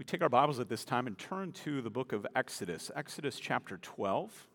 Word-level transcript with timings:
We 0.00 0.04
take 0.04 0.22
our 0.22 0.30
Bibles 0.30 0.58
at 0.60 0.70
this 0.70 0.86
time 0.86 1.06
and 1.06 1.18
turn 1.18 1.52
to 1.64 1.82
the 1.82 1.90
book 1.90 2.14
of 2.14 2.26
Exodus, 2.34 2.90
Exodus 2.96 3.38
chapter 3.38 3.76
12. 3.76 4.46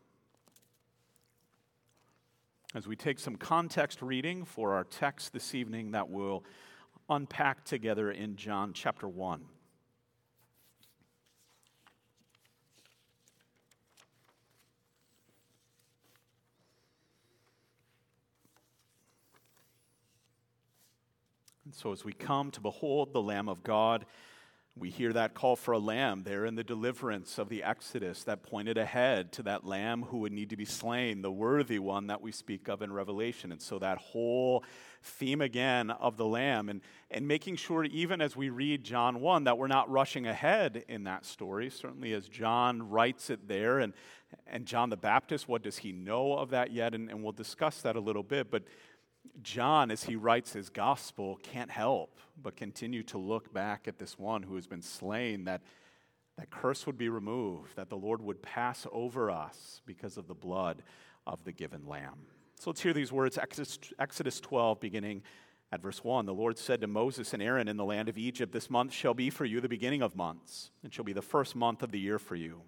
As 2.73 2.87
we 2.87 2.95
take 2.95 3.19
some 3.19 3.35
context 3.35 4.01
reading 4.01 4.43
for 4.43 4.73
our 4.73 4.85
text 4.85 5.33
this 5.33 5.53
evening 5.53 5.91
that 5.91 6.09
we'll 6.09 6.43
unpack 7.11 7.63
together 7.63 8.09
in 8.09 8.37
John 8.37 8.73
chapter 8.73 9.07
1. 9.07 9.45
And 21.65 21.75
so, 21.75 21.91
as 21.91 22.03
we 22.03 22.13
come 22.13 22.49
to 22.49 22.61
behold 22.61 23.13
the 23.13 23.21
Lamb 23.21 23.47
of 23.47 23.63
God, 23.63 24.07
we 24.77 24.89
hear 24.89 25.13
that 25.13 25.33
call 25.33 25.55
for 25.55 25.71
a 25.71 25.79
lamb 25.79 26.23
there 26.23 26.45
in 26.45 26.55
the 26.55 26.63
deliverance 26.63 27.37
of 27.37 27.47
the 27.47 27.63
Exodus 27.63 28.23
that 28.25 28.43
pointed 28.43 28.77
ahead 28.77 29.31
to 29.31 29.43
that 29.43 29.65
lamb 29.65 30.03
who 30.03 30.17
would 30.17 30.33
need 30.33 30.49
to 30.49 30.57
be 30.57 30.65
slain, 30.65 31.21
the 31.21 31.31
worthy 31.31 31.79
one 31.79 32.07
that 32.07 32.21
we 32.21 32.33
speak 32.33 32.67
of 32.67 32.81
in 32.81 32.91
Revelation. 32.91 33.53
And 33.53 33.61
so, 33.61 33.79
that 33.79 33.97
whole 33.97 34.65
theme 35.01 35.39
again 35.39 35.91
of 35.91 36.17
the 36.17 36.25
lamb 36.25 36.67
and, 36.67 36.81
and 37.09 37.25
making 37.25 37.55
sure, 37.55 37.85
even 37.85 38.19
as 38.19 38.35
we 38.35 38.49
read 38.49 38.83
John 38.83 39.21
1, 39.21 39.45
that 39.45 39.57
we're 39.57 39.67
not 39.67 39.89
rushing 39.89 40.27
ahead 40.27 40.83
in 40.89 41.05
that 41.05 41.25
story. 41.25 41.69
Certainly, 41.69 42.11
as 42.11 42.27
John 42.27 42.89
writes 42.89 43.29
it 43.29 43.47
there, 43.47 43.79
and, 43.79 43.93
and 44.45 44.65
John 44.65 44.89
the 44.89 44.97
Baptist, 44.97 45.47
what 45.47 45.63
does 45.63 45.77
he 45.77 45.93
know 45.93 46.33
of 46.33 46.49
that 46.49 46.73
yet? 46.73 46.93
And, 46.93 47.09
and 47.09 47.23
we'll 47.23 47.31
discuss 47.31 47.81
that 47.83 47.95
a 47.95 48.01
little 48.01 48.23
bit. 48.23 48.51
But 48.51 48.63
John, 49.41 49.91
as 49.91 50.03
he 50.03 50.15
writes 50.15 50.53
his 50.53 50.69
gospel, 50.69 51.39
can't 51.43 51.71
help 51.71 52.19
but 52.41 52.55
continue 52.55 53.03
to 53.03 53.17
look 53.17 53.53
back 53.53 53.87
at 53.87 53.97
this 53.97 54.17
one 54.17 54.43
who 54.43 54.55
has 54.55 54.67
been 54.67 54.81
slain, 54.81 55.45
that, 55.45 55.61
that 56.37 56.49
curse 56.49 56.85
would 56.85 56.97
be 56.97 57.09
removed, 57.09 57.75
that 57.75 57.89
the 57.89 57.97
Lord 57.97 58.21
would 58.21 58.41
pass 58.41 58.85
over 58.91 59.31
us 59.31 59.81
because 59.85 60.17
of 60.17 60.27
the 60.27 60.33
blood 60.33 60.83
of 61.25 61.43
the 61.43 61.51
given 61.51 61.85
lamb. 61.87 62.27
So 62.59 62.69
let's 62.69 62.81
hear 62.81 62.93
these 62.93 63.11
words 63.11 63.37
Exodus, 63.37 63.79
Exodus 63.99 64.39
12, 64.39 64.79
beginning 64.79 65.23
at 65.71 65.81
verse 65.81 66.03
1. 66.03 66.25
The 66.25 66.33
Lord 66.33 66.57
said 66.57 66.81
to 66.81 66.87
Moses 66.87 67.33
and 67.33 67.41
Aaron 67.41 67.67
in 67.67 67.77
the 67.77 67.85
land 67.85 68.09
of 68.09 68.17
Egypt, 68.17 68.51
This 68.51 68.69
month 68.69 68.93
shall 68.93 69.13
be 69.13 69.29
for 69.29 69.45
you 69.45 69.61
the 69.61 69.69
beginning 69.69 70.01
of 70.01 70.15
months, 70.15 70.71
and 70.83 70.93
shall 70.93 71.05
be 71.05 71.13
the 71.13 71.21
first 71.21 71.55
month 71.55 71.83
of 71.83 71.91
the 71.91 71.99
year 71.99 72.19
for 72.19 72.35
you. 72.35 72.61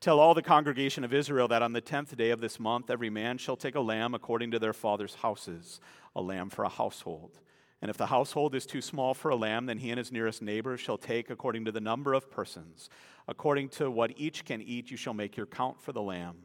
Tell 0.00 0.20
all 0.20 0.34
the 0.34 0.42
congregation 0.42 1.02
of 1.02 1.14
Israel 1.14 1.48
that 1.48 1.62
on 1.62 1.72
the 1.72 1.80
tenth 1.80 2.14
day 2.16 2.30
of 2.30 2.40
this 2.40 2.60
month, 2.60 2.90
every 2.90 3.08
man 3.08 3.38
shall 3.38 3.56
take 3.56 3.74
a 3.74 3.80
lamb 3.80 4.14
according 4.14 4.50
to 4.50 4.58
their 4.58 4.74
father's 4.74 5.14
houses, 5.14 5.80
a 6.14 6.20
lamb 6.20 6.50
for 6.50 6.64
a 6.64 6.68
household. 6.68 7.40
And 7.80 7.90
if 7.90 7.96
the 7.96 8.06
household 8.06 8.54
is 8.54 8.66
too 8.66 8.80
small 8.80 9.14
for 9.14 9.30
a 9.30 9.36
lamb, 9.36 9.66
then 9.66 9.78
he 9.78 9.90
and 9.90 9.98
his 9.98 10.12
nearest 10.12 10.42
neighbor 10.42 10.76
shall 10.76 10.98
take 10.98 11.30
according 11.30 11.64
to 11.66 11.72
the 11.72 11.80
number 11.80 12.14
of 12.14 12.30
persons. 12.30 12.88
According 13.28 13.70
to 13.70 13.90
what 13.90 14.12
each 14.16 14.44
can 14.44 14.62
eat, 14.62 14.90
you 14.90 14.96
shall 14.96 15.14
make 15.14 15.36
your 15.36 15.46
count 15.46 15.80
for 15.80 15.92
the 15.92 16.02
lamb. 16.02 16.36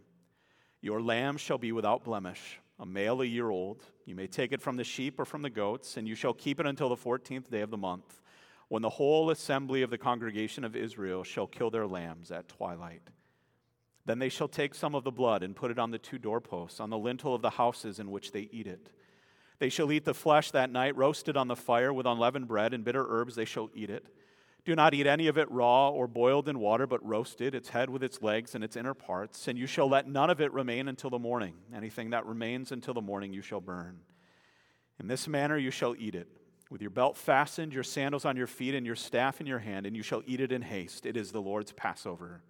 Your 0.82 1.02
lamb 1.02 1.38
shall 1.38 1.58
be 1.58 1.72
without 1.72 2.04
blemish, 2.06 2.60
a 2.80 2.86
male 2.86 3.22
a 3.22 3.26
year 3.26 3.50
old. 3.50 3.84
You 4.06 4.16
may 4.16 4.28
take 4.28 4.52
it 4.52 4.62
from 4.62 4.78
the 4.78 4.84
sheep 4.84 5.20
or 5.20 5.26
from 5.26 5.42
the 5.42 5.50
goats, 5.50 5.98
and 5.98 6.08
you 6.08 6.16
shall 6.16 6.34
keep 6.34 6.60
it 6.60 6.66
until 6.66 6.90
the 6.90 6.96
fourteenth 6.96 7.50
day 7.52 7.62
of 7.62 7.72
the 7.72 7.78
month, 7.78 8.22
when 8.70 8.82
the 8.82 8.90
whole 8.90 9.30
assembly 9.30 9.82
of 9.82 9.90
the 9.90 9.98
congregation 9.98 10.64
of 10.64 10.76
Israel 10.76 11.24
shall 11.24 11.48
kill 11.48 11.70
their 11.70 11.88
lambs 11.88 12.32
at 12.32 12.48
twilight. 12.48 13.10
Then 14.10 14.18
they 14.18 14.30
shall 14.30 14.48
take 14.48 14.74
some 14.74 14.96
of 14.96 15.04
the 15.04 15.12
blood 15.12 15.44
and 15.44 15.56
put 15.56 15.70
it 15.70 15.78
on 15.78 15.92
the 15.92 16.00
two 16.00 16.18
doorposts, 16.18 16.80
on 16.80 16.90
the 16.90 16.98
lintel 16.98 17.36
of 17.36 17.44
the 17.44 17.52
houses 17.52 18.00
in 18.00 18.10
which 18.10 18.32
they 18.32 18.50
eat 18.52 18.66
it. 18.66 18.90
They 19.60 19.70
shall 19.70 19.92
eat 19.92 20.04
the 20.04 20.16
flesh 20.16 20.50
that 20.50 20.72
night, 20.72 20.98
roasted 20.98 21.38
on 21.38 21.48
the 21.48 21.56
fire 21.56 21.94
with 21.94 22.08
unleavened 22.08 22.48
bread 22.48 22.74
and 22.74 22.84
bitter 22.84 23.06
herbs, 23.08 23.36
they 23.36 23.46
shall 23.46 23.70
eat 23.76 23.92
it. 23.92 24.08
Do 24.66 24.76
not 24.76 24.96
eat 24.96 25.06
any 25.06 25.28
of 25.28 25.38
it 25.38 25.52
raw 25.52 25.90
or 25.90 26.08
boiled 26.08 26.50
in 26.50 26.58
water, 26.58 26.88
but 26.88 27.08
roasted, 27.08 27.54
its 27.54 27.70
head 27.70 27.88
with 27.88 28.04
its 28.04 28.20
legs 28.24 28.56
and 28.56 28.64
its 28.64 28.76
inner 28.76 28.96
parts. 28.96 29.48
And 29.48 29.60
you 29.60 29.68
shall 29.68 29.88
let 29.88 30.08
none 30.08 30.32
of 30.32 30.42
it 30.42 30.52
remain 30.54 30.88
until 30.88 31.12
the 31.12 31.20
morning. 31.20 31.54
Anything 31.72 32.10
that 32.10 32.26
remains 32.26 32.72
until 32.72 32.96
the 32.96 33.02
morning 33.02 33.32
you 33.32 33.44
shall 33.44 33.62
burn. 33.62 34.00
In 35.00 35.08
this 35.08 35.28
manner 35.28 35.60
you 35.60 35.70
shall 35.70 35.96
eat 36.00 36.16
it, 36.16 36.30
with 36.72 36.82
your 36.82 36.90
belt 36.90 37.16
fastened, 37.16 37.74
your 37.74 37.84
sandals 37.84 38.26
on 38.26 38.38
your 38.38 38.48
feet, 38.48 38.74
and 38.74 38.88
your 38.88 38.96
staff 38.96 39.40
in 39.40 39.46
your 39.46 39.60
hand, 39.60 39.86
and 39.86 39.96
you 39.96 40.02
shall 40.02 40.24
eat 40.26 40.40
it 40.40 40.52
in 40.52 40.64
haste. 40.64 41.06
It 41.06 41.16
is 41.16 41.32
the 41.32 41.44
Lord's 41.44 41.74
Passover. 41.74 42.42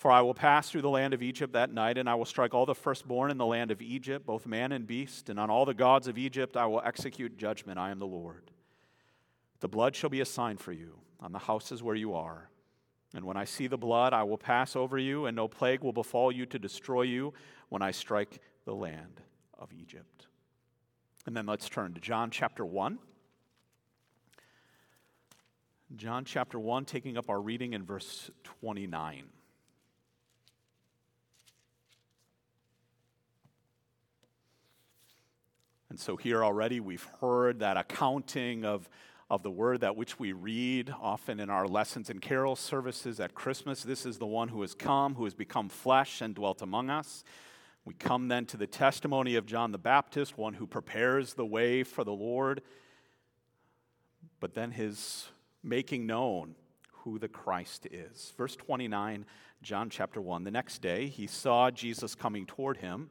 For 0.00 0.10
I 0.10 0.22
will 0.22 0.32
pass 0.32 0.70
through 0.70 0.80
the 0.80 0.88
land 0.88 1.12
of 1.12 1.22
Egypt 1.22 1.52
that 1.52 1.74
night, 1.74 1.98
and 1.98 2.08
I 2.08 2.14
will 2.14 2.24
strike 2.24 2.54
all 2.54 2.64
the 2.64 2.74
firstborn 2.74 3.30
in 3.30 3.36
the 3.36 3.44
land 3.44 3.70
of 3.70 3.82
Egypt, 3.82 4.24
both 4.24 4.46
man 4.46 4.72
and 4.72 4.86
beast, 4.86 5.28
and 5.28 5.38
on 5.38 5.50
all 5.50 5.66
the 5.66 5.74
gods 5.74 6.08
of 6.08 6.16
Egypt 6.16 6.56
I 6.56 6.64
will 6.64 6.80
execute 6.82 7.36
judgment. 7.36 7.78
I 7.78 7.90
am 7.90 7.98
the 7.98 8.06
Lord. 8.06 8.50
The 9.60 9.68
blood 9.68 9.94
shall 9.94 10.08
be 10.08 10.22
a 10.22 10.24
sign 10.24 10.56
for 10.56 10.72
you 10.72 10.94
on 11.20 11.32
the 11.32 11.38
houses 11.38 11.82
where 11.82 11.94
you 11.94 12.14
are. 12.14 12.48
And 13.14 13.26
when 13.26 13.36
I 13.36 13.44
see 13.44 13.66
the 13.66 13.76
blood, 13.76 14.14
I 14.14 14.22
will 14.22 14.38
pass 14.38 14.74
over 14.74 14.96
you, 14.96 15.26
and 15.26 15.36
no 15.36 15.48
plague 15.48 15.82
will 15.82 15.92
befall 15.92 16.32
you 16.32 16.46
to 16.46 16.58
destroy 16.58 17.02
you 17.02 17.34
when 17.68 17.82
I 17.82 17.90
strike 17.90 18.40
the 18.64 18.74
land 18.74 19.20
of 19.58 19.70
Egypt. 19.70 20.28
And 21.26 21.36
then 21.36 21.44
let's 21.44 21.68
turn 21.68 21.92
to 21.92 22.00
John 22.00 22.30
chapter 22.30 22.64
1. 22.64 22.98
John 25.94 26.24
chapter 26.24 26.58
1, 26.58 26.86
taking 26.86 27.18
up 27.18 27.28
our 27.28 27.38
reading 27.38 27.74
in 27.74 27.84
verse 27.84 28.30
29. 28.44 29.24
And 35.90 35.98
so 35.98 36.16
here 36.16 36.44
already 36.44 36.78
we've 36.78 37.06
heard 37.20 37.58
that 37.58 37.76
accounting 37.76 38.64
of, 38.64 38.88
of 39.28 39.42
the 39.42 39.50
word 39.50 39.80
that 39.80 39.96
which 39.96 40.20
we 40.20 40.32
read 40.32 40.94
often 41.02 41.40
in 41.40 41.50
our 41.50 41.66
lessons 41.66 42.08
and 42.08 42.22
carol 42.22 42.54
services 42.54 43.18
at 43.18 43.34
Christmas. 43.34 43.82
This 43.82 44.06
is 44.06 44.16
the 44.16 44.26
one 44.26 44.48
who 44.48 44.60
has 44.62 44.72
come, 44.72 45.16
who 45.16 45.24
has 45.24 45.34
become 45.34 45.68
flesh 45.68 46.20
and 46.20 46.32
dwelt 46.32 46.62
among 46.62 46.90
us. 46.90 47.24
We 47.84 47.94
come 47.94 48.28
then 48.28 48.46
to 48.46 48.56
the 48.56 48.68
testimony 48.68 49.34
of 49.34 49.46
John 49.46 49.72
the 49.72 49.78
Baptist, 49.78 50.38
one 50.38 50.54
who 50.54 50.66
prepares 50.66 51.34
the 51.34 51.46
way 51.46 51.82
for 51.82 52.04
the 52.04 52.12
Lord, 52.12 52.62
but 54.38 54.54
then 54.54 54.70
his 54.70 55.26
making 55.64 56.06
known 56.06 56.54
who 56.98 57.18
the 57.18 57.28
Christ 57.28 57.88
is. 57.90 58.32
Verse 58.36 58.54
29, 58.54 59.26
John 59.62 59.90
chapter 59.90 60.20
1. 60.20 60.44
The 60.44 60.50
next 60.52 60.82
day 60.82 61.08
he 61.08 61.26
saw 61.26 61.68
Jesus 61.70 62.14
coming 62.14 62.46
toward 62.46 62.76
him 62.76 63.10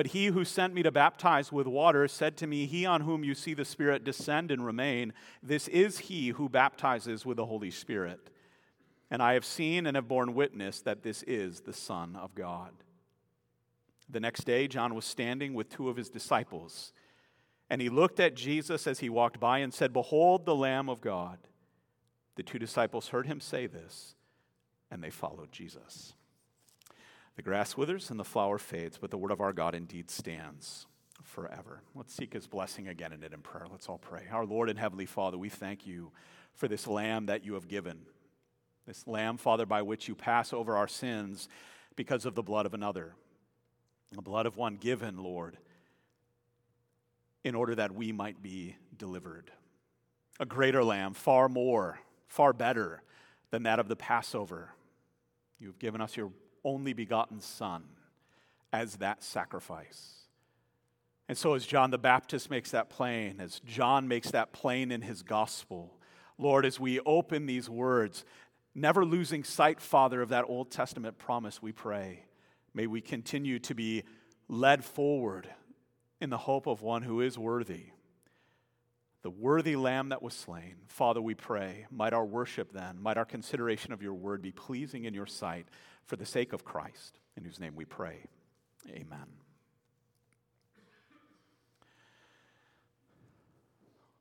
but 0.00 0.06
he 0.06 0.28
who 0.28 0.46
sent 0.46 0.72
me 0.72 0.82
to 0.82 0.90
baptize 0.90 1.52
with 1.52 1.66
water 1.66 2.08
said 2.08 2.34
to 2.34 2.46
me, 2.46 2.64
He 2.64 2.86
on 2.86 3.02
whom 3.02 3.22
you 3.22 3.34
see 3.34 3.52
the 3.52 3.66
Spirit 3.66 4.02
descend 4.02 4.50
and 4.50 4.64
remain, 4.64 5.12
this 5.42 5.68
is 5.68 5.98
he 5.98 6.28
who 6.28 6.48
baptizes 6.48 7.26
with 7.26 7.36
the 7.36 7.44
Holy 7.44 7.70
Spirit. 7.70 8.30
And 9.10 9.22
I 9.22 9.34
have 9.34 9.44
seen 9.44 9.86
and 9.86 9.98
have 9.98 10.08
borne 10.08 10.32
witness 10.32 10.80
that 10.80 11.02
this 11.02 11.22
is 11.24 11.60
the 11.60 11.74
Son 11.74 12.16
of 12.16 12.34
God. 12.34 12.72
The 14.08 14.20
next 14.20 14.44
day, 14.44 14.66
John 14.66 14.94
was 14.94 15.04
standing 15.04 15.52
with 15.52 15.68
two 15.68 15.90
of 15.90 15.98
his 15.98 16.08
disciples, 16.08 16.94
and 17.68 17.82
he 17.82 17.90
looked 17.90 18.20
at 18.20 18.34
Jesus 18.34 18.86
as 18.86 19.00
he 19.00 19.10
walked 19.10 19.38
by 19.38 19.58
and 19.58 19.74
said, 19.74 19.92
Behold 19.92 20.46
the 20.46 20.56
Lamb 20.56 20.88
of 20.88 21.02
God. 21.02 21.36
The 22.36 22.42
two 22.42 22.58
disciples 22.58 23.08
heard 23.08 23.26
him 23.26 23.38
say 23.38 23.66
this, 23.66 24.14
and 24.90 25.04
they 25.04 25.10
followed 25.10 25.52
Jesus. 25.52 26.14
The 27.36 27.42
grass 27.42 27.76
withers 27.76 28.10
and 28.10 28.20
the 28.20 28.24
flower 28.24 28.58
fades, 28.58 28.98
but 28.98 29.10
the 29.10 29.18
word 29.18 29.30
of 29.30 29.40
our 29.40 29.52
God 29.52 29.74
indeed 29.74 30.10
stands 30.10 30.86
forever. 31.22 31.82
Let's 31.94 32.14
seek 32.14 32.32
his 32.32 32.46
blessing 32.46 32.88
again 32.88 33.12
in 33.12 33.22
it 33.22 33.32
in 33.32 33.40
prayer. 33.40 33.66
Let's 33.70 33.88
all 33.88 33.98
pray. 33.98 34.24
Our 34.30 34.44
Lord 34.44 34.68
and 34.68 34.78
Heavenly 34.78 35.06
Father, 35.06 35.38
we 35.38 35.48
thank 35.48 35.86
you 35.86 36.10
for 36.54 36.68
this 36.68 36.86
lamb 36.86 37.26
that 37.26 37.44
you 37.44 37.54
have 37.54 37.68
given. 37.68 38.00
This 38.86 39.06
lamb, 39.06 39.36
Father, 39.36 39.66
by 39.66 39.82
which 39.82 40.08
you 40.08 40.14
pass 40.14 40.52
over 40.52 40.76
our 40.76 40.88
sins 40.88 41.48
because 41.96 42.26
of 42.26 42.34
the 42.34 42.42
blood 42.42 42.66
of 42.66 42.74
another. 42.74 43.14
The 44.12 44.22
blood 44.22 44.46
of 44.46 44.56
one 44.56 44.76
given, 44.76 45.18
Lord, 45.18 45.56
in 47.44 47.54
order 47.54 47.76
that 47.76 47.94
we 47.94 48.10
might 48.10 48.42
be 48.42 48.76
delivered. 48.96 49.52
A 50.40 50.46
greater 50.46 50.82
lamb, 50.82 51.14
far 51.14 51.48
more, 51.48 52.00
far 52.26 52.52
better 52.52 53.02
than 53.50 53.62
that 53.64 53.78
of 53.78 53.88
the 53.88 53.96
Passover. 53.96 54.70
You've 55.58 55.78
given 55.78 56.00
us 56.00 56.16
your 56.16 56.32
only 56.64 56.92
begotten 56.92 57.40
Son 57.40 57.84
as 58.72 58.96
that 58.96 59.22
sacrifice. 59.22 60.26
And 61.28 61.38
so, 61.38 61.54
as 61.54 61.64
John 61.64 61.90
the 61.90 61.98
Baptist 61.98 62.50
makes 62.50 62.72
that 62.72 62.90
plain, 62.90 63.40
as 63.40 63.60
John 63.60 64.08
makes 64.08 64.30
that 64.32 64.52
plain 64.52 64.90
in 64.90 65.02
his 65.02 65.22
gospel, 65.22 65.96
Lord, 66.38 66.66
as 66.66 66.80
we 66.80 66.98
open 67.00 67.46
these 67.46 67.68
words, 67.70 68.24
Never 68.74 69.04
losing 69.04 69.42
sight, 69.42 69.80
Father, 69.80 70.22
of 70.22 70.28
that 70.28 70.44
Old 70.48 70.70
Testament 70.70 71.18
promise, 71.18 71.60
we 71.60 71.72
pray. 71.72 72.24
May 72.72 72.86
we 72.86 73.00
continue 73.00 73.58
to 73.60 73.74
be 73.74 74.04
led 74.48 74.84
forward 74.84 75.48
in 76.20 76.30
the 76.30 76.38
hope 76.38 76.66
of 76.66 76.82
one 76.82 77.02
who 77.02 77.20
is 77.20 77.36
worthy. 77.36 77.86
The 79.22 79.30
worthy 79.30 79.76
lamb 79.76 80.08
that 80.08 80.22
was 80.22 80.32
slain. 80.32 80.76
Father, 80.86 81.20
we 81.20 81.34
pray, 81.34 81.86
might 81.90 82.14
our 82.14 82.24
worship 82.24 82.72
then, 82.72 83.02
might 83.02 83.18
our 83.18 83.26
consideration 83.26 83.92
of 83.92 84.02
your 84.02 84.14
word 84.14 84.40
be 84.40 84.52
pleasing 84.52 85.04
in 85.04 85.12
your 85.12 85.26
sight 85.26 85.66
for 86.06 86.16
the 86.16 86.24
sake 86.24 86.52
of 86.52 86.64
Christ, 86.64 87.18
in 87.36 87.44
whose 87.44 87.60
name 87.60 87.76
we 87.76 87.84
pray. 87.84 88.16
Amen. 88.88 89.26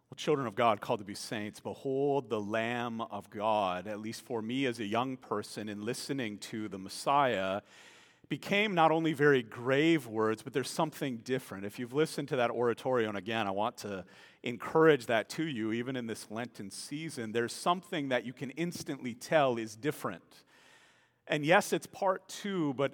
Well, 0.09 0.17
children 0.17 0.47
of 0.47 0.55
God, 0.55 0.81
called 0.81 0.99
to 0.99 1.05
be 1.05 1.15
saints, 1.15 1.61
behold 1.61 2.29
the 2.29 2.41
Lamb 2.41 2.99
of 2.99 3.29
God, 3.29 3.87
at 3.87 4.01
least 4.01 4.25
for 4.25 4.41
me 4.41 4.65
as 4.65 4.79
a 4.79 4.85
young 4.85 5.15
person 5.15 5.69
in 5.69 5.85
listening 5.85 6.39
to 6.39 6.67
the 6.67 6.77
Messiah, 6.77 7.61
became 8.29 8.75
not 8.75 8.91
only 8.91 9.13
very 9.13 9.41
grave 9.41 10.07
words, 10.07 10.43
but 10.43 10.53
there's 10.53 10.69
something 10.69 11.17
different. 11.17 11.65
If 11.65 11.79
you've 11.79 11.93
listened 11.93 12.27
to 12.29 12.35
that 12.37 12.51
oratorio, 12.51 13.09
and 13.09 13.17
again, 13.17 13.47
I 13.47 13.51
want 13.51 13.77
to 13.77 14.05
encourage 14.43 15.07
that 15.07 15.29
to 15.29 15.43
you, 15.43 15.71
even 15.71 15.95
in 15.95 16.05
this 16.07 16.27
Lenten 16.29 16.69
season, 16.69 17.31
there's 17.31 17.53
something 17.53 18.09
that 18.09 18.25
you 18.25 18.33
can 18.33 18.51
instantly 18.51 19.15
tell 19.15 19.57
is 19.57 19.75
different. 19.75 20.43
And 21.27 21.43
yes, 21.43 21.73
it's 21.73 21.87
part 21.87 22.27
two, 22.29 22.73
but 22.75 22.93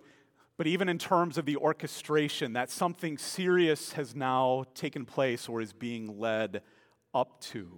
but 0.57 0.67
even 0.67 0.87
in 0.87 0.97
terms 0.97 1.37
of 1.37 1.45
the 1.45 1.57
orchestration, 1.57 2.53
that 2.53 2.69
something 2.69 3.17
serious 3.17 3.93
has 3.93 4.15
now 4.15 4.63
taken 4.73 5.05
place 5.05 5.49
or 5.49 5.61
is 5.61 5.73
being 5.73 6.17
led 6.17 6.61
up 7.13 7.41
to. 7.41 7.77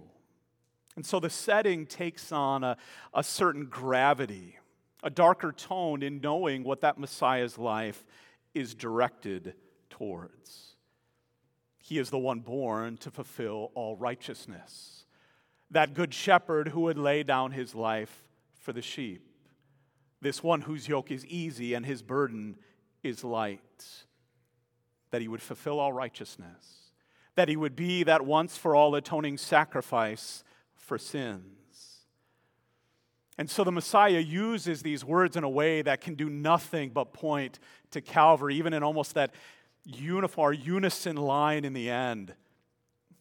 And 0.94 1.04
so 1.04 1.18
the 1.18 1.30
setting 1.30 1.86
takes 1.86 2.30
on 2.30 2.62
a, 2.62 2.76
a 3.12 3.24
certain 3.24 3.66
gravity, 3.66 4.58
a 5.02 5.10
darker 5.10 5.52
tone 5.52 6.02
in 6.02 6.20
knowing 6.20 6.64
what 6.64 6.80
that 6.80 6.98
Messiah's 6.98 7.58
life 7.58 8.04
is 8.54 8.74
directed 8.74 9.54
towards. 9.90 10.74
He 11.78 11.98
is 11.98 12.10
the 12.10 12.18
one 12.18 12.40
born 12.40 12.96
to 12.98 13.10
fulfill 13.10 13.70
all 13.74 13.96
righteousness, 13.96 15.06
that 15.70 15.94
good 15.94 16.12
shepherd 16.12 16.68
who 16.68 16.80
would 16.82 16.98
lay 16.98 17.22
down 17.22 17.52
his 17.52 17.74
life 17.74 18.24
for 18.60 18.72
the 18.72 18.82
sheep, 18.82 19.22
this 20.20 20.42
one 20.42 20.62
whose 20.62 20.88
yoke 20.88 21.10
is 21.10 21.24
easy 21.26 21.74
and 21.74 21.86
his 21.86 22.02
burden 22.02 22.56
is 23.02 23.22
light, 23.22 24.04
that 25.10 25.22
he 25.22 25.28
would 25.28 25.42
fulfill 25.42 25.78
all 25.78 25.92
righteousness 25.92 26.78
that 27.38 27.48
he 27.48 27.54
would 27.54 27.76
be 27.76 28.02
that 28.02 28.26
once 28.26 28.56
for 28.56 28.74
all 28.74 28.96
atoning 28.96 29.38
sacrifice 29.38 30.42
for 30.74 30.98
sins. 30.98 31.57
And 33.38 33.48
so 33.48 33.62
the 33.62 33.72
Messiah 33.72 34.18
uses 34.18 34.82
these 34.82 35.04
words 35.04 35.36
in 35.36 35.44
a 35.44 35.48
way 35.48 35.80
that 35.82 36.00
can 36.00 36.16
do 36.16 36.28
nothing 36.28 36.90
but 36.90 37.12
point 37.12 37.60
to 37.92 38.00
Calvary, 38.00 38.56
even 38.56 38.72
in 38.72 38.82
almost 38.82 39.14
that 39.14 39.32
uniform, 39.84 40.56
unison 40.60 41.16
line 41.16 41.64
in 41.64 41.72
the 41.72 41.88
end. 41.88 42.34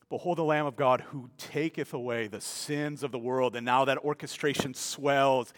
Behold 0.09 0.39
the 0.39 0.43
Lamb 0.43 0.65
of 0.65 0.75
God 0.75 1.01
who 1.01 1.29
taketh 1.37 1.93
away 1.93 2.27
the 2.27 2.41
sins 2.41 3.03
of 3.03 3.11
the 3.11 3.19
world. 3.19 3.55
And 3.55 3.65
now 3.65 3.85
that 3.85 3.99
orchestration 3.99 4.73
swells 4.73 5.53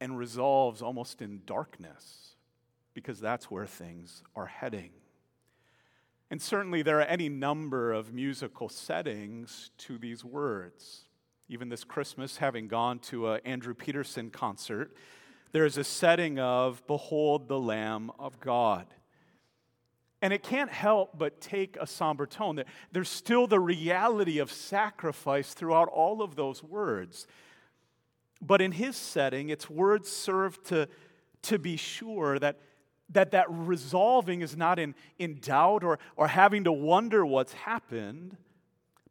and 0.00 0.18
resolves 0.18 0.82
almost 0.82 1.22
in 1.22 1.40
darkness 1.46 2.34
because 2.92 3.18
that's 3.18 3.50
where 3.50 3.66
things 3.66 4.22
are 4.36 4.46
heading. 4.46 4.90
And 6.30 6.42
certainly 6.42 6.82
there 6.82 6.98
are 6.98 7.04
any 7.04 7.28
number 7.28 7.92
of 7.92 8.12
musical 8.12 8.68
settings 8.68 9.70
to 9.78 9.98
these 9.98 10.24
words. 10.24 11.06
Even 11.52 11.68
this 11.68 11.82
Christmas, 11.82 12.36
having 12.36 12.68
gone 12.68 13.00
to 13.00 13.32
an 13.32 13.40
Andrew 13.44 13.74
Peterson 13.74 14.30
concert, 14.30 14.94
there 15.50 15.64
is 15.64 15.76
a 15.76 15.82
setting 15.82 16.38
of 16.38 16.80
Behold 16.86 17.48
the 17.48 17.58
Lamb 17.58 18.12
of 18.20 18.38
God. 18.38 18.86
And 20.22 20.32
it 20.32 20.44
can't 20.44 20.70
help 20.70 21.18
but 21.18 21.40
take 21.40 21.76
a 21.80 21.88
somber 21.88 22.24
tone. 22.24 22.62
There's 22.92 23.08
still 23.08 23.48
the 23.48 23.58
reality 23.58 24.38
of 24.38 24.52
sacrifice 24.52 25.52
throughout 25.52 25.88
all 25.88 26.22
of 26.22 26.36
those 26.36 26.62
words. 26.62 27.26
But 28.40 28.62
in 28.62 28.70
his 28.70 28.94
setting, 28.94 29.48
its 29.48 29.68
words 29.68 30.08
serve 30.08 30.62
to, 30.66 30.88
to 31.42 31.58
be 31.58 31.76
sure 31.76 32.38
that 32.38 32.60
that 33.12 33.32
that 33.32 33.46
resolving 33.48 34.40
is 34.40 34.56
not 34.56 34.78
in, 34.78 34.94
in 35.18 35.40
doubt 35.40 35.82
or, 35.82 35.98
or 36.14 36.28
having 36.28 36.62
to 36.62 36.70
wonder 36.70 37.26
what's 37.26 37.52
happened, 37.52 38.36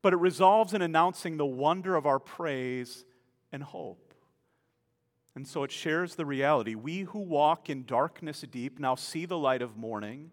but 0.01 0.13
it 0.13 0.17
resolves 0.17 0.73
in 0.73 0.81
announcing 0.81 1.37
the 1.37 1.45
wonder 1.45 1.95
of 1.95 2.05
our 2.05 2.19
praise 2.19 3.05
and 3.51 3.63
hope. 3.63 4.13
And 5.35 5.47
so 5.47 5.63
it 5.63 5.71
shares 5.71 6.15
the 6.15 6.25
reality. 6.25 6.75
We 6.75 7.01
who 7.01 7.19
walk 7.19 7.69
in 7.69 7.85
darkness 7.85 8.43
deep 8.49 8.79
now 8.79 8.95
see 8.95 9.25
the 9.25 9.37
light 9.37 9.61
of 9.61 9.77
morning. 9.77 10.31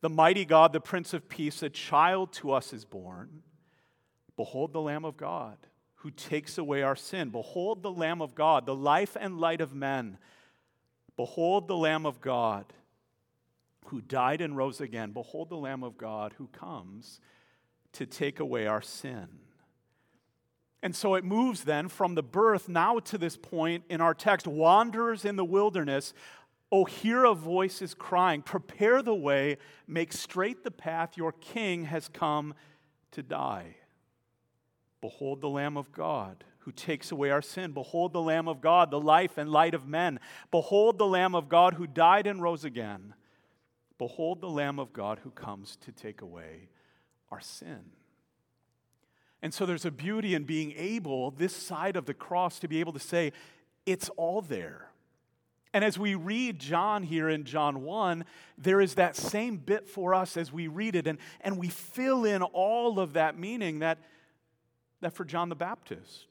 The 0.00 0.10
mighty 0.10 0.44
God, 0.44 0.72
the 0.72 0.80
Prince 0.80 1.14
of 1.14 1.28
Peace, 1.28 1.62
a 1.62 1.70
child 1.70 2.32
to 2.34 2.52
us 2.52 2.72
is 2.72 2.84
born. 2.84 3.42
Behold 4.36 4.72
the 4.72 4.80
Lamb 4.80 5.04
of 5.04 5.16
God 5.16 5.56
who 5.96 6.10
takes 6.10 6.58
away 6.58 6.82
our 6.82 6.96
sin. 6.96 7.30
Behold 7.30 7.82
the 7.82 7.92
Lamb 7.92 8.20
of 8.20 8.34
God, 8.34 8.66
the 8.66 8.74
life 8.74 9.16
and 9.18 9.38
light 9.38 9.60
of 9.60 9.72
men. 9.72 10.18
Behold 11.16 11.68
the 11.68 11.76
Lamb 11.76 12.04
of 12.04 12.20
God 12.20 12.72
who 13.86 14.00
died 14.00 14.40
and 14.40 14.56
rose 14.56 14.80
again. 14.80 15.12
Behold 15.12 15.48
the 15.48 15.56
Lamb 15.56 15.84
of 15.84 15.96
God 15.96 16.34
who 16.38 16.48
comes 16.48 17.20
to 17.92 18.06
take 18.06 18.40
away 18.40 18.66
our 18.66 18.82
sin. 18.82 19.28
And 20.82 20.96
so 20.96 21.14
it 21.14 21.24
moves 21.24 21.64
then 21.64 21.88
from 21.88 22.14
the 22.14 22.22
birth 22.22 22.68
now 22.68 22.98
to 22.98 23.18
this 23.18 23.36
point 23.36 23.84
in 23.88 24.00
our 24.00 24.14
text 24.14 24.46
wanderers 24.46 25.24
in 25.24 25.36
the 25.36 25.44
wilderness. 25.44 26.12
Oh, 26.72 26.84
hear 26.84 27.24
a 27.24 27.34
voice 27.34 27.80
is 27.82 27.94
crying, 27.94 28.42
prepare 28.42 29.02
the 29.02 29.14
way, 29.14 29.58
make 29.86 30.12
straight 30.12 30.64
the 30.64 30.70
path, 30.70 31.16
your 31.16 31.32
king 31.32 31.84
has 31.84 32.08
come 32.08 32.54
to 33.12 33.22
die. 33.22 33.76
Behold 35.00 35.40
the 35.40 35.48
Lamb 35.48 35.76
of 35.76 35.92
God 35.92 36.44
who 36.60 36.72
takes 36.72 37.12
away 37.12 37.30
our 37.30 37.42
sin. 37.42 37.72
Behold 37.72 38.12
the 38.12 38.20
Lamb 38.20 38.48
of 38.48 38.60
God, 38.60 38.90
the 38.90 39.00
life 39.00 39.36
and 39.36 39.50
light 39.50 39.74
of 39.74 39.86
men. 39.86 40.18
Behold 40.50 40.98
the 40.98 41.06
Lamb 41.06 41.34
of 41.34 41.48
God 41.48 41.74
who 41.74 41.86
died 41.86 42.26
and 42.26 42.40
rose 42.40 42.64
again. 42.64 43.14
Behold 43.98 44.40
the 44.40 44.48
Lamb 44.48 44.78
of 44.78 44.92
God 44.92 45.20
who 45.22 45.30
comes 45.30 45.76
to 45.76 45.92
take 45.92 46.22
away 46.22 46.68
our 47.32 47.40
sin. 47.40 47.80
And 49.40 49.52
so 49.52 49.66
there's 49.66 49.86
a 49.86 49.90
beauty 49.90 50.34
in 50.34 50.44
being 50.44 50.72
able, 50.76 51.32
this 51.32 51.56
side 51.56 51.96
of 51.96 52.04
the 52.04 52.14
cross, 52.14 52.60
to 52.60 52.68
be 52.68 52.78
able 52.78 52.92
to 52.92 53.00
say, 53.00 53.32
it's 53.86 54.08
all 54.10 54.40
there. 54.40 54.90
And 55.74 55.82
as 55.82 55.98
we 55.98 56.14
read 56.14 56.58
John 56.58 57.02
here 57.02 57.28
in 57.28 57.44
John 57.44 57.82
1, 57.82 58.24
there 58.58 58.80
is 58.80 58.94
that 58.94 59.16
same 59.16 59.56
bit 59.56 59.88
for 59.88 60.14
us 60.14 60.36
as 60.36 60.52
we 60.52 60.68
read 60.68 60.94
it, 60.94 61.06
and, 61.06 61.18
and 61.40 61.58
we 61.58 61.68
fill 61.68 62.24
in 62.24 62.42
all 62.42 63.00
of 63.00 63.14
that 63.14 63.38
meaning 63.38 63.78
that, 63.78 63.98
that 65.00 65.14
for 65.14 65.24
John 65.24 65.48
the 65.48 65.56
Baptist, 65.56 66.26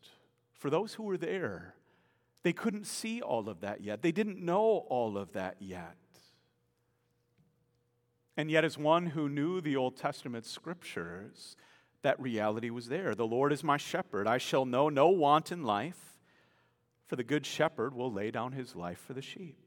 for 0.53 0.69
those 0.69 0.93
who 0.93 1.03
were 1.03 1.17
there, 1.17 1.73
they 2.43 2.53
couldn't 2.53 2.85
see 2.85 3.21
all 3.21 3.49
of 3.49 3.61
that 3.61 3.81
yet. 3.81 4.03
They 4.03 4.11
didn't 4.11 4.39
know 4.39 4.85
all 4.89 5.17
of 5.17 5.33
that 5.33 5.57
yet. 5.59 5.95
And 8.41 8.49
yet, 8.49 8.65
as 8.65 8.75
one 8.75 9.05
who 9.05 9.29
knew 9.29 9.61
the 9.61 9.75
Old 9.75 9.97
Testament 9.97 10.47
scriptures, 10.47 11.55
that 12.01 12.19
reality 12.19 12.71
was 12.71 12.87
there. 12.87 13.13
The 13.13 13.23
Lord 13.23 13.53
is 13.53 13.63
my 13.63 13.77
shepherd. 13.77 14.25
I 14.25 14.39
shall 14.39 14.65
know 14.65 14.89
no 14.89 15.09
want 15.09 15.51
in 15.51 15.61
life, 15.61 16.17
for 17.05 17.15
the 17.15 17.23
good 17.23 17.45
shepherd 17.45 17.93
will 17.93 18.11
lay 18.11 18.31
down 18.31 18.53
his 18.53 18.75
life 18.75 18.97
for 18.97 19.13
the 19.13 19.21
sheep. 19.21 19.59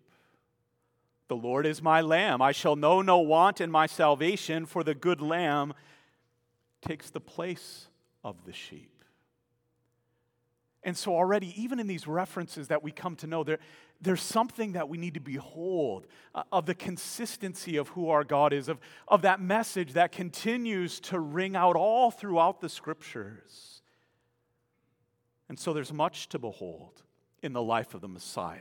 The 1.28 1.36
Lord 1.36 1.66
is 1.66 1.82
my 1.82 2.00
lamb. 2.00 2.42
I 2.42 2.50
shall 2.50 2.74
know 2.74 3.00
no 3.00 3.18
want 3.18 3.60
in 3.60 3.70
my 3.70 3.86
salvation, 3.86 4.66
for 4.66 4.82
the 4.82 4.92
good 4.92 5.20
lamb 5.20 5.72
takes 6.82 7.10
the 7.10 7.20
place 7.20 7.86
of 8.24 8.44
the 8.44 8.52
sheep. 8.52 8.90
And 10.84 10.94
so, 10.94 11.14
already, 11.14 11.60
even 11.60 11.80
in 11.80 11.86
these 11.86 12.06
references 12.06 12.68
that 12.68 12.82
we 12.82 12.92
come 12.92 13.16
to 13.16 13.26
know, 13.26 13.42
there, 13.42 13.58
there's 14.02 14.20
something 14.20 14.72
that 14.72 14.86
we 14.86 14.98
need 14.98 15.14
to 15.14 15.20
behold 15.20 16.06
uh, 16.34 16.42
of 16.52 16.66
the 16.66 16.74
consistency 16.74 17.78
of 17.78 17.88
who 17.88 18.10
our 18.10 18.22
God 18.22 18.52
is, 18.52 18.68
of, 18.68 18.78
of 19.08 19.22
that 19.22 19.40
message 19.40 19.94
that 19.94 20.12
continues 20.12 21.00
to 21.00 21.18
ring 21.18 21.56
out 21.56 21.74
all 21.74 22.10
throughout 22.10 22.60
the 22.60 22.68
scriptures. 22.68 23.80
And 25.48 25.58
so, 25.58 25.72
there's 25.72 25.92
much 25.92 26.28
to 26.28 26.38
behold 26.38 27.02
in 27.42 27.54
the 27.54 27.62
life 27.62 27.94
of 27.94 28.02
the 28.02 28.08
Messiah. 28.08 28.58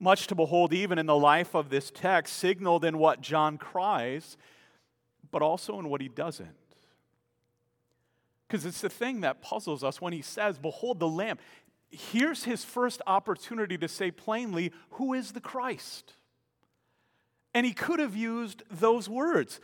Much 0.00 0.26
to 0.26 0.34
behold, 0.34 0.72
even 0.72 0.98
in 0.98 1.06
the 1.06 1.16
life 1.16 1.54
of 1.54 1.70
this 1.70 1.92
text, 1.92 2.34
signaled 2.34 2.84
in 2.84 2.98
what 2.98 3.20
John 3.20 3.58
cries, 3.58 4.36
but 5.30 5.40
also 5.40 5.78
in 5.78 5.88
what 5.88 6.00
he 6.00 6.08
doesn't. 6.08 6.56
Because 8.48 8.64
it's 8.64 8.80
the 8.80 8.88
thing 8.88 9.20
that 9.20 9.42
puzzles 9.42 9.84
us 9.84 10.00
when 10.00 10.14
he 10.14 10.22
says, 10.22 10.58
Behold 10.58 10.98
the 10.98 11.08
Lamb. 11.08 11.38
Here's 11.90 12.44
his 12.44 12.64
first 12.64 13.02
opportunity 13.06 13.76
to 13.78 13.88
say 13.88 14.10
plainly, 14.10 14.72
Who 14.92 15.12
is 15.12 15.32
the 15.32 15.40
Christ? 15.40 16.14
And 17.54 17.66
he 17.66 17.72
could 17.72 17.98
have 17.98 18.16
used 18.16 18.62
those 18.70 19.08
words 19.08 19.60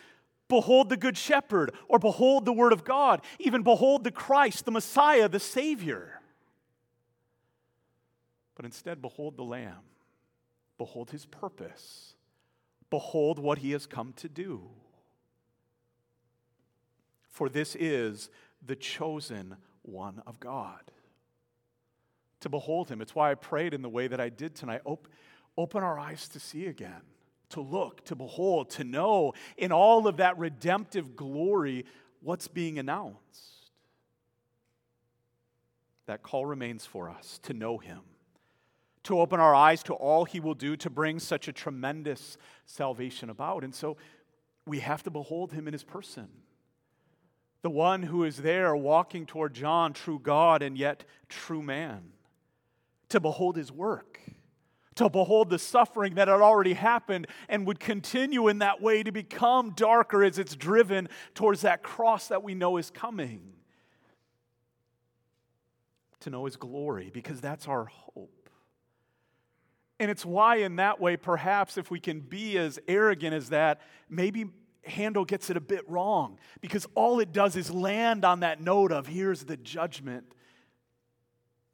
Behold 0.49 0.91
the 0.91 0.97
Good 0.97 1.17
Shepherd, 1.17 1.73
or 1.89 1.99
Behold 1.99 2.45
the 2.45 2.53
Word 2.53 2.73
of 2.73 2.85
God, 2.85 3.23
even 3.39 3.63
Behold 3.63 4.05
the 4.05 4.11
Christ, 4.11 4.67
the 4.67 4.71
Messiah, 4.71 5.29
the 5.29 5.41
Savior. 5.41 6.21
but 8.55 8.67
instead, 8.67 9.01
behold 9.01 9.37
the 9.37 9.43
Lamb. 9.43 9.81
Behold 10.77 11.11
his 11.11 11.25
purpose. 11.27 12.15
Behold 12.91 13.39
what 13.39 13.59
he 13.59 13.73
has 13.73 13.87
come 13.87 14.13
to 14.17 14.29
do. 14.29 14.69
For 17.29 17.49
this 17.49 17.75
is 17.75 18.31
the 18.67 18.77
chosen 18.77 19.57
one 19.83 20.23
of 20.27 20.41
God. 20.41 20.81
To 22.41 22.49
behold 22.49 22.89
him. 22.89 23.01
It's 23.01 23.15
why 23.15 23.31
I 23.31 23.35
prayed 23.35 23.75
in 23.75 23.83
the 23.83 23.89
way 23.89 24.07
that 24.07 24.21
I 24.21 24.29
did 24.29 24.55
tonight. 24.55 24.83
Op- 24.85 25.09
open 25.57 25.83
our 25.83 25.99
eyes 25.99 26.29
to 26.29 26.41
see 26.41 26.67
again, 26.67 27.03
to 27.51 27.61
look, 27.61 28.05
to 28.07 28.15
behold, 28.15 28.71
to 28.71 28.85
know 28.85 29.33
in 29.57 29.73
all 29.73 30.07
of 30.07 30.19
that 30.19 30.39
redemptive 30.39 31.17
glory 31.17 31.87
what's 32.21 32.49
being 32.49 32.79
announced. 32.79 33.71
That 36.07 36.23
call 36.23 36.45
remains 36.45 36.85
for 36.85 37.09
us 37.09 37.39
to 37.45 37.55
know 37.55 37.79
him 37.79 38.01
to 39.05 39.21
open 39.21 39.39
our 39.39 39.55
eyes 39.55 39.83
to 39.85 39.95
all 39.95 40.25
he 40.25 40.41
will 40.41 40.55
do 40.55 40.77
to 40.77 40.91
bring 40.91 41.19
such 41.19 41.47
a 41.47 41.53
tremendous 41.53 42.37
salvation 42.67 43.31
about. 43.31 43.63
And 43.63 43.75
so 43.75 43.97
we 44.67 44.81
have 44.81 45.03
to 45.05 45.11
behold 45.11 45.53
him 45.53 45.69
in 45.69 45.73
his 45.73 45.85
person. 45.85 46.29
The 47.65 47.71
one 47.71 48.03
who 48.03 48.25
is 48.25 48.37
there 48.37 48.77
walking 48.77 49.25
toward 49.25 49.55
John, 49.55 49.95
true 49.95 50.19
God 50.23 50.61
and 50.61 50.77
yet 50.77 51.05
true 51.31 51.63
man. 51.63 52.03
To 53.09 53.21
behold 53.21 53.57
his 53.57 53.73
work, 53.73 54.21
to 54.97 55.09
behold 55.09 55.49
the 55.49 55.59
suffering 55.59 56.17
that 56.17 56.29
had 56.29 56.43
already 56.43 56.75
happened 56.75 57.27
and 57.49 57.67
would 57.67 57.81
continue 57.81 58.49
in 58.49 58.59
that 58.59 58.83
way 58.83 59.03
to 59.03 59.11
become 59.11 59.71
darker 59.71 60.23
as 60.23 60.39
it's 60.39 60.55
driven 60.55 61.09
towards 61.35 61.63
that 61.63 61.83
cross 61.83 62.29
that 62.29 62.43
we 62.43 62.55
know 62.55 62.77
is 62.77 62.91
coming. 62.91 63.55
To 66.21 66.29
know 66.29 66.45
his 66.45 66.57
glory, 66.57 67.11
because 67.15 67.41
that's 67.41 67.67
our 67.67 67.87
hope. 67.87 68.51
And 69.99 70.11
it's 70.11 70.27
why, 70.27 70.57
in 70.57 70.77
that 70.77 71.01
way, 71.01 71.17
perhaps 71.17 71.79
if 71.79 71.91
we 71.91 71.99
can 71.99 72.21
be 72.21 72.59
as 72.59 72.79
arrogant 72.87 73.33
as 73.33 73.49
that, 73.49 73.81
maybe 74.11 74.51
Handel 74.87 75.25
gets 75.25 75.51
it 75.51 75.57
a 75.57 75.61
bit 75.61 75.89
wrong 75.89 76.39
because 76.61 76.87
all 76.95 77.21
it 77.21 77.33
does 77.33 77.57
is 77.57 77.71
land 77.71 78.25
on 78.25 78.41
that 78.41 78.61
note 78.61 78.93
of 78.93 79.07
here's 79.07 79.45
the 79.45 79.57
judgment 79.57 80.33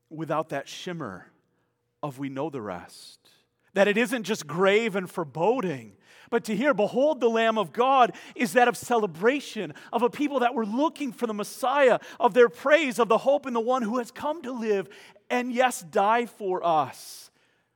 without 0.09 0.50
that 0.50 0.69
shimmer 0.69 1.26
of 2.02 2.19
we 2.19 2.29
know 2.29 2.50
the 2.50 2.62
rest. 2.62 3.19
That 3.75 3.88
it 3.88 3.97
isn't 3.97 4.25
just 4.25 4.47
grave 4.47 4.97
and 4.97 5.09
foreboding, 5.09 5.93
but 6.29 6.45
to 6.45 6.57
hear, 6.57 6.75
behold, 6.75 7.21
the 7.21 7.29
Lamb 7.29 7.59
of 7.59 7.73
God 7.73 8.14
is 8.35 8.55
that 8.55 8.69
of 8.69 8.76
celebration, 8.76 9.75
of 9.93 10.02
a 10.02 10.11
people 10.11 10.40
that 10.40 10.55
were 10.55 10.67
looking 10.67 11.12
for 11.12 11.26
the 11.26 11.35
Messiah, 11.35 12.00
of 12.19 12.35
their 12.35 12.49
praise, 12.49 12.99
of 12.99 13.09
the 13.09 13.19
hope 13.19 13.47
in 13.47 13.55
the 13.55 13.61
one 13.61 13.83
who 13.83 13.99
has 13.99 14.11
come 14.11 14.43
to 14.43 14.52
live 14.52 14.88
and, 15.29 15.52
yes, 15.52 15.83
die 15.83 16.26
for 16.26 16.64
us 16.67 17.31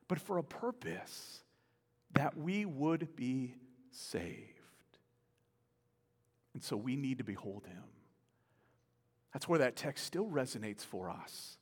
but 0.09 0.21
for 0.21 0.39
a 0.39 0.45
purpose 0.45 1.43
that 2.13 2.37
we 2.37 2.65
would 2.65 3.17
be 3.17 3.55
saved. 3.91 4.54
And 6.55 6.63
so 6.63 6.77
we 6.77 6.97
need 6.97 7.19
to 7.19 7.25
behold 7.25 7.67
him. 7.67 7.83
That's 9.33 9.49
where 9.49 9.59
that 9.59 9.77
text 9.77 10.07
still 10.07 10.27
resonates 10.27 10.83
for 10.83 11.11
us. 11.11 11.59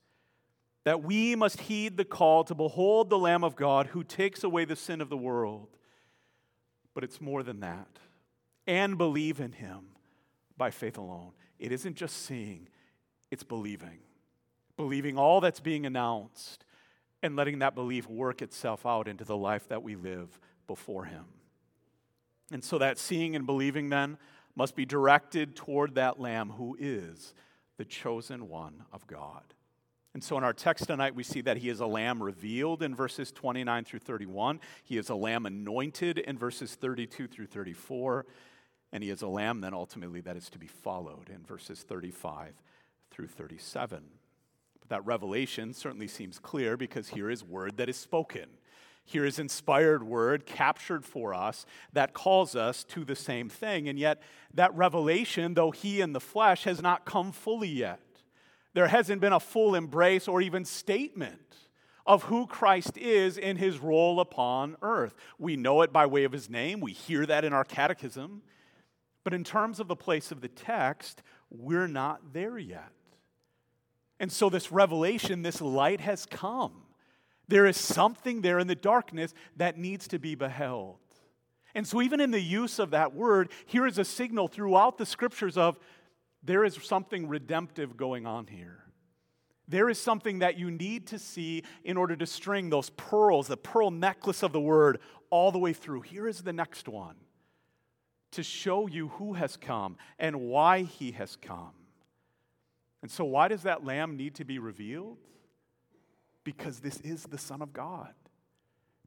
That 0.84 1.02
we 1.02 1.34
must 1.34 1.62
heed 1.62 1.96
the 1.96 2.04
call 2.04 2.44
to 2.44 2.54
behold 2.54 3.08
the 3.08 3.18
Lamb 3.18 3.44
of 3.44 3.56
God 3.56 3.88
who 3.88 4.04
takes 4.04 4.44
away 4.44 4.64
the 4.64 4.76
sin 4.76 5.00
of 5.00 5.08
the 5.08 5.16
world. 5.16 5.68
But 6.94 7.04
it's 7.04 7.20
more 7.20 7.42
than 7.42 7.60
that. 7.60 7.88
And 8.66 8.98
believe 8.98 9.40
in 9.40 9.52
him 9.52 9.86
by 10.56 10.70
faith 10.70 10.98
alone. 10.98 11.32
It 11.58 11.72
isn't 11.72 11.96
just 11.96 12.24
seeing, 12.26 12.68
it's 13.30 13.44
believing. 13.44 14.00
Believing 14.76 15.16
all 15.16 15.40
that's 15.40 15.60
being 15.60 15.86
announced 15.86 16.64
and 17.22 17.36
letting 17.36 17.60
that 17.60 17.74
belief 17.74 18.08
work 18.08 18.42
itself 18.42 18.84
out 18.84 19.06
into 19.06 19.24
the 19.24 19.36
life 19.36 19.68
that 19.68 19.82
we 19.82 19.94
live 19.94 20.40
before 20.66 21.04
Him. 21.04 21.24
And 22.50 22.62
so 22.62 22.78
that 22.78 22.98
seeing 22.98 23.36
and 23.36 23.46
believing 23.46 23.88
then 23.88 24.18
must 24.54 24.76
be 24.76 24.84
directed 24.84 25.56
toward 25.56 25.94
that 25.94 26.20
Lamb 26.20 26.50
who 26.50 26.76
is 26.78 27.34
the 27.78 27.84
chosen 27.84 28.48
one 28.48 28.84
of 28.92 29.06
God. 29.06 29.54
And 30.14 30.22
so 30.22 30.36
in 30.36 30.44
our 30.44 30.52
text 30.52 30.86
tonight, 30.88 31.14
we 31.14 31.22
see 31.22 31.40
that 31.40 31.56
he 31.56 31.70
is 31.70 31.80
a 31.80 31.86
lamb 31.86 32.22
revealed 32.22 32.82
in 32.82 32.94
verses 32.94 33.32
29 33.32 33.84
through 33.84 34.00
31. 34.00 34.60
He 34.84 34.98
is 34.98 35.08
a 35.08 35.14
lamb 35.14 35.46
anointed 35.46 36.18
in 36.18 36.36
verses 36.36 36.74
32 36.74 37.28
through 37.28 37.46
34. 37.46 38.26
And 38.92 39.02
he 39.02 39.08
is 39.08 39.22
a 39.22 39.26
lamb 39.26 39.62
then 39.62 39.72
ultimately 39.72 40.20
that 40.20 40.36
is 40.36 40.50
to 40.50 40.58
be 40.58 40.66
followed 40.66 41.30
in 41.30 41.42
verses 41.44 41.82
35 41.82 42.52
through 43.10 43.28
37. 43.28 44.02
But 44.80 44.88
That 44.90 45.06
revelation 45.06 45.72
certainly 45.72 46.08
seems 46.08 46.38
clear 46.38 46.76
because 46.76 47.08
here 47.08 47.30
is 47.30 47.42
word 47.42 47.78
that 47.78 47.88
is 47.88 47.96
spoken. 47.96 48.50
Here 49.04 49.24
is 49.24 49.38
inspired 49.38 50.02
word 50.04 50.46
captured 50.46 51.04
for 51.04 51.34
us 51.34 51.66
that 51.92 52.14
calls 52.14 52.54
us 52.54 52.84
to 52.84 53.04
the 53.04 53.16
same 53.16 53.48
thing. 53.48 53.88
And 53.88 53.98
yet, 53.98 54.22
that 54.54 54.74
revelation, 54.74 55.54
though 55.54 55.70
he 55.70 56.00
in 56.00 56.12
the 56.12 56.20
flesh, 56.20 56.64
has 56.64 56.80
not 56.80 57.04
come 57.04 57.32
fully 57.32 57.68
yet. 57.68 58.00
There 58.74 58.88
hasn't 58.88 59.20
been 59.20 59.32
a 59.32 59.40
full 59.40 59.74
embrace 59.74 60.28
or 60.28 60.40
even 60.40 60.64
statement 60.64 61.56
of 62.06 62.24
who 62.24 62.46
Christ 62.46 62.96
is 62.96 63.38
in 63.38 63.56
his 63.56 63.78
role 63.78 64.18
upon 64.20 64.76
earth. 64.82 65.14
We 65.38 65.56
know 65.56 65.82
it 65.82 65.92
by 65.92 66.06
way 66.06 66.24
of 66.24 66.32
his 66.32 66.50
name, 66.50 66.80
we 66.80 66.92
hear 66.92 67.26
that 67.26 67.44
in 67.44 67.52
our 67.52 67.64
catechism. 67.64 68.42
But 69.24 69.34
in 69.34 69.44
terms 69.44 69.78
of 69.78 69.86
the 69.86 69.96
place 69.96 70.32
of 70.32 70.40
the 70.40 70.48
text, 70.48 71.22
we're 71.48 71.86
not 71.86 72.32
there 72.32 72.58
yet. 72.58 72.90
And 74.18 74.32
so, 74.32 74.48
this 74.48 74.72
revelation, 74.72 75.42
this 75.42 75.60
light 75.60 76.00
has 76.00 76.26
come. 76.26 76.81
There 77.48 77.66
is 77.66 77.76
something 77.76 78.40
there 78.40 78.58
in 78.58 78.66
the 78.66 78.74
darkness 78.74 79.34
that 79.56 79.78
needs 79.78 80.08
to 80.08 80.18
be 80.18 80.34
beheld. 80.34 80.96
And 81.74 81.86
so, 81.86 82.02
even 82.02 82.20
in 82.20 82.30
the 82.30 82.40
use 82.40 82.78
of 82.78 82.90
that 82.90 83.14
word, 83.14 83.50
here 83.66 83.86
is 83.86 83.98
a 83.98 84.04
signal 84.04 84.48
throughout 84.48 84.98
the 84.98 85.06
scriptures 85.06 85.56
of 85.56 85.78
there 86.42 86.64
is 86.64 86.78
something 86.82 87.28
redemptive 87.28 87.96
going 87.96 88.26
on 88.26 88.46
here. 88.46 88.84
There 89.68 89.88
is 89.88 89.98
something 89.98 90.40
that 90.40 90.58
you 90.58 90.70
need 90.70 91.06
to 91.08 91.18
see 91.18 91.62
in 91.84 91.96
order 91.96 92.16
to 92.16 92.26
string 92.26 92.68
those 92.68 92.90
pearls, 92.90 93.46
the 93.46 93.56
pearl 93.56 93.90
necklace 93.90 94.42
of 94.42 94.52
the 94.52 94.60
word, 94.60 94.98
all 95.30 95.50
the 95.50 95.58
way 95.58 95.72
through. 95.72 96.02
Here 96.02 96.28
is 96.28 96.42
the 96.42 96.52
next 96.52 96.88
one 96.88 97.16
to 98.32 98.42
show 98.42 98.86
you 98.86 99.08
who 99.08 99.34
has 99.34 99.56
come 99.56 99.96
and 100.18 100.40
why 100.40 100.82
he 100.82 101.12
has 101.12 101.36
come. 101.36 101.72
And 103.02 103.10
so, 103.10 103.24
why 103.24 103.48
does 103.48 103.62
that 103.62 103.84
lamb 103.84 104.16
need 104.16 104.34
to 104.36 104.44
be 104.44 104.58
revealed? 104.58 105.18
Because 106.44 106.80
this 106.80 107.00
is 107.00 107.24
the 107.24 107.38
Son 107.38 107.62
of 107.62 107.72
God. 107.72 108.12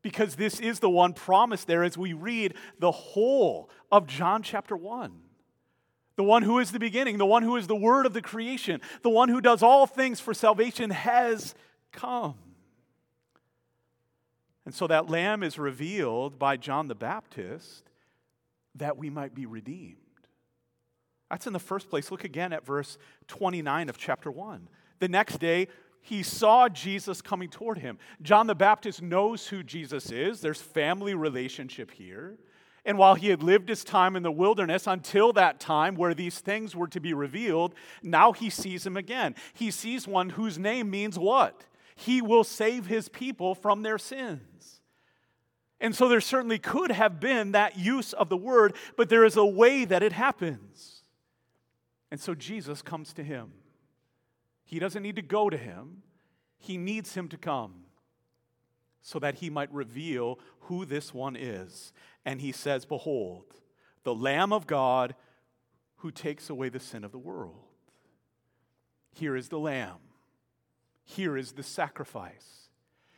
Because 0.02 0.36
this 0.36 0.60
is 0.60 0.80
the 0.80 0.90
one 0.90 1.14
promised 1.14 1.68
there 1.68 1.84
as 1.84 1.98
we 1.98 2.14
read 2.14 2.54
the 2.80 2.92
whole 2.92 3.70
of 3.92 4.08
John 4.08 4.44
chapter 4.44 4.78
1. 4.78 5.12
The 6.16 6.24
one 6.24 6.44
who 6.44 6.60
is 6.60 6.72
the 6.72 6.80
beginning, 6.80 7.18
the 7.18 7.26
one 7.26 7.44
who 7.44 7.58
is 7.58 7.68
the 7.68 7.76
word 7.76 8.06
of 8.06 8.14
the 8.14 8.22
creation, 8.22 8.80
the 9.02 9.10
one 9.10 9.28
who 9.30 9.42
does 9.42 9.62
all 9.62 9.86
things 9.86 10.20
for 10.20 10.34
salvation 10.34 10.92
has 10.92 11.56
come. 11.92 12.36
And 14.66 14.74
so 14.74 14.88
that 14.88 15.10
lamb 15.10 15.44
is 15.44 15.60
revealed 15.60 16.40
by 16.40 16.58
John 16.58 16.88
the 16.88 16.96
Baptist 16.96 17.84
that 18.76 18.98
we 18.98 19.10
might 19.10 19.36
be 19.36 19.46
redeemed. 19.46 19.98
That's 21.30 21.48
in 21.48 21.54
the 21.54 21.60
first 21.60 21.90
place. 21.90 22.12
Look 22.12 22.24
again 22.24 22.54
at 22.54 22.66
verse 22.66 22.98
29 23.28 23.90
of 23.90 23.98
chapter 23.98 24.32
1. 24.32 24.68
The 25.00 25.08
next 25.08 25.40
day, 25.40 25.68
he 26.06 26.22
saw 26.22 26.70
Jesus 26.70 27.20
coming 27.20 27.50
toward 27.50 27.80
him. 27.80 27.98
John 28.22 28.46
the 28.46 28.54
Baptist 28.54 29.02
knows 29.02 29.48
who 29.48 29.64
Jesus 29.64 30.12
is. 30.12 30.40
There's 30.40 30.62
family 30.62 31.16
relationship 31.16 31.90
here. 31.90 32.38
And 32.86 33.00
while 33.00 33.16
he 33.16 33.30
had 33.30 33.42
lived 33.42 33.68
his 33.68 33.84
time 33.84 34.16
in 34.16 34.22
the 34.22 34.32
wilderness 34.32 34.86
until 34.86 35.34
that 35.34 35.60
time 35.60 35.96
where 35.96 36.14
these 36.14 36.38
things 36.38 36.76
were 36.76 36.88
to 36.90 37.00
be 37.00 37.16
revealed, 37.16 37.74
now 38.04 38.34
he 38.34 38.52
sees 38.52 38.86
him 38.86 38.96
again. 38.96 39.34
He 39.56 39.72
sees 39.72 40.08
one 40.08 40.30
whose 40.30 40.60
name 40.60 40.92
means 40.92 41.18
what? 41.18 41.66
He 41.96 42.22
will 42.22 42.44
save 42.44 42.86
his 42.86 43.10
people 43.10 43.56
from 43.56 43.82
their 43.82 43.98
sins. 43.98 44.82
And 45.82 45.96
so 45.96 46.08
there 46.08 46.22
certainly 46.22 46.60
could 46.60 46.92
have 46.92 47.20
been 47.20 47.54
that 47.54 47.80
use 47.80 48.14
of 48.14 48.30
the 48.30 48.38
word, 48.38 48.76
but 48.96 49.10
there 49.10 49.26
is 49.26 49.38
a 49.38 49.46
way 49.46 49.86
that 49.86 50.04
it 50.04 50.12
happens. 50.12 51.02
And 52.12 52.20
so 52.20 52.36
Jesus 52.36 52.84
comes 52.84 53.12
to 53.14 53.24
him. 53.24 53.54
He 54.76 54.80
doesn't 54.80 55.04
need 55.04 55.16
to 55.16 55.22
go 55.22 55.50
to 55.50 55.56
him, 55.56 56.04
he 56.58 56.76
needs 56.76 57.14
him 57.14 57.30
to 57.30 57.38
come 57.38 57.86
so 59.02 59.20
that 59.20 59.36
he 59.36 59.50
might 59.50 59.74
reveal 59.74 60.38
who 60.64 60.84
this 60.84 61.14
one 61.14 61.38
is. 61.38 61.94
And 62.26 62.42
he 62.42 62.52
says, 62.52 62.84
Behold, 62.84 63.46
the 64.04 64.14
Lamb 64.14 64.52
of 64.52 64.68
God 64.68 65.16
who 66.00 66.12
takes 66.12 66.50
away 66.50 66.68
the 66.68 66.82
sin 66.82 67.06
of 67.06 67.14
the 67.14 67.18
world. 67.18 67.64
Here 69.14 69.38
is 69.38 69.48
the 69.48 69.60
Lamb. 69.60 70.00
Here 71.06 71.38
is 71.38 71.54
the 71.54 71.64
sacrifice. 71.64 72.68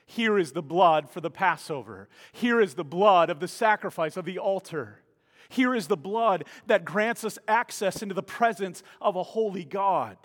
Here 0.06 0.38
is 0.38 0.52
the 0.52 0.62
blood 0.62 1.10
for 1.10 1.22
the 1.22 1.32
Passover. 1.32 2.08
Here 2.34 2.62
is 2.62 2.76
the 2.76 2.86
blood 2.86 3.32
of 3.32 3.40
the 3.40 3.48
sacrifice 3.48 4.16
of 4.16 4.26
the 4.26 4.38
altar. 4.38 5.02
Here 5.50 5.74
is 5.74 5.88
the 5.88 5.98
blood 5.98 6.44
that 6.68 6.86
grants 6.86 7.24
us 7.24 7.40
access 7.48 8.04
into 8.04 8.14
the 8.14 8.22
presence 8.22 8.84
of 9.02 9.16
a 9.16 9.24
holy 9.24 9.66
God. 9.66 10.18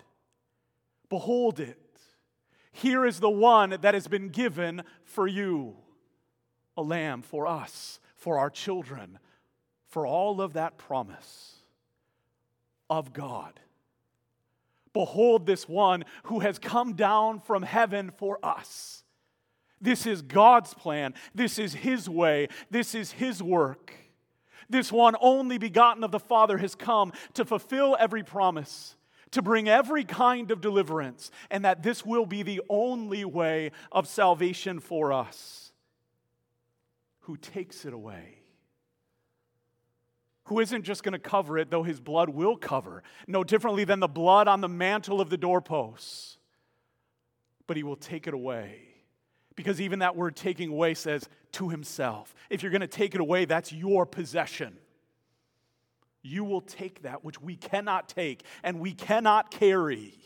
Behold 1.13 1.59
it. 1.59 1.77
Here 2.71 3.05
is 3.05 3.19
the 3.19 3.29
one 3.29 3.77
that 3.81 3.93
has 3.93 4.07
been 4.07 4.29
given 4.29 4.81
for 5.03 5.27
you 5.27 5.75
a 6.75 6.81
lamb 6.81 7.21
for 7.21 7.45
us, 7.45 7.99
for 8.15 8.39
our 8.39 8.49
children, 8.49 9.19
for 9.89 10.07
all 10.07 10.41
of 10.41 10.53
that 10.53 10.79
promise 10.79 11.57
of 12.89 13.13
God. 13.13 13.59
Behold, 14.91 15.45
this 15.45 15.69
one 15.69 16.03
who 16.23 16.39
has 16.39 16.57
come 16.57 16.93
down 16.93 17.39
from 17.41 17.61
heaven 17.61 18.09
for 18.09 18.39
us. 18.41 19.03
This 19.79 20.07
is 20.07 20.23
God's 20.23 20.73
plan. 20.73 21.13
This 21.35 21.59
is 21.59 21.75
His 21.75 22.09
way. 22.09 22.47
This 22.71 22.95
is 22.95 23.11
His 23.11 23.43
work. 23.43 23.93
This 24.67 24.91
one, 24.91 25.15
only 25.21 25.59
begotten 25.59 26.03
of 26.03 26.09
the 26.09 26.19
Father, 26.19 26.57
has 26.57 26.73
come 26.73 27.13
to 27.35 27.45
fulfill 27.45 27.95
every 27.99 28.23
promise, 28.23 28.95
to 29.33 29.41
bring 29.41 29.69
every 29.69 30.03
kind 30.03 30.49
of 30.49 30.61
deliverance, 30.61 31.29
and 31.51 31.65
that 31.65 31.83
this 31.83 32.05
will 32.05 32.25
be 32.25 32.41
the 32.41 32.61
only 32.69 33.25
way 33.25 33.71
of 33.91 34.07
salvation 34.07 34.79
for 34.79 35.13
us. 35.13 35.71
Who 37.21 37.37
takes 37.37 37.85
it 37.85 37.93
away? 37.93 38.43
who 40.45 40.59
isn't 40.59 40.83
just 40.83 41.03
going 41.03 41.13
to 41.13 41.19
cover 41.19 41.57
it, 41.57 41.69
though 41.69 41.83
his 41.83 41.99
blood 41.99 42.29
will 42.29 42.57
cover, 42.57 43.03
no 43.27 43.43
differently 43.43 43.85
than 43.85 43.99
the 43.99 44.07
blood 44.07 44.47
on 44.47 44.61
the 44.61 44.67
mantle 44.67 45.21
of 45.21 45.29
the 45.29 45.37
doorposts. 45.37 46.37
But 47.65 47.77
he 47.77 47.83
will 47.83 47.95
take 47.95 48.27
it 48.27 48.33
away. 48.33 48.79
Because 49.55 49.79
even 49.79 49.99
that 49.99 50.15
word 50.15 50.35
taking 50.35 50.71
away 50.71 50.95
says 50.95 51.29
to 51.53 51.69
himself. 51.69 52.35
If 52.49 52.61
you're 52.61 52.71
going 52.71 52.81
to 52.81 52.87
take 52.87 53.15
it 53.15 53.21
away, 53.21 53.45
that's 53.45 53.71
your 53.71 54.05
possession. 54.05 54.77
You 56.23 56.43
will 56.43 56.61
take 56.61 57.03
that 57.03 57.23
which 57.23 57.39
we 57.41 57.55
cannot 57.55 58.09
take 58.09 58.43
and 58.63 58.79
we 58.79 58.93
cannot 58.93 59.51
carry 59.51 60.17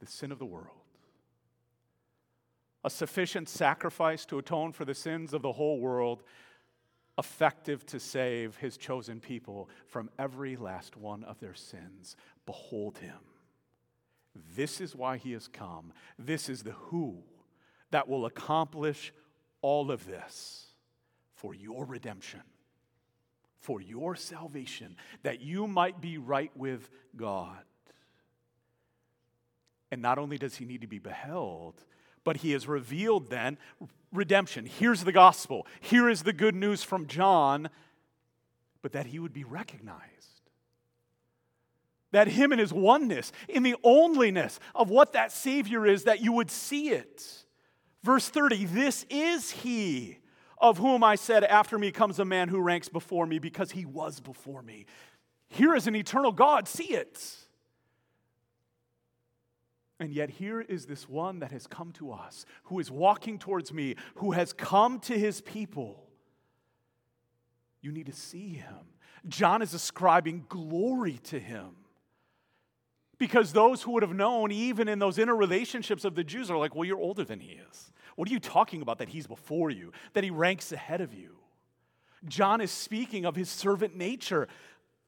the 0.00 0.06
sin 0.06 0.32
of 0.32 0.38
the 0.38 0.46
world. 0.46 0.70
A 2.82 2.90
sufficient 2.90 3.48
sacrifice 3.48 4.24
to 4.26 4.38
atone 4.38 4.72
for 4.72 4.84
the 4.84 4.94
sins 4.94 5.32
of 5.32 5.42
the 5.42 5.52
whole 5.52 5.78
world 5.78 6.22
effective 7.18 7.84
to 7.86 8.00
save 8.00 8.56
his 8.56 8.76
chosen 8.76 9.20
people 9.20 9.68
from 9.86 10.10
every 10.18 10.56
last 10.56 10.96
one 10.96 11.24
of 11.24 11.38
their 11.40 11.54
sins. 11.54 12.16
Behold 12.44 12.98
him. 12.98 13.18
This 14.54 14.80
is 14.80 14.94
why 14.94 15.16
he 15.16 15.32
has 15.32 15.48
come. 15.48 15.92
This 16.18 16.48
is 16.48 16.62
the 16.62 16.72
who 16.72 17.22
that 17.90 18.08
will 18.08 18.26
accomplish 18.26 19.12
all 19.62 19.90
of 19.90 20.06
this 20.06 20.66
for 21.34 21.54
your 21.54 21.84
redemption, 21.84 22.42
for 23.66 23.80
your 23.80 24.14
salvation, 24.14 24.94
that 25.24 25.40
you 25.40 25.66
might 25.66 26.00
be 26.00 26.18
right 26.18 26.52
with 26.56 26.88
God. 27.16 27.58
And 29.90 30.00
not 30.00 30.18
only 30.18 30.38
does 30.38 30.54
he 30.54 30.64
need 30.64 30.82
to 30.82 30.86
be 30.86 31.00
beheld, 31.00 31.74
but 32.22 32.36
he 32.36 32.52
has 32.52 32.68
revealed 32.68 33.28
then 33.28 33.58
redemption. 34.12 34.66
Here's 34.66 35.02
the 35.02 35.10
gospel. 35.10 35.66
Here 35.80 36.08
is 36.08 36.22
the 36.22 36.32
good 36.32 36.54
news 36.54 36.84
from 36.84 37.08
John, 37.08 37.68
but 38.82 38.92
that 38.92 39.06
he 39.06 39.18
would 39.18 39.32
be 39.32 39.42
recognized. 39.42 40.04
That 42.12 42.28
him 42.28 42.52
and 42.52 42.60
his 42.60 42.72
oneness, 42.72 43.32
in 43.48 43.64
the 43.64 43.74
onlyness 43.84 44.60
of 44.76 44.90
what 44.90 45.14
that 45.14 45.32
Savior 45.32 45.84
is, 45.84 46.04
that 46.04 46.20
you 46.20 46.30
would 46.30 46.52
see 46.52 46.90
it. 46.90 47.44
Verse 48.04 48.28
30 48.28 48.66
This 48.66 49.04
is 49.10 49.50
he 49.50 50.18
of 50.58 50.78
whom 50.78 51.04
I 51.04 51.14
said, 51.16 51.44
After 51.44 51.78
me 51.78 51.90
comes 51.90 52.18
a 52.18 52.24
man 52.24 52.48
who 52.48 52.60
ranks 52.60 52.88
before 52.88 53.26
me 53.26 53.38
because 53.38 53.72
he 53.72 53.84
was 53.84 54.20
before 54.20 54.62
me. 54.62 54.86
Here 55.48 55.74
is 55.74 55.86
an 55.86 55.94
eternal 55.94 56.32
God. 56.32 56.68
See 56.68 56.94
it. 56.94 57.22
And 59.98 60.12
yet, 60.12 60.28
here 60.28 60.60
is 60.60 60.84
this 60.84 61.08
one 61.08 61.38
that 61.38 61.52
has 61.52 61.66
come 61.66 61.92
to 61.92 62.12
us, 62.12 62.44
who 62.64 62.78
is 62.80 62.90
walking 62.90 63.38
towards 63.38 63.72
me, 63.72 63.96
who 64.16 64.32
has 64.32 64.52
come 64.52 65.00
to 65.00 65.18
his 65.18 65.40
people. 65.40 66.04
You 67.80 67.92
need 67.92 68.06
to 68.06 68.12
see 68.12 68.48
him. 68.48 68.92
John 69.26 69.62
is 69.62 69.72
ascribing 69.72 70.44
glory 70.48 71.18
to 71.24 71.38
him. 71.38 71.70
Because 73.18 73.54
those 73.54 73.82
who 73.82 73.92
would 73.92 74.02
have 74.02 74.14
known, 74.14 74.52
even 74.52 74.88
in 74.88 74.98
those 74.98 75.16
inner 75.18 75.34
relationships 75.34 76.04
of 76.04 76.14
the 76.14 76.24
Jews, 76.24 76.50
are 76.50 76.58
like, 76.58 76.74
well, 76.74 76.84
you're 76.84 76.98
older 76.98 77.24
than 77.24 77.40
he 77.40 77.58
is. 77.70 77.90
What 78.16 78.28
are 78.28 78.32
you 78.32 78.40
talking 78.40 78.82
about 78.82 78.98
that 78.98 79.10
he's 79.10 79.26
before 79.26 79.70
you, 79.70 79.92
that 80.14 80.24
he 80.24 80.30
ranks 80.30 80.72
ahead 80.72 81.00
of 81.00 81.14
you? 81.14 81.36
John 82.24 82.60
is 82.60 82.70
speaking 82.70 83.24
of 83.24 83.36
his 83.36 83.48
servant 83.48 83.96
nature, 83.96 84.48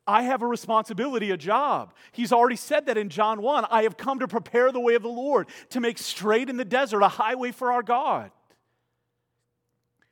I 0.07 0.23
have 0.23 0.41
a 0.41 0.47
responsibility, 0.47 1.31
a 1.31 1.37
job. 1.37 1.93
He's 2.13 2.33
already 2.33 2.57
said 2.57 2.87
that 2.87 2.97
in 2.97 3.11
John 3.11 3.43
1 3.43 3.67
I 3.71 3.83
have 3.83 3.97
come 3.97 4.21
to 4.21 4.29
prepare 4.29 4.73
the 4.73 4.81
way 4.81 4.95
of 4.95 5.03
the 5.03 5.09
Lord, 5.09 5.49
to 5.71 5.81
make 5.81 5.99
straight 5.99 6.49
in 6.49 6.57
the 6.57 6.65
desert 6.65 7.03
a 7.03 7.09
highway 7.09 7.51
for 7.51 7.73
our 7.73 7.83
God. 7.83 8.31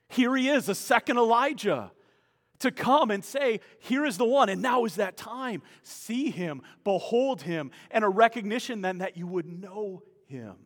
Here 0.08 0.34
he 0.36 0.48
is, 0.48 0.68
a 0.68 0.74
second 0.74 1.16
Elijah, 1.16 1.90
to 2.60 2.70
come 2.70 3.10
and 3.10 3.24
say, 3.24 3.60
Here 3.78 4.04
is 4.04 4.18
the 4.18 4.24
one, 4.24 4.48
and 4.48 4.62
now 4.62 4.84
is 4.84 4.96
that 4.96 5.16
time. 5.16 5.62
See 5.82 6.30
him, 6.30 6.62
behold 6.84 7.42
him, 7.42 7.70
and 7.90 8.04
a 8.04 8.08
recognition 8.08 8.82
then 8.82 8.98
that 8.98 9.16
you 9.16 9.26
would 9.26 9.46
know 9.46 10.02
him. 10.26 10.56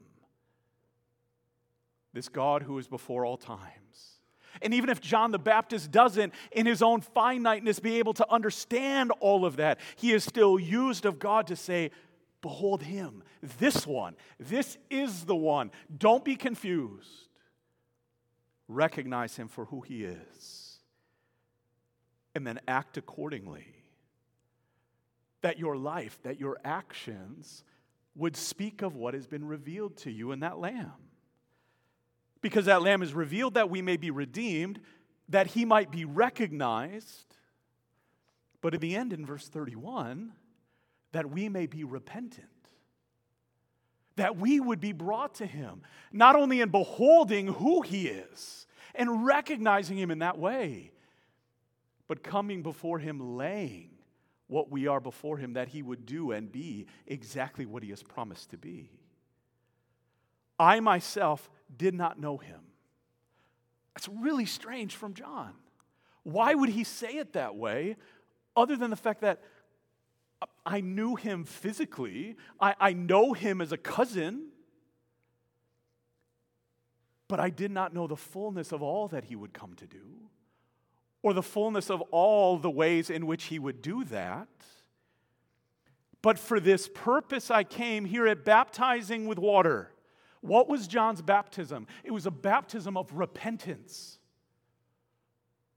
This 2.12 2.28
God 2.28 2.62
who 2.62 2.78
is 2.78 2.88
before 2.88 3.24
all 3.24 3.36
times 3.36 4.20
and 4.62 4.74
even 4.74 4.90
if 4.90 5.00
John 5.00 5.30
the 5.30 5.38
Baptist 5.38 5.90
doesn't, 5.90 6.34
in 6.52 6.66
his 6.66 6.82
own 6.82 7.00
finiteness, 7.00 7.80
be 7.80 7.98
able 7.98 8.14
to 8.14 8.30
understand 8.30 9.12
all 9.20 9.44
of 9.44 9.56
that, 9.56 9.78
he 9.96 10.12
is 10.12 10.24
still 10.24 10.58
used 10.58 11.06
of 11.06 11.18
God 11.18 11.46
to 11.48 11.56
say, 11.56 11.90
Behold 12.42 12.82
him, 12.82 13.22
this 13.58 13.86
one, 13.86 14.16
this 14.38 14.78
is 14.88 15.26
the 15.26 15.36
one. 15.36 15.70
Don't 15.94 16.24
be 16.24 16.36
confused. 16.36 17.28
Recognize 18.66 19.36
him 19.36 19.48
for 19.48 19.66
who 19.66 19.82
he 19.82 20.04
is, 20.04 20.78
and 22.34 22.46
then 22.46 22.60
act 22.66 22.96
accordingly. 22.96 23.66
That 25.42 25.58
your 25.58 25.76
life, 25.76 26.18
that 26.22 26.38
your 26.38 26.58
actions 26.64 27.64
would 28.14 28.36
speak 28.36 28.82
of 28.82 28.94
what 28.94 29.14
has 29.14 29.26
been 29.26 29.46
revealed 29.46 29.96
to 29.98 30.10
you 30.10 30.32
in 30.32 30.40
that 30.40 30.58
lamb 30.58 30.92
because 32.42 32.66
that 32.66 32.82
lamb 32.82 33.02
is 33.02 33.12
revealed 33.14 33.54
that 33.54 33.70
we 33.70 33.82
may 33.82 33.96
be 33.96 34.10
redeemed, 34.10 34.80
that 35.28 35.48
he 35.48 35.64
might 35.64 35.90
be 35.90 36.04
recognized. 36.04 37.36
But 38.60 38.74
in 38.74 38.80
the 38.80 38.96
end, 38.96 39.12
in 39.12 39.24
verse 39.24 39.48
31, 39.48 40.32
that 41.12 41.30
we 41.30 41.48
may 41.48 41.66
be 41.66 41.84
repentant. 41.84 42.46
That 44.16 44.36
we 44.36 44.60
would 44.60 44.80
be 44.80 44.92
brought 44.92 45.36
to 45.36 45.46
him, 45.46 45.82
not 46.12 46.36
only 46.36 46.60
in 46.60 46.70
beholding 46.70 47.48
who 47.48 47.82
he 47.82 48.08
is 48.08 48.66
and 48.94 49.24
recognizing 49.24 49.96
him 49.96 50.10
in 50.10 50.18
that 50.18 50.38
way, 50.38 50.92
but 52.06 52.22
coming 52.22 52.62
before 52.62 52.98
him 52.98 53.36
laying 53.36 53.90
what 54.48 54.68
we 54.68 54.88
are 54.88 55.00
before 55.00 55.38
him, 55.38 55.52
that 55.52 55.68
he 55.68 55.80
would 55.80 56.04
do 56.04 56.32
and 56.32 56.50
be 56.50 56.86
exactly 57.06 57.64
what 57.64 57.84
he 57.84 57.90
has 57.90 58.02
promised 58.02 58.50
to 58.50 58.58
be. 58.58 58.90
I 60.58 60.80
myself 60.80 61.48
did 61.76 61.94
not 61.94 62.18
know 62.18 62.36
him. 62.36 62.60
That's 63.94 64.08
really 64.08 64.46
strange 64.46 64.96
from 64.96 65.14
John. 65.14 65.52
Why 66.22 66.54
would 66.54 66.70
he 66.70 66.84
say 66.84 67.16
it 67.16 67.32
that 67.32 67.56
way, 67.56 67.96
other 68.56 68.76
than 68.76 68.90
the 68.90 68.96
fact 68.96 69.22
that 69.22 69.42
I 70.64 70.80
knew 70.80 71.16
him 71.16 71.44
physically, 71.44 72.36
I, 72.60 72.74
I 72.80 72.92
know 72.92 73.32
him 73.32 73.60
as 73.60 73.72
a 73.72 73.76
cousin, 73.76 74.48
but 77.28 77.40
I 77.40 77.50
did 77.50 77.70
not 77.70 77.94
know 77.94 78.06
the 78.06 78.16
fullness 78.16 78.72
of 78.72 78.82
all 78.82 79.08
that 79.08 79.24
he 79.24 79.36
would 79.36 79.52
come 79.52 79.74
to 79.74 79.86
do, 79.86 80.28
or 81.22 81.32
the 81.32 81.42
fullness 81.42 81.90
of 81.90 82.00
all 82.10 82.58
the 82.58 82.70
ways 82.70 83.10
in 83.10 83.26
which 83.26 83.44
he 83.44 83.58
would 83.58 83.82
do 83.82 84.04
that. 84.04 84.48
But 86.22 86.38
for 86.38 86.60
this 86.60 86.88
purpose 86.92 87.50
I 87.50 87.64
came 87.64 88.04
here 88.04 88.26
at 88.26 88.44
baptizing 88.44 89.26
with 89.26 89.38
water 89.38 89.90
what 90.40 90.68
was 90.68 90.86
John's 90.86 91.22
baptism? 91.22 91.86
It 92.04 92.12
was 92.12 92.26
a 92.26 92.30
baptism 92.30 92.96
of 92.96 93.12
repentance. 93.12 94.18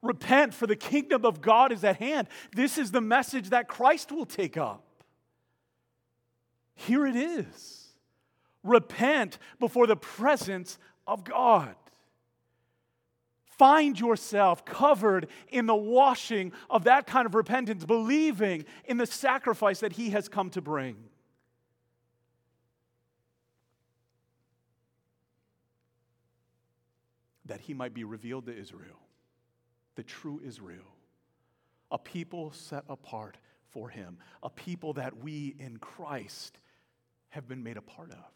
Repent, 0.02 0.54
for 0.54 0.68
the 0.68 0.76
kingdom 0.76 1.26
of 1.26 1.42
God 1.42 1.72
is 1.72 1.84
at 1.84 1.98
hand. 1.98 2.28
This 2.54 2.78
is 2.78 2.92
the 2.92 3.02
message 3.02 3.50
that 3.50 3.68
Christ 3.68 4.12
will 4.12 4.26
take 4.26 4.58
up. 4.58 4.84
Here 6.76 7.06
it 7.06 7.16
is. 7.16 7.88
Repent 8.64 9.38
before 9.60 9.88
the 9.88 9.96
presence 9.96 10.78
of 11.08 11.24
God. 11.24 11.76
Find 13.46 14.00
yourself 14.00 14.66
covered 14.66 15.28
in 15.50 15.68
the 15.68 15.76
washing 15.76 16.54
of 16.70 16.86
that 16.86 17.06
kind 17.06 17.26
of 17.26 17.36
repentance, 17.36 17.86
believing 17.86 18.66
in 18.86 18.98
the 18.98 19.06
sacrifice 19.06 19.82
that 19.82 19.94
He 19.94 20.10
has 20.10 20.28
come 20.28 20.50
to 20.52 20.62
bring. 20.62 20.96
That 27.46 27.62
he 27.62 27.74
might 27.74 27.94
be 27.94 28.04
revealed 28.04 28.46
to 28.46 28.58
Israel, 28.58 29.00
the 29.96 30.04
true 30.04 30.42
Israel, 30.44 30.96
a 31.92 31.98
people 31.98 32.52
set 32.52 32.84
apart 32.90 33.38
for 33.70 33.90
him, 33.90 34.18
a 34.42 34.50
people 34.50 34.94
that 34.94 35.18
we 35.18 35.56
in 35.60 35.78
Christ 35.78 36.60
have 37.30 37.48
been 37.48 37.64
made 37.64 37.78
a 37.78 37.82
part 37.82 38.12
of. 38.12 38.32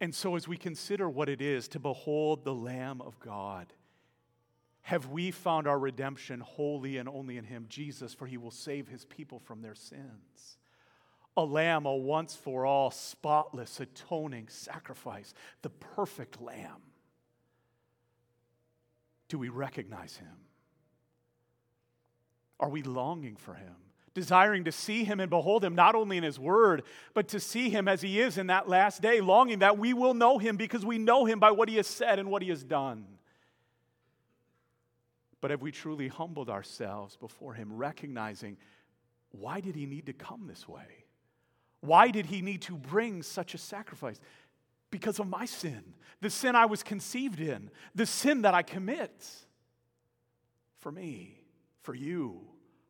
And 0.00 0.14
so, 0.14 0.36
as 0.36 0.46
we 0.46 0.58
consider 0.58 1.08
what 1.08 1.28
it 1.28 1.40
is 1.40 1.68
to 1.68 1.78
behold 1.78 2.44
the 2.44 2.54
Lamb 2.54 3.00
of 3.00 3.18
God, 3.18 3.72
have 4.82 5.08
we 5.08 5.30
found 5.30 5.66
our 5.66 5.78
redemption 5.78 6.40
wholly 6.40 6.98
and 6.98 7.08
only 7.08 7.38
in 7.38 7.44
Him, 7.44 7.66
Jesus, 7.68 8.12
for 8.14 8.26
He 8.26 8.36
will 8.36 8.50
save 8.50 8.88
His 8.88 9.04
people 9.06 9.38
from 9.38 9.62
their 9.62 9.74
sins? 9.74 10.58
A 11.36 11.44
lamb, 11.44 11.84
a 11.86 11.94
once 11.94 12.34
for 12.34 12.64
all, 12.64 12.90
spotless, 12.90 13.78
atoning 13.80 14.48
sacrifice, 14.48 15.34
the 15.62 15.70
perfect 15.70 16.40
lamb. 16.40 16.82
Do 19.28 19.38
we 19.38 19.48
recognize 19.48 20.16
Him? 20.16 20.36
Are 22.58 22.70
we 22.70 22.82
longing 22.82 23.36
for 23.36 23.54
Him? 23.54 23.74
desiring 24.16 24.64
to 24.64 24.72
see 24.72 25.04
him 25.04 25.20
and 25.20 25.28
behold 25.28 25.62
him, 25.62 25.74
not 25.74 25.94
only 25.94 26.16
in 26.16 26.22
his 26.22 26.38
word, 26.38 26.82
but 27.12 27.28
to 27.28 27.38
see 27.38 27.68
him 27.68 27.86
as 27.86 28.00
he 28.00 28.18
is 28.18 28.38
in 28.38 28.46
that 28.46 28.66
last 28.66 29.02
day, 29.02 29.20
longing 29.20 29.58
that 29.58 29.76
we 29.76 29.92
will 29.92 30.14
know 30.14 30.38
him 30.38 30.56
because 30.56 30.86
we 30.86 30.96
know 30.96 31.26
him 31.26 31.38
by 31.38 31.50
what 31.50 31.68
he 31.68 31.76
has 31.76 31.86
said 31.86 32.18
and 32.18 32.30
what 32.30 32.40
he 32.40 32.48
has 32.48 32.64
done. 32.64 33.04
But 35.42 35.50
have 35.50 35.60
we 35.60 35.70
truly 35.70 36.08
humbled 36.08 36.48
ourselves 36.48 37.14
before 37.18 37.52
him, 37.52 37.76
recognizing 37.76 38.56
why 39.32 39.60
did 39.60 39.74
he 39.76 39.84
need 39.84 40.06
to 40.06 40.14
come 40.14 40.46
this 40.46 40.66
way? 40.66 41.04
Why 41.86 42.10
did 42.10 42.26
he 42.26 42.42
need 42.42 42.62
to 42.62 42.76
bring 42.76 43.22
such 43.22 43.54
a 43.54 43.58
sacrifice? 43.58 44.20
Because 44.90 45.18
of 45.18 45.28
my 45.28 45.46
sin, 45.46 45.94
the 46.20 46.30
sin 46.30 46.56
I 46.56 46.66
was 46.66 46.82
conceived 46.82 47.40
in, 47.40 47.70
the 47.94 48.06
sin 48.06 48.42
that 48.42 48.54
I 48.54 48.62
commit 48.62 49.24
for 50.78 50.90
me, 50.90 51.40
for 51.82 51.94
you 51.94 52.40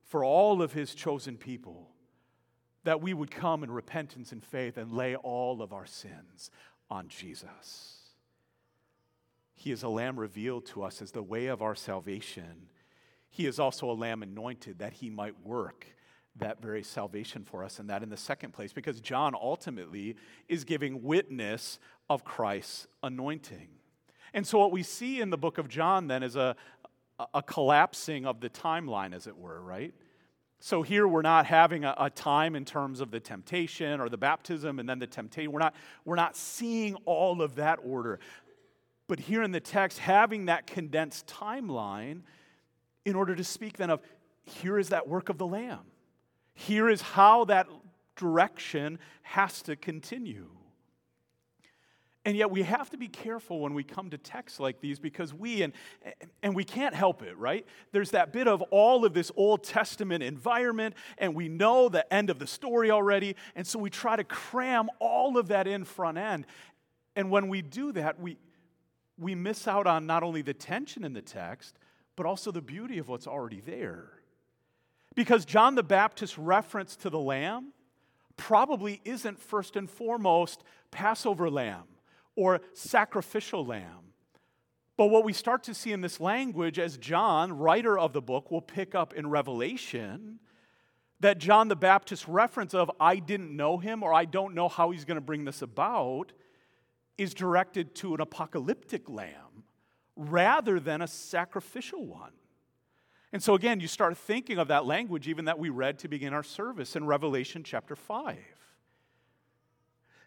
for 0.05 0.25
all 0.25 0.63
of 0.63 0.73
his 0.73 0.95
chosen 0.95 1.37
people, 1.37 1.91
that 2.85 3.03
we 3.03 3.13
would 3.13 3.31
come 3.31 3.65
in 3.65 3.71
repentance 3.71 4.33
and 4.33 4.43
faith 4.43 4.77
and 4.77 4.93
lay 4.93 5.17
all 5.17 5.61
of 5.61 5.73
our 5.73 5.87
sins 5.87 6.51
on 6.89 7.09
Jesus. 7.09 7.97
He 9.55 9.73
is 9.73 9.83
a 9.83 9.89
lamb 9.89 10.19
revealed 10.19 10.67
to 10.67 10.83
us 10.83 11.03
as 11.03 11.11
the 11.11 11.23
way 11.23 11.47
of 11.47 11.61
our 11.63 11.75
salvation. 11.75 12.69
He 13.29 13.47
is 13.47 13.59
also 13.59 13.91
a 13.91 13.93
lamb 13.93 14.23
anointed 14.23 14.79
that 14.79 14.95
he 14.95 15.11
might 15.11 15.45
work 15.45 15.87
that 16.39 16.61
very 16.61 16.83
salvation 16.83 17.45
for 17.45 17.65
us, 17.65 17.79
and 17.79 17.89
that 17.91 18.03
in 18.03 18.09
the 18.09 18.17
second 18.17 18.53
place, 18.53 18.73
because 18.73 19.01
John 19.01 19.35
ultimately 19.35 20.17
is 20.49 20.65
giving 20.65 21.03
witness 21.03 21.79
of 22.09 22.25
Christ's 22.25 22.87
anointing. 23.03 23.69
And 24.35 24.47
so, 24.47 24.59
what 24.59 24.73
we 24.73 24.83
see 24.83 25.21
in 25.21 25.31
the 25.31 25.39
book 25.39 25.59
of 25.59 25.69
John 25.69 26.09
then 26.09 26.23
is 26.23 26.37
a, 26.37 26.57
a 27.33 27.43
collapsing 27.43 28.27
of 28.27 28.41
the 28.41 28.51
timeline, 28.51 29.15
as 29.15 29.27
it 29.27 29.37
were, 29.37 29.61
right? 29.61 29.95
So 30.59 30.83
here 30.83 31.07
we're 31.07 31.23
not 31.23 31.47
having 31.47 31.85
a, 31.85 31.95
a, 31.99 32.11
time 32.11 32.57
in 32.57 32.65
terms 32.65 33.01
of 33.01 33.11
the 33.11 33.21
temptation 33.21 34.01
or 34.01 34.09
the 34.09 34.17
baptism 34.17 34.79
and 34.79 34.89
then 34.89 34.99
the 34.99 35.07
temptation. 35.07 35.53
We're 35.53 35.61
not, 35.61 35.75
we're 36.05 36.17
not 36.17 36.35
seeing 36.35 36.95
all 37.05 37.43
of 37.43 37.57
that 37.57 37.79
order. 37.85 38.21
But 39.07 39.21
here 39.21 39.43
in 39.43 39.53
the 39.53 39.61
text, 39.61 39.99
having 39.99 40.47
that 40.47 40.67
condensed 40.67 41.27
timeline 41.27 42.23
in 43.05 43.15
order 43.15 43.37
to 43.37 43.45
speak 43.45 43.77
then 43.77 43.91
of 43.91 44.01
here 44.45 44.79
is 44.79 44.89
that 44.89 45.07
work 45.07 45.29
of 45.29 45.39
the 45.39 45.47
Lamb. 45.47 45.81
Here 46.57 46.89
is 46.89 47.03
how 47.03 47.45
that 47.45 47.69
direction 48.17 48.99
has 49.23 49.63
to 49.63 49.77
continue. 49.77 50.49
And 52.25 52.37
yet 52.37 52.51
we 52.51 52.63
have 52.63 52.91
to 52.91 52.97
be 52.97 53.07
careful 53.07 53.61
when 53.61 53.73
we 53.73 53.85
come 53.85 54.11
to 54.11 54.19
texts 54.19 54.59
like 54.59 54.81
these 54.81 54.99
because 54.99 55.33
we, 55.33 55.63
and, 55.63 55.73
and 56.43 56.57
we 56.57 56.65
can't 56.65 56.95
help 56.95 57.23
it, 57.23 57.39
right? 57.39 57.65
There's 57.93 58.11
that 58.11 58.33
bit 58.33 58.49
of 58.49 58.63
all 58.63 59.05
of 59.05 59.15
this 59.15 59.31
Old 59.37 59.63
Testament 59.63 60.25
environment, 60.25 60.97
and 61.19 61.37
we 61.37 61.49
know 61.49 61.89
the 61.89 62.13
end 62.13 62.31
of 62.31 62.41
the 62.41 62.47
story 62.47 62.91
already. 62.91 63.37
And 63.55 63.65
so 63.65 63.79
we 63.79 63.91
try 63.91 64.17
to 64.17 64.25
cram 64.25 64.89
all 64.99 65.39
of 65.39 65.49
that 65.49 65.69
in 65.69 65.85
front 65.85 66.19
end. 66.19 66.47
And 67.15 67.31
when 67.31 67.47
we 67.47 67.63
do 67.63 67.93
that, 67.93 68.19
we, 68.19 68.39
we 69.19 69.37
miss 69.37 69.69
out 69.69 69.87
on 69.87 70.07
not 70.07 70.25
only 70.25 70.43
the 70.43 70.55
tension 70.55 71.05
in 71.05 71.13
the 71.13 71.23
text, 71.23 71.79
but 72.17 72.27
also 72.27 72.51
the 72.51 72.63
beauty 72.63 72.99
of 72.99 73.09
what's 73.09 73.29
already 73.29 73.61
there. 73.61 74.11
Because 75.17 75.45
John 75.45 75.75
the 75.75 75.83
Baptist's 75.83 76.39
reference 76.39 76.95
to 76.97 77.11
the 77.11 77.19
lamb 77.19 77.73
probably 78.37 79.01
isn't 79.05 79.41
first 79.41 79.75
and 79.75 79.91
foremost 79.91 80.63
Passover 80.93 81.51
lamb 81.51 81.85
or 82.37 82.61
sacrificial 82.75 83.67
lamb. 83.67 84.13
But 84.97 85.07
what 85.07 85.25
we 85.25 85.33
start 85.33 85.65
to 85.65 85.75
see 85.75 85.93
in 85.93 86.03
this 86.03 86.21
language, 86.21 86.79
as 86.79 86.97
John, 86.99 87.53
writer 87.53 87.99
of 87.99 88.13
the 88.13 88.23
book, 88.23 88.51
will 88.51 88.63
pick 88.63 88.95
up 88.95 89.15
in 89.15 89.29
Revelation, 89.29 90.39
that 91.21 91.39
John 91.39 91.69
the 91.69 91.77
Baptist's 91.77 92.29
reference 92.29 92.75
of, 92.75 92.91
I 93.01 93.17
didn't 93.17 93.57
know 93.57 93.79
him 93.79 94.03
or 94.03 94.13
I 94.13 94.27
don't 94.27 94.55
know 94.55 94.69
how 94.69 94.91
he's 94.91 95.07
going 95.07 95.17
to 95.17 95.23
bring 95.23 95.47
this 95.47 95.63
about, 95.63 96.33
is 97.17 97.33
directed 97.33 97.95
to 97.97 98.15
an 98.15 98.21
apocalyptic 98.21 99.09
lamb 99.09 99.65
rather 100.15 100.79
than 100.79 101.01
a 101.01 101.07
sacrificial 101.07 102.05
one. 102.05 102.33
And 103.37 103.43
so, 103.43 103.53
again, 103.53 103.81
you 103.81 103.87
start 103.87 104.17
thinking 104.17 104.57
of 104.57 104.69
that 104.69 104.87
language 104.87 105.29
even 105.29 105.45
that 105.45 105.59
we 105.59 105.69
read 105.69 105.99
to 105.99 106.09
begin 106.09 106.33
our 106.33 106.43
service 106.43 106.97
in 106.97 107.05
Revelation 107.05 107.63
chapter 107.63 107.95
5. 107.95 108.39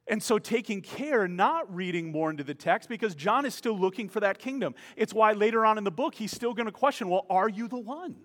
And 0.05 0.21
so, 0.21 0.37
taking 0.37 0.83
care, 0.83 1.27
not 1.27 1.73
reading 1.73 2.11
more 2.11 2.29
into 2.29 2.43
the 2.43 2.53
text, 2.53 2.87
because 2.87 3.15
John 3.15 3.47
is 3.47 3.55
still 3.55 3.75
looking 3.75 4.09
for 4.09 4.19
that 4.19 4.37
kingdom. 4.37 4.75
It's 4.95 5.11
why 5.11 5.31
later 5.31 5.65
on 5.65 5.79
in 5.79 5.85
the 5.85 5.89
book, 5.89 6.13
he's 6.13 6.31
still 6.31 6.53
going 6.53 6.67
to 6.67 6.71
question 6.71 7.09
well, 7.09 7.25
are 7.31 7.49
you 7.49 7.67
the 7.67 7.79
one? 7.79 8.15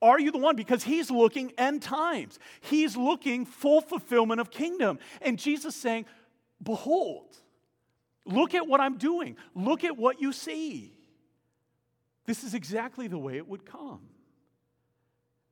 Are 0.00 0.18
you 0.18 0.30
the 0.30 0.38
one? 0.38 0.56
Because 0.56 0.84
he's 0.84 1.10
looking 1.10 1.52
end 1.58 1.82
times. 1.82 2.38
He's 2.62 2.96
looking 2.96 3.44
full 3.44 3.82
fulfillment 3.82 4.40
of 4.40 4.50
kingdom. 4.50 4.98
And 5.20 5.38
Jesus 5.38 5.76
saying, 5.76 6.06
Behold, 6.62 7.36
look 8.24 8.54
at 8.54 8.66
what 8.66 8.80
I'm 8.80 8.96
doing. 8.96 9.36
Look 9.54 9.84
at 9.84 9.98
what 9.98 10.18
you 10.18 10.32
see. 10.32 10.97
This 12.28 12.44
is 12.44 12.52
exactly 12.52 13.08
the 13.08 13.16
way 13.16 13.38
it 13.38 13.48
would 13.48 13.64
come. 13.64 14.00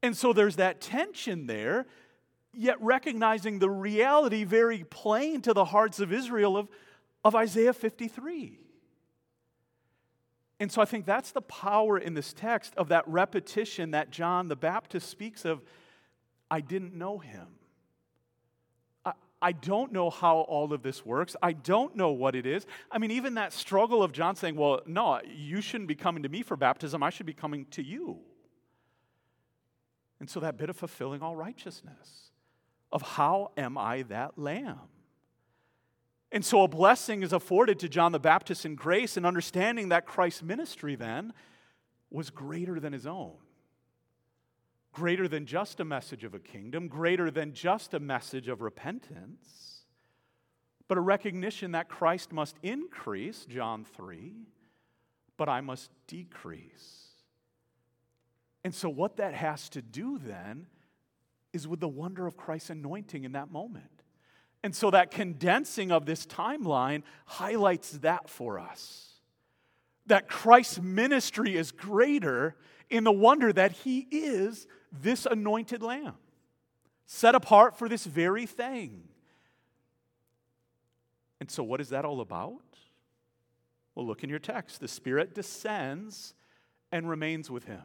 And 0.02 0.14
so 0.14 0.34
there's 0.34 0.56
that 0.56 0.82
tension 0.82 1.46
there 1.46 1.86
yet 2.52 2.76
recognizing 2.82 3.58
the 3.58 3.70
reality 3.70 4.44
very 4.44 4.84
plain 4.84 5.40
to 5.40 5.54
the 5.54 5.64
hearts 5.64 6.00
of 6.00 6.12
Israel 6.12 6.54
of, 6.54 6.68
of 7.24 7.34
Isaiah 7.34 7.72
53. 7.72 8.60
And 10.60 10.70
so 10.70 10.82
I 10.82 10.84
think 10.84 11.06
that's 11.06 11.30
the 11.32 11.40
power 11.40 11.96
in 11.96 12.12
this 12.12 12.34
text 12.34 12.74
of 12.76 12.88
that 12.88 13.08
repetition 13.08 13.92
that 13.92 14.10
John 14.10 14.48
the 14.48 14.54
Baptist 14.54 15.08
speaks 15.08 15.46
of. 15.46 15.62
I 16.50 16.60
didn't 16.60 16.92
know 16.92 17.16
him. 17.16 17.46
I, 19.42 19.52
don't 19.52 19.92
know 19.92 20.10
how 20.10 20.38
all 20.38 20.72
of 20.72 20.82
this 20.82 21.04
works. 21.04 21.36
I 21.42 21.52
don't 21.52 21.94
know 21.96 22.10
what 22.10 22.34
it 22.34 22.46
is. 22.46 22.66
I 22.90 22.98
mean, 22.98 23.10
even 23.10 23.34
that 23.34 23.52
struggle 23.52 24.02
of 24.02 24.12
John 24.12 24.36
saying, 24.36 24.56
Well, 24.56 24.80
no, 24.86 25.20
you 25.26 25.60
shouldn't 25.60 25.88
be 25.88 25.94
coming 25.94 26.22
to 26.22 26.28
me 26.28 26.42
for 26.42 26.56
baptism. 26.56 27.02
I 27.02 27.10
should 27.10 27.26
be 27.26 27.34
coming 27.34 27.66
to 27.72 27.82
you. 27.82 28.18
And 30.20 30.30
so 30.30 30.40
that 30.40 30.56
bit 30.56 30.70
of 30.70 30.76
fulfilling 30.76 31.22
all 31.22 31.36
righteousness 31.36 32.30
of 32.90 33.02
how 33.02 33.52
am 33.56 33.76
I 33.76 34.02
that 34.02 34.38
lamb? 34.38 34.80
And 36.32 36.44
so 36.44 36.62
a 36.62 36.68
blessing 36.68 37.22
is 37.22 37.32
afforded 37.32 37.78
to 37.80 37.88
John 37.88 38.12
the 38.12 38.18
Baptist 38.18 38.64
in 38.64 38.74
grace 38.74 39.16
and 39.16 39.24
understanding 39.24 39.90
that 39.90 40.06
Christ's 40.06 40.42
ministry 40.42 40.94
then 40.94 41.32
was 42.10 42.30
greater 42.30 42.80
than 42.80 42.92
his 42.92 43.06
own. 43.06 43.34
Greater 44.96 45.28
than 45.28 45.44
just 45.44 45.78
a 45.78 45.84
message 45.84 46.24
of 46.24 46.32
a 46.32 46.38
kingdom, 46.38 46.88
greater 46.88 47.30
than 47.30 47.52
just 47.52 47.92
a 47.92 48.00
message 48.00 48.48
of 48.48 48.62
repentance, 48.62 49.82
but 50.88 50.96
a 50.96 51.02
recognition 51.02 51.72
that 51.72 51.90
Christ 51.90 52.32
must 52.32 52.56
increase, 52.62 53.44
John 53.44 53.84
3, 53.84 54.32
but 55.36 55.50
I 55.50 55.60
must 55.60 55.90
decrease. 56.06 57.08
And 58.64 58.74
so, 58.74 58.88
what 58.88 59.18
that 59.18 59.34
has 59.34 59.68
to 59.68 59.82
do 59.82 60.18
then 60.18 60.66
is 61.52 61.68
with 61.68 61.80
the 61.80 61.88
wonder 61.88 62.26
of 62.26 62.38
Christ's 62.38 62.70
anointing 62.70 63.24
in 63.24 63.32
that 63.32 63.50
moment. 63.52 64.02
And 64.62 64.74
so 64.74 64.90
that 64.92 65.10
condensing 65.10 65.92
of 65.92 66.06
this 66.06 66.24
timeline 66.24 67.02
highlights 67.26 67.90
that 67.98 68.30
for 68.30 68.58
us. 68.58 69.12
That 70.06 70.26
Christ's 70.26 70.80
ministry 70.80 71.54
is 71.54 71.70
greater 71.70 72.56
in 72.88 73.04
the 73.04 73.12
wonder 73.12 73.52
that 73.52 73.72
he 73.72 74.06
is 74.10 74.66
this 75.02 75.26
anointed 75.26 75.82
lamb, 75.82 76.14
set 77.06 77.34
apart 77.34 77.78
for 77.78 77.88
this 77.88 78.04
very 78.04 78.46
thing. 78.46 79.08
And 81.40 81.50
so, 81.50 81.62
what 81.62 81.80
is 81.80 81.90
that 81.90 82.04
all 82.04 82.20
about? 82.20 82.62
Well, 83.94 84.06
look 84.06 84.22
in 84.22 84.30
your 84.30 84.38
text. 84.38 84.80
The 84.80 84.88
Spirit 84.88 85.34
descends 85.34 86.34
and 86.92 87.08
remains 87.08 87.50
with 87.50 87.64
him, 87.64 87.82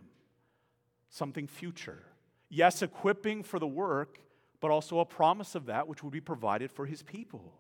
something 1.10 1.48
future. 1.48 2.04
Yes, 2.50 2.82
equipping 2.82 3.44
for 3.44 3.60
the 3.60 3.68
work, 3.68 4.20
but 4.60 4.72
also 4.72 5.00
a 5.00 5.06
promise 5.06 5.56
of 5.56 5.66
that 5.68 5.88
which 5.88 6.04
would 6.04 6.14
be 6.14 6.22
provided 6.22 6.72
for 6.72 6.86
his 6.86 7.02
people. 7.02 7.54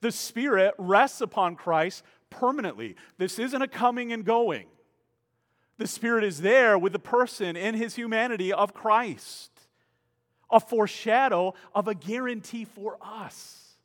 The 0.00 0.12
Spirit 0.12 0.74
rests 0.76 1.22
upon 1.22 1.56
Christ 1.56 2.04
permanently. 2.28 2.96
This 3.16 3.38
isn't 3.38 3.62
a 3.62 3.68
coming 3.68 4.12
and 4.12 4.24
going. 4.24 4.66
The 5.76 5.86
Spirit 5.86 6.24
is 6.24 6.40
there 6.40 6.78
with 6.78 6.92
the 6.92 6.98
person 6.98 7.56
in 7.56 7.74
his 7.74 7.96
humanity 7.96 8.52
of 8.52 8.74
Christ, 8.74 9.50
a 10.50 10.60
foreshadow 10.60 11.54
of 11.74 11.88
a 11.88 11.94
guarantee 11.94 12.64
for 12.64 12.96
us 13.02 13.76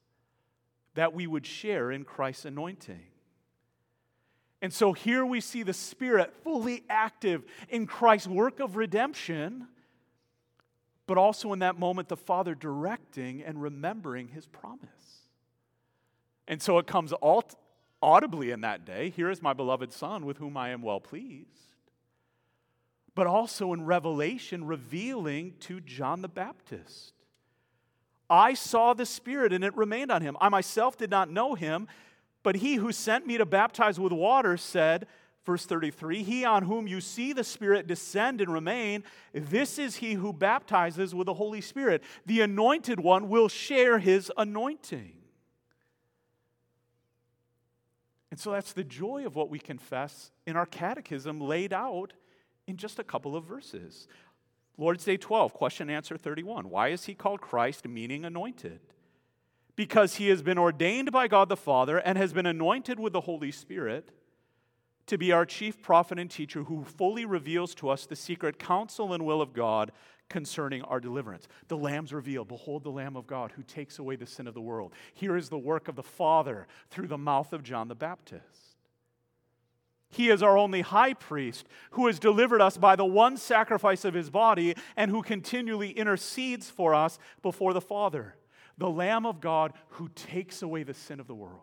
that 0.93 1.13
we 1.13 1.25
would 1.25 1.45
share 1.45 1.91
in 1.91 2.03
Christ's 2.03 2.45
anointing. 2.45 3.07
And 4.61 4.73
so 4.73 4.93
here 4.93 5.25
we 5.25 5.39
see 5.39 5.63
the 5.63 5.73
Spirit 5.73 6.33
fully 6.43 6.83
active 6.89 7.43
in 7.69 7.87
Christ's 7.87 8.27
work 8.27 8.59
of 8.59 8.75
redemption, 8.75 9.67
but 11.07 11.17
also 11.17 11.53
in 11.53 11.59
that 11.59 11.79
moment, 11.79 12.09
the 12.09 12.17
Father 12.17 12.53
directing 12.53 13.41
and 13.41 13.61
remembering 13.61 14.27
his 14.27 14.45
promise. 14.47 14.89
And 16.47 16.61
so 16.61 16.77
it 16.77 16.87
comes 16.87 17.13
audibly 18.01 18.51
in 18.51 18.61
that 18.61 18.85
day 18.85 19.09
Here 19.09 19.29
is 19.29 19.41
my 19.41 19.53
beloved 19.53 19.93
Son 19.93 20.25
with 20.25 20.37
whom 20.37 20.57
I 20.57 20.69
am 20.69 20.81
well 20.81 20.99
pleased. 20.99 21.68
But 23.19 23.27
also 23.27 23.73
in 23.73 23.85
Revelation, 23.85 24.65
revealing 24.65 25.55
to 25.61 25.81
John 25.81 26.21
the 26.21 26.29
Baptist. 26.29 27.13
I 28.29 28.53
saw 28.53 28.93
the 28.93 29.05
Spirit 29.05 29.51
and 29.51 29.63
it 29.63 29.75
remained 29.75 30.09
on 30.09 30.21
him. 30.21 30.37
I 30.39 30.47
myself 30.47 30.95
did 30.97 31.09
not 31.09 31.29
know 31.29 31.55
him 31.55 31.89
but 32.43 32.55
he 32.55 32.75
who 32.75 32.91
sent 32.91 33.27
me 33.27 33.37
to 33.37 33.45
baptize 33.45 33.99
with 33.99 34.13
water 34.13 34.55
said, 34.57 35.07
verse 35.45 35.65
33, 35.65 36.23
He 36.23 36.45
on 36.45 36.63
whom 36.63 36.87
you 36.87 37.01
see 37.01 37.33
the 37.33 37.43
Spirit 37.43 37.87
descend 37.87 38.41
and 38.41 38.51
remain, 38.51 39.03
this 39.33 39.77
is 39.77 39.97
he 39.97 40.13
who 40.13 40.31
baptizes 40.31 41.13
with 41.13 41.25
the 41.25 41.33
Holy 41.33 41.61
Spirit. 41.61 42.01
The 42.25 42.41
anointed 42.41 42.99
one 42.99 43.29
will 43.29 43.49
share 43.49 43.99
his 43.99 44.31
anointing. 44.37 45.13
And 48.31 48.39
so 48.39 48.51
that's 48.51 48.73
the 48.73 48.83
joy 48.83 49.25
of 49.25 49.35
what 49.35 49.49
we 49.49 49.59
confess 49.59 50.31
in 50.45 50.55
our 50.55 50.67
catechism 50.67 51.41
laid 51.41 51.73
out 51.73 52.13
in 52.69 52.77
just 52.77 52.99
a 52.99 53.03
couple 53.03 53.35
of 53.35 53.43
verses. 53.43 54.07
Lord's 54.77 55.03
Day 55.03 55.17
12, 55.17 55.53
question 55.53 55.89
answer 55.89 56.15
31. 56.15 56.69
Why 56.69 56.89
is 56.89 57.05
he 57.05 57.13
called 57.13 57.41
Christ, 57.41 57.87
meaning 57.87 58.23
anointed? 58.23 58.79
because 59.79 60.15
he 60.15 60.27
has 60.27 60.41
been 60.41 60.57
ordained 60.57 61.09
by 61.09 61.25
God 61.25 61.47
the 61.47 61.55
Father 61.55 61.99
and 61.99 62.17
has 62.17 62.33
been 62.33 62.45
anointed 62.45 62.99
with 62.99 63.13
the 63.13 63.21
Holy 63.21 63.49
Spirit 63.49 64.11
to 65.07 65.17
be 65.17 65.31
our 65.31 65.45
chief 65.45 65.81
prophet 65.81 66.19
and 66.19 66.29
teacher 66.29 66.63
who 66.63 66.83
fully 66.83 67.23
reveals 67.23 67.73
to 67.75 67.87
us 67.87 68.05
the 68.05 68.13
secret 68.17 68.59
counsel 68.59 69.13
and 69.13 69.23
will 69.23 69.41
of 69.41 69.53
God 69.53 69.93
concerning 70.27 70.81
our 70.81 70.99
deliverance. 70.99 71.47
The 71.69 71.77
Lamb's 71.77 72.11
reveal, 72.11 72.43
behold 72.43 72.83
the 72.83 72.91
Lamb 72.91 73.15
of 73.15 73.25
God 73.25 73.53
who 73.55 73.63
takes 73.63 73.99
away 73.99 74.17
the 74.17 74.27
sin 74.27 74.47
of 74.47 74.53
the 74.53 74.59
world. 74.59 74.91
Here 75.13 75.37
is 75.37 75.47
the 75.47 75.57
work 75.57 75.87
of 75.87 75.95
the 75.95 76.03
Father 76.03 76.67
through 76.89 77.07
the 77.07 77.17
mouth 77.17 77.53
of 77.53 77.63
John 77.63 77.87
the 77.87 77.95
Baptist. 77.95 78.68
He 80.09 80.29
is 80.29 80.41
our 80.41 80.57
only 80.57 80.81
high 80.81 81.13
priest 81.13 81.67
who 81.91 82.07
has 82.07 82.19
delivered 82.19 82.61
us 82.61 82.77
by 82.77 82.95
the 82.95 83.05
one 83.05 83.37
sacrifice 83.37 84.05
of 84.05 84.15
his 84.15 84.29
body 84.29 84.75
and 84.97 85.11
who 85.11 85.21
continually 85.21 85.91
intercedes 85.91 86.69
for 86.69 86.95
us 86.95 87.19
before 87.41 87.73
the 87.73 87.81
Father 87.81 88.35
the 88.79 88.89
Lamb 88.89 89.25
of 89.25 89.41
God 89.41 89.73
who 89.89 90.09
takes 90.15 90.61
away 90.61 90.83
the 90.83 90.93
sin 90.93 91.19
of 91.19 91.27
the 91.27 91.35
world, 91.35 91.59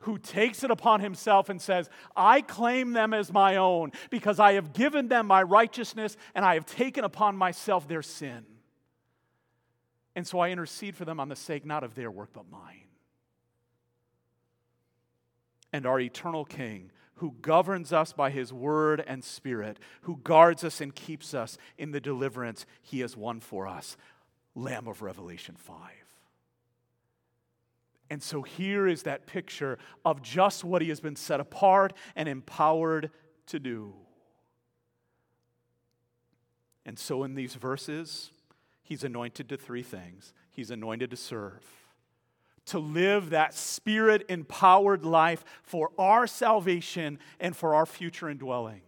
who 0.00 0.18
takes 0.18 0.64
it 0.64 0.70
upon 0.70 1.00
himself 1.00 1.48
and 1.48 1.62
says, 1.62 1.88
I 2.14 2.42
claim 2.42 2.92
them 2.92 3.14
as 3.14 3.32
my 3.32 3.56
own 3.56 3.92
because 4.10 4.38
I 4.38 4.54
have 4.54 4.72
given 4.72 5.08
them 5.08 5.26
my 5.26 5.42
righteousness 5.42 6.16
and 6.34 6.44
I 6.44 6.54
have 6.54 6.66
taken 6.66 7.04
upon 7.04 7.36
myself 7.36 7.88
their 7.88 8.02
sin. 8.02 8.44
And 10.16 10.26
so 10.26 10.40
I 10.40 10.50
intercede 10.50 10.96
for 10.96 11.04
them 11.04 11.20
on 11.20 11.28
the 11.28 11.36
sake 11.36 11.64
not 11.64 11.84
of 11.84 11.94
their 11.94 12.10
work, 12.10 12.30
but 12.32 12.50
mine. 12.50 12.82
And 15.72 15.86
our 15.86 16.00
eternal 16.00 16.44
King, 16.44 16.90
who 17.16 17.34
governs 17.42 17.92
us 17.92 18.12
by 18.12 18.30
his 18.30 18.52
word 18.52 19.02
and 19.06 19.24
spirit, 19.24 19.78
who 20.02 20.18
guards 20.22 20.64
us 20.64 20.80
and 20.80 20.94
keeps 20.94 21.34
us 21.34 21.58
in 21.78 21.90
the 21.90 22.00
deliverance 22.00 22.66
he 22.82 23.00
has 23.00 23.16
won 23.16 23.40
for 23.40 23.66
us. 23.66 23.96
Lamb 24.54 24.86
of 24.86 25.02
Revelation 25.02 25.54
5. 25.56 25.76
And 28.08 28.22
so 28.22 28.42
here 28.42 28.86
is 28.86 29.02
that 29.02 29.26
picture 29.26 29.78
of 30.04 30.22
just 30.22 30.62
what 30.64 30.80
he 30.80 30.88
has 30.88 31.00
been 31.00 31.16
set 31.16 31.40
apart 31.40 31.92
and 32.14 32.28
empowered 32.28 33.10
to 33.46 33.58
do. 33.58 33.94
And 36.84 36.98
so 36.98 37.24
in 37.24 37.34
these 37.34 37.54
verses, 37.54 38.30
he's 38.82 39.02
anointed 39.02 39.48
to 39.48 39.56
three 39.56 39.82
things 39.82 40.32
he's 40.50 40.70
anointed 40.70 41.10
to 41.10 41.16
serve, 41.16 41.62
to 42.66 42.78
live 42.78 43.30
that 43.30 43.54
spirit 43.54 44.24
empowered 44.28 45.04
life 45.04 45.44
for 45.62 45.90
our 45.98 46.26
salvation 46.26 47.18
and 47.40 47.56
for 47.56 47.74
our 47.74 47.86
future 47.86 48.28
indwelling, 48.28 48.82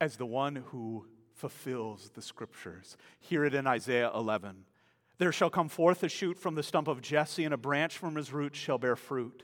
as 0.00 0.16
the 0.16 0.26
one 0.26 0.56
who 0.56 1.06
fulfills 1.34 2.10
the 2.14 2.22
scriptures. 2.22 2.96
Hear 3.20 3.44
it 3.44 3.54
in 3.54 3.66
Isaiah 3.66 4.10
11. 4.14 4.64
There 5.18 5.32
shall 5.32 5.50
come 5.50 5.68
forth 5.68 6.02
a 6.02 6.08
shoot 6.08 6.38
from 6.38 6.54
the 6.54 6.62
stump 6.62 6.88
of 6.88 7.00
Jesse, 7.00 7.44
and 7.44 7.54
a 7.54 7.58
branch 7.58 7.98
from 7.98 8.14
his 8.14 8.32
roots 8.32 8.58
shall 8.58 8.78
bear 8.78 8.96
fruit. 8.96 9.42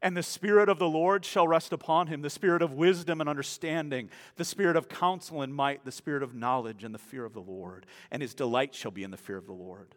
And 0.00 0.16
the 0.16 0.22
Spirit 0.24 0.68
of 0.68 0.80
the 0.80 0.88
Lord 0.88 1.24
shall 1.24 1.46
rest 1.46 1.72
upon 1.72 2.08
him 2.08 2.22
the 2.22 2.30
Spirit 2.30 2.60
of 2.60 2.72
wisdom 2.72 3.20
and 3.20 3.30
understanding, 3.30 4.10
the 4.34 4.44
Spirit 4.44 4.74
of 4.74 4.88
counsel 4.88 5.42
and 5.42 5.54
might, 5.54 5.84
the 5.84 5.92
Spirit 5.92 6.24
of 6.24 6.34
knowledge 6.34 6.82
and 6.82 6.92
the 6.92 6.98
fear 6.98 7.24
of 7.24 7.34
the 7.34 7.40
Lord. 7.40 7.86
And 8.10 8.20
his 8.20 8.34
delight 8.34 8.74
shall 8.74 8.90
be 8.90 9.04
in 9.04 9.12
the 9.12 9.16
fear 9.16 9.36
of 9.36 9.46
the 9.46 9.52
Lord. 9.52 9.94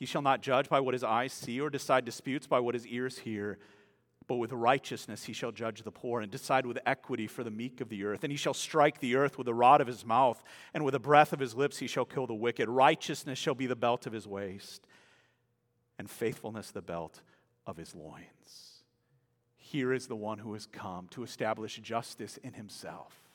He 0.00 0.06
shall 0.06 0.22
not 0.22 0.42
judge 0.42 0.68
by 0.68 0.80
what 0.80 0.94
his 0.94 1.04
eyes 1.04 1.32
see 1.32 1.60
or 1.60 1.70
decide 1.70 2.04
disputes 2.04 2.48
by 2.48 2.58
what 2.58 2.74
his 2.74 2.86
ears 2.88 3.18
hear 3.18 3.58
but 4.30 4.36
with 4.36 4.52
righteousness 4.52 5.24
he 5.24 5.32
shall 5.32 5.50
judge 5.50 5.82
the 5.82 5.90
poor 5.90 6.20
and 6.20 6.30
decide 6.30 6.64
with 6.64 6.78
equity 6.86 7.26
for 7.26 7.42
the 7.42 7.50
meek 7.50 7.80
of 7.80 7.88
the 7.88 8.04
earth. 8.04 8.22
And 8.22 8.30
he 8.30 8.36
shall 8.36 8.54
strike 8.54 9.00
the 9.00 9.16
earth 9.16 9.36
with 9.36 9.46
the 9.46 9.54
rod 9.54 9.80
of 9.80 9.88
his 9.88 10.06
mouth, 10.06 10.40
and 10.72 10.84
with 10.84 10.92
the 10.92 11.00
breath 11.00 11.32
of 11.32 11.40
his 11.40 11.56
lips 11.56 11.78
he 11.78 11.88
shall 11.88 12.04
kill 12.04 12.28
the 12.28 12.34
wicked. 12.34 12.68
Righteousness 12.68 13.40
shall 13.40 13.56
be 13.56 13.66
the 13.66 13.74
belt 13.74 14.06
of 14.06 14.12
his 14.12 14.28
waist, 14.28 14.86
and 15.98 16.08
faithfulness 16.08 16.70
the 16.70 16.80
belt 16.80 17.22
of 17.66 17.76
his 17.76 17.92
loins. 17.92 18.84
Here 19.56 19.92
is 19.92 20.06
the 20.06 20.14
one 20.14 20.38
who 20.38 20.52
has 20.52 20.66
come 20.66 21.08
to 21.08 21.24
establish 21.24 21.78
justice 21.78 22.36
in 22.36 22.52
himself 22.52 23.28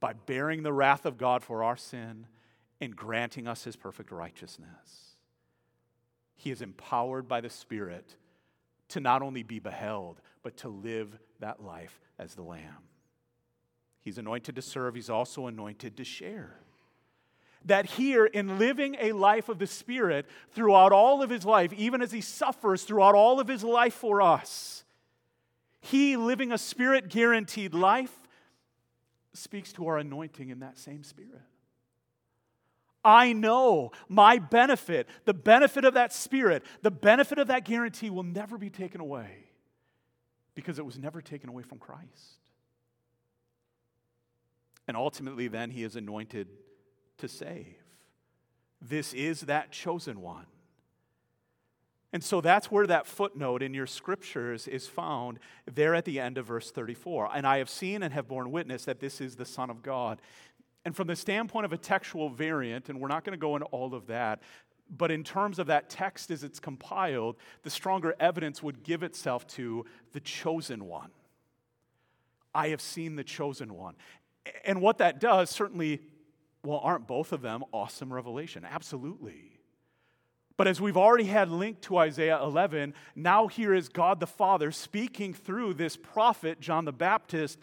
by 0.00 0.14
bearing 0.14 0.62
the 0.62 0.72
wrath 0.72 1.04
of 1.04 1.18
God 1.18 1.44
for 1.44 1.62
our 1.62 1.76
sin 1.76 2.26
and 2.80 2.96
granting 2.96 3.46
us 3.46 3.64
his 3.64 3.76
perfect 3.76 4.10
righteousness. 4.10 5.05
He 6.36 6.50
is 6.50 6.62
empowered 6.62 7.26
by 7.26 7.40
the 7.40 7.50
Spirit 7.50 8.16
to 8.88 9.00
not 9.00 9.22
only 9.22 9.42
be 9.42 9.58
beheld, 9.58 10.20
but 10.42 10.56
to 10.58 10.68
live 10.68 11.18
that 11.40 11.62
life 11.62 11.98
as 12.18 12.34
the 12.34 12.42
Lamb. 12.42 12.84
He's 14.00 14.18
anointed 14.18 14.54
to 14.54 14.62
serve, 14.62 14.94
he's 14.94 15.10
also 15.10 15.46
anointed 15.46 15.96
to 15.96 16.04
share. 16.04 16.60
That 17.64 17.86
here, 17.86 18.26
in 18.26 18.60
living 18.60 18.96
a 19.00 19.10
life 19.10 19.48
of 19.48 19.58
the 19.58 19.66
Spirit 19.66 20.26
throughout 20.52 20.92
all 20.92 21.22
of 21.22 21.30
his 21.30 21.44
life, 21.44 21.72
even 21.72 22.00
as 22.00 22.12
he 22.12 22.20
suffers 22.20 22.84
throughout 22.84 23.16
all 23.16 23.40
of 23.40 23.48
his 23.48 23.64
life 23.64 23.94
for 23.94 24.22
us, 24.22 24.84
he 25.80 26.16
living 26.16 26.52
a 26.52 26.58
Spirit 26.58 27.08
guaranteed 27.08 27.74
life 27.74 28.16
speaks 29.32 29.72
to 29.72 29.86
our 29.88 29.98
anointing 29.98 30.50
in 30.50 30.60
that 30.60 30.78
same 30.78 31.02
Spirit. 31.02 31.42
I 33.06 33.32
know 33.32 33.92
my 34.08 34.40
benefit, 34.40 35.08
the 35.26 35.32
benefit 35.32 35.84
of 35.84 35.94
that 35.94 36.12
spirit, 36.12 36.64
the 36.82 36.90
benefit 36.90 37.38
of 37.38 37.46
that 37.46 37.64
guarantee 37.64 38.10
will 38.10 38.24
never 38.24 38.58
be 38.58 38.68
taken 38.68 39.00
away 39.00 39.44
because 40.56 40.80
it 40.80 40.84
was 40.84 40.98
never 40.98 41.22
taken 41.22 41.48
away 41.48 41.62
from 41.62 41.78
Christ. 41.78 42.50
And 44.88 44.96
ultimately, 44.96 45.46
then, 45.46 45.70
he 45.70 45.84
is 45.84 45.94
anointed 45.94 46.48
to 47.18 47.28
save. 47.28 47.76
This 48.80 49.14
is 49.14 49.42
that 49.42 49.70
chosen 49.70 50.20
one. 50.20 50.46
And 52.12 52.24
so 52.24 52.40
that's 52.40 52.70
where 52.70 52.86
that 52.86 53.06
footnote 53.06 53.62
in 53.62 53.74
your 53.74 53.86
scriptures 53.86 54.66
is 54.66 54.86
found 54.86 55.38
there 55.72 55.94
at 55.94 56.04
the 56.04 56.18
end 56.18 56.38
of 56.38 56.46
verse 56.46 56.70
34. 56.70 57.30
And 57.34 57.46
I 57.46 57.58
have 57.58 57.68
seen 57.68 58.02
and 58.02 58.12
have 58.12 58.26
borne 58.26 58.50
witness 58.50 58.84
that 58.86 59.00
this 59.00 59.20
is 59.20 59.36
the 59.36 59.44
Son 59.44 59.70
of 59.70 59.82
God. 59.82 60.20
And 60.86 60.94
from 60.94 61.08
the 61.08 61.16
standpoint 61.16 61.64
of 61.66 61.72
a 61.72 61.76
textual 61.76 62.30
variant, 62.30 62.88
and 62.88 63.00
we're 63.00 63.08
not 63.08 63.24
going 63.24 63.32
to 63.32 63.40
go 63.40 63.56
into 63.56 63.66
all 63.66 63.92
of 63.92 64.06
that, 64.06 64.40
but 64.88 65.10
in 65.10 65.24
terms 65.24 65.58
of 65.58 65.66
that 65.66 65.90
text 65.90 66.30
as 66.30 66.44
it's 66.44 66.60
compiled, 66.60 67.34
the 67.64 67.70
stronger 67.70 68.14
evidence 68.20 68.62
would 68.62 68.84
give 68.84 69.02
itself 69.02 69.48
to 69.48 69.84
the 70.12 70.20
chosen 70.20 70.86
one. 70.86 71.10
I 72.54 72.68
have 72.68 72.80
seen 72.80 73.16
the 73.16 73.24
chosen 73.24 73.74
one. 73.74 73.96
And 74.64 74.80
what 74.80 74.98
that 74.98 75.18
does, 75.18 75.50
certainly, 75.50 76.02
well, 76.62 76.78
aren't 76.78 77.08
both 77.08 77.32
of 77.32 77.42
them 77.42 77.64
awesome 77.72 78.12
revelation? 78.12 78.64
Absolutely. 78.64 79.58
But 80.56 80.68
as 80.68 80.80
we've 80.80 80.96
already 80.96 81.24
had 81.24 81.50
linked 81.50 81.82
to 81.82 81.96
Isaiah 81.96 82.40
11, 82.40 82.94
now 83.16 83.48
here 83.48 83.74
is 83.74 83.88
God 83.88 84.20
the 84.20 84.26
Father 84.28 84.70
speaking 84.70 85.34
through 85.34 85.74
this 85.74 85.96
prophet, 85.96 86.60
John 86.60 86.84
the 86.84 86.92
Baptist, 86.92 87.58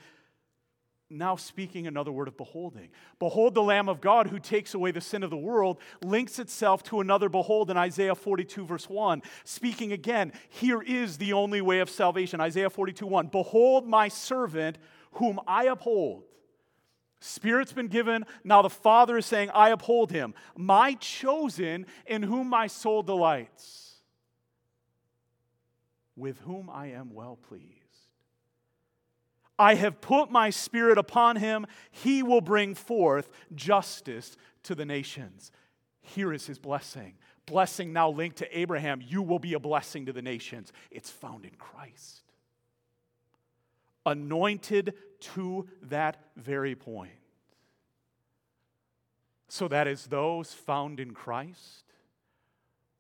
now 1.10 1.36
speaking 1.36 1.86
another 1.86 2.12
word 2.12 2.28
of 2.28 2.38
beholding. 2.38 2.90
Behold 3.20 3.54
the 3.54 3.62
Lamb 3.62 3.88
of 3.90 4.02
God 4.02 4.28
who 4.28 4.40
takes 4.40 4.74
away 4.74 4.92
the 4.92 5.02
sin 5.02 5.24
of 5.24 5.30
the 5.30 5.38
world 5.38 5.80
links 6.02 6.40
itself 6.40 6.84
to 6.84 7.02
another 7.02 7.30
behold 7.30 7.70
in 7.70 7.78
Isaiah 7.78 8.16
42, 8.16 8.66
verse 8.66 8.90
1. 8.90 9.22
Speaking 9.44 9.92
again, 9.92 10.34
here 10.50 10.82
is 10.82 11.18
the 11.18 11.34
only 11.34 11.62
way 11.62 11.80
of 11.80 11.90
salvation. 11.90 12.42
Isaiah 12.42 12.70
42, 12.70 13.06
1. 13.06 13.28
Behold 13.28 13.88
my 13.88 14.08
servant 14.08 14.78
whom 15.14 15.40
I 15.48 15.66
uphold. 15.66 16.24
Spirit's 17.20 17.74
been 17.74 17.88
given. 17.88 18.26
Now 18.44 18.62
the 18.62 18.70
Father 18.70 19.18
is 19.18 19.26
saying, 19.26 19.50
I 19.54 19.70
uphold 19.70 20.12
him. 20.12 20.34
My 20.58 20.96
chosen 20.96 21.86
in 22.06 22.24
whom 22.24 22.50
my 22.50 22.68
soul 22.68 23.04
delights. 23.04 23.82
with 26.16 26.40
whom 26.40 26.70
I 26.70 26.88
am 26.88 27.14
well 27.14 27.38
pleased. 27.38 27.83
I 29.64 29.76
have 29.76 30.02
put 30.02 30.30
my 30.30 30.50
spirit 30.50 30.98
upon 30.98 31.38
him. 31.38 31.66
He 31.90 32.22
will 32.22 32.42
bring 32.42 32.76
forth 32.76 33.30
justice 33.56 34.36
to 34.64 34.76
the 34.76 34.84
nations. 34.84 35.54
Here 36.02 36.34
is 36.34 36.46
his 36.46 36.60
blessing. 36.60 37.14
Blessing 37.46 37.94
now 37.94 38.10
linked 38.10 38.40
to 38.40 38.60
Abraham. 38.60 39.02
You 39.02 39.22
will 39.22 39.40
be 39.40 39.54
a 39.54 39.60
blessing 39.60 40.06
to 40.08 40.12
the 40.12 40.22
nations. 40.22 40.74
It's 40.92 41.10
found 41.10 41.46
in 41.46 41.56
Christ. 41.56 42.24
Anointed 44.06 44.96
to 45.34 45.66
that 45.84 46.18
very 46.36 46.76
point. 46.76 47.14
So 49.48 49.70
that 49.70 49.88
as 49.88 50.08
those 50.08 50.54
found 50.54 51.00
in 51.00 51.14
Christ, 51.14 51.86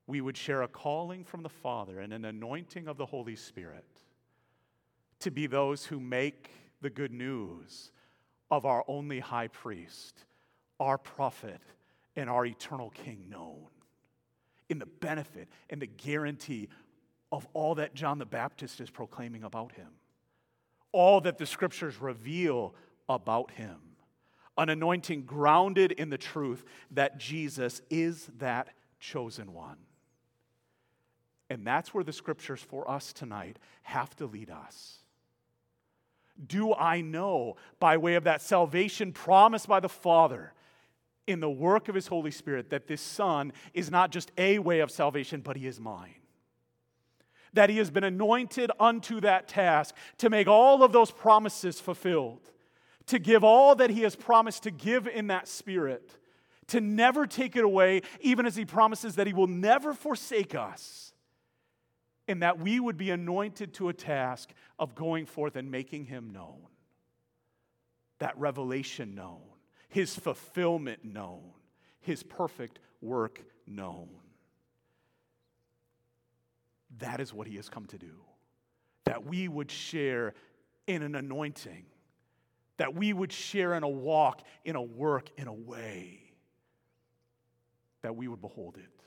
we 0.07 0.21
would 0.21 0.37
share 0.37 0.61
a 0.61 0.69
calling 0.69 1.25
from 1.25 1.43
the 1.43 1.49
Father 1.49 1.99
and 1.99 2.13
an 2.13 2.23
anointing 2.23 2.87
of 2.87 2.95
the 2.95 3.07
Holy 3.07 3.35
Spirit 3.35 3.83
to 5.23 5.31
be 5.31 5.47
those 5.47 5.85
who 5.85 5.99
make 5.99 6.49
the 6.81 6.89
good 6.89 7.11
news 7.11 7.91
of 8.51 8.65
our 8.65 8.83
only 8.87 9.19
high 9.19 9.47
priest, 9.47 10.25
our 10.79 10.97
prophet, 10.97 11.61
and 12.15 12.29
our 12.29 12.45
eternal 12.45 12.91
king 12.91 13.25
known 13.29 13.67
in 14.69 14.79
the 14.79 14.85
benefit 14.85 15.47
and 15.69 15.81
the 15.81 15.87
guarantee 15.87 16.69
of 17.31 17.47
all 17.53 17.75
that 17.75 17.95
John 17.95 18.19
the 18.19 18.25
Baptist 18.25 18.79
is 18.79 18.89
proclaiming 18.89 19.43
about 19.43 19.71
him, 19.71 19.89
all 20.91 21.21
that 21.21 21.37
the 21.37 21.45
scriptures 21.45 21.99
reveal 21.99 22.75
about 23.09 23.51
him. 23.51 23.77
An 24.57 24.69
anointing 24.69 25.23
grounded 25.23 25.91
in 25.93 26.09
the 26.09 26.17
truth 26.17 26.63
that 26.91 27.17
Jesus 27.17 27.81
is 27.89 28.29
that 28.37 28.69
chosen 28.99 29.53
one. 29.53 29.77
And 31.49 31.65
that's 31.65 31.93
where 31.93 32.03
the 32.03 32.13
scriptures 32.13 32.61
for 32.61 32.89
us 32.89 33.13
tonight 33.13 33.57
have 33.81 34.15
to 34.17 34.27
lead 34.27 34.51
us. 34.51 35.02
Do 36.47 36.73
I 36.73 37.01
know 37.01 37.55
by 37.79 37.97
way 37.97 38.15
of 38.15 38.23
that 38.23 38.41
salvation 38.41 39.11
promised 39.13 39.67
by 39.67 39.79
the 39.79 39.89
Father 39.89 40.53
in 41.27 41.39
the 41.39 41.49
work 41.49 41.89
of 41.89 41.95
His 41.95 42.07
Holy 42.07 42.31
Spirit 42.31 42.69
that 42.71 42.87
this 42.87 43.01
Son 43.01 43.53
is 43.73 43.91
not 43.91 44.11
just 44.11 44.31
a 44.37 44.59
way 44.59 44.79
of 44.79 44.91
salvation, 44.91 45.41
but 45.41 45.55
He 45.55 45.67
is 45.67 45.79
mine? 45.79 46.15
That 47.53 47.69
He 47.69 47.77
has 47.77 47.91
been 47.91 48.03
anointed 48.03 48.71
unto 48.79 49.21
that 49.21 49.47
task 49.47 49.95
to 50.17 50.29
make 50.29 50.47
all 50.47 50.83
of 50.83 50.91
those 50.91 51.11
promises 51.11 51.79
fulfilled, 51.79 52.51
to 53.07 53.19
give 53.19 53.43
all 53.43 53.75
that 53.75 53.91
He 53.91 54.01
has 54.01 54.15
promised 54.15 54.63
to 54.63 54.71
give 54.71 55.07
in 55.07 55.27
that 55.27 55.47
Spirit, 55.47 56.17
to 56.67 56.81
never 56.81 57.27
take 57.27 57.55
it 57.55 57.63
away, 57.63 58.01
even 58.21 58.45
as 58.45 58.55
He 58.55 58.65
promises 58.65 59.15
that 59.15 59.27
He 59.27 59.33
will 59.33 59.47
never 59.47 59.93
forsake 59.93 60.55
us 60.55 61.12
in 62.27 62.39
that 62.39 62.59
we 62.59 62.79
would 62.79 62.97
be 62.97 63.11
anointed 63.11 63.73
to 63.75 63.89
a 63.89 63.93
task 63.93 64.49
of 64.79 64.95
going 64.95 65.25
forth 65.25 65.55
and 65.55 65.69
making 65.69 66.05
him 66.05 66.31
known. 66.31 66.61
That 68.19 68.37
revelation 68.37 69.15
known, 69.15 69.41
his 69.89 70.15
fulfillment 70.15 71.03
known, 71.03 71.51
his 71.99 72.23
perfect 72.23 72.79
work 73.01 73.41
known. 73.67 74.09
That 76.99 77.19
is 77.19 77.33
what 77.33 77.47
he 77.47 77.57
has 77.57 77.69
come 77.69 77.85
to 77.87 77.97
do. 77.97 78.21
That 79.05 79.25
we 79.25 79.47
would 79.47 79.69
share 79.69 80.33
in 80.87 81.01
an 81.01 81.15
anointing, 81.15 81.85
that 82.77 82.93
we 82.95 83.11
would 83.11 83.33
share 83.33 83.73
in 83.73 83.83
a 83.83 83.89
walk, 83.89 84.43
in 84.63 84.75
a 84.75 84.81
work, 84.81 85.29
in 85.37 85.47
a 85.47 85.53
way, 85.53 86.21
that 88.01 88.15
we 88.15 88.27
would 88.27 88.41
behold 88.41 88.77
it 88.77 89.02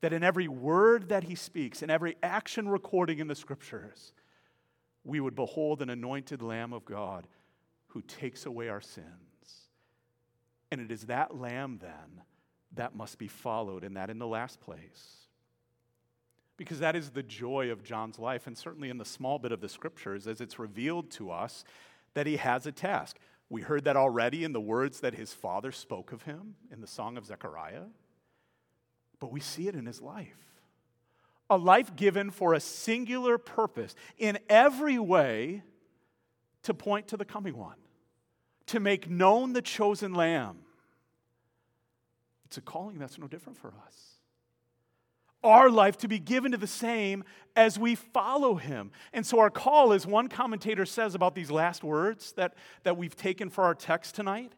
that 0.00 0.12
in 0.12 0.22
every 0.22 0.48
word 0.48 1.08
that 1.08 1.24
he 1.24 1.34
speaks, 1.34 1.82
in 1.82 1.90
every 1.90 2.16
action 2.22 2.68
recording 2.68 3.18
in 3.18 3.28
the 3.28 3.34
scriptures, 3.34 4.12
we 5.04 5.20
would 5.20 5.34
behold 5.34 5.82
an 5.82 5.90
anointed 5.90 6.42
Lamb 6.42 6.72
of 6.72 6.84
God 6.84 7.26
who 7.88 8.02
takes 8.02 8.44
away 8.44 8.68
our 8.68 8.80
sins. 8.80 9.06
And 10.70 10.80
it 10.80 10.90
is 10.90 11.04
that 11.04 11.36
Lamb 11.36 11.78
then 11.80 12.22
that 12.74 12.94
must 12.94 13.18
be 13.18 13.28
followed, 13.28 13.84
and 13.84 13.96
that 13.96 14.10
in 14.10 14.18
the 14.18 14.26
last 14.26 14.60
place. 14.60 15.28
Because 16.56 16.80
that 16.80 16.96
is 16.96 17.10
the 17.10 17.22
joy 17.22 17.70
of 17.70 17.84
John's 17.84 18.18
life, 18.18 18.46
and 18.46 18.56
certainly 18.56 18.90
in 18.90 18.98
the 18.98 19.04
small 19.04 19.38
bit 19.38 19.52
of 19.52 19.60
the 19.60 19.68
scriptures, 19.68 20.26
as 20.26 20.40
it's 20.40 20.58
revealed 20.58 21.10
to 21.12 21.30
us 21.30 21.64
that 22.14 22.26
he 22.26 22.36
has 22.36 22.66
a 22.66 22.72
task. 22.72 23.18
We 23.48 23.62
heard 23.62 23.84
that 23.84 23.96
already 23.96 24.42
in 24.42 24.52
the 24.52 24.60
words 24.60 25.00
that 25.00 25.14
his 25.14 25.32
father 25.32 25.70
spoke 25.70 26.12
of 26.12 26.22
him 26.22 26.56
in 26.70 26.80
the 26.80 26.86
Song 26.86 27.16
of 27.16 27.24
Zechariah 27.24 27.84
but 29.20 29.32
we 29.32 29.40
see 29.40 29.68
it 29.68 29.74
in 29.74 29.86
his 29.86 30.00
life. 30.00 30.36
A 31.48 31.56
life 31.56 31.94
given 31.94 32.30
for 32.30 32.54
a 32.54 32.60
singular 32.60 33.38
purpose 33.38 33.94
in 34.18 34.38
every 34.48 34.98
way 34.98 35.62
to 36.64 36.74
point 36.74 37.08
to 37.08 37.16
the 37.16 37.24
coming 37.24 37.56
one, 37.56 37.76
to 38.66 38.80
make 38.80 39.08
known 39.08 39.52
the 39.52 39.62
chosen 39.62 40.12
lamb. 40.12 40.58
It's 42.46 42.56
a 42.56 42.60
calling 42.60 42.98
that's 42.98 43.18
no 43.18 43.28
different 43.28 43.58
for 43.58 43.72
us. 43.86 44.16
Our 45.44 45.70
life 45.70 45.96
to 45.98 46.08
be 46.08 46.18
given 46.18 46.52
to 46.52 46.58
the 46.58 46.66
same 46.66 47.22
as 47.54 47.78
we 47.78 47.94
follow 47.94 48.56
him. 48.56 48.90
And 49.12 49.24
so, 49.24 49.38
our 49.38 49.50
call, 49.50 49.92
as 49.92 50.04
one 50.04 50.28
commentator 50.28 50.84
says 50.84 51.14
about 51.14 51.36
these 51.36 51.52
last 51.52 51.84
words 51.84 52.32
that, 52.32 52.54
that 52.82 52.96
we've 52.96 53.14
taken 53.14 53.48
for 53.48 53.62
our 53.62 53.74
text 53.74 54.16
tonight, 54.16 54.52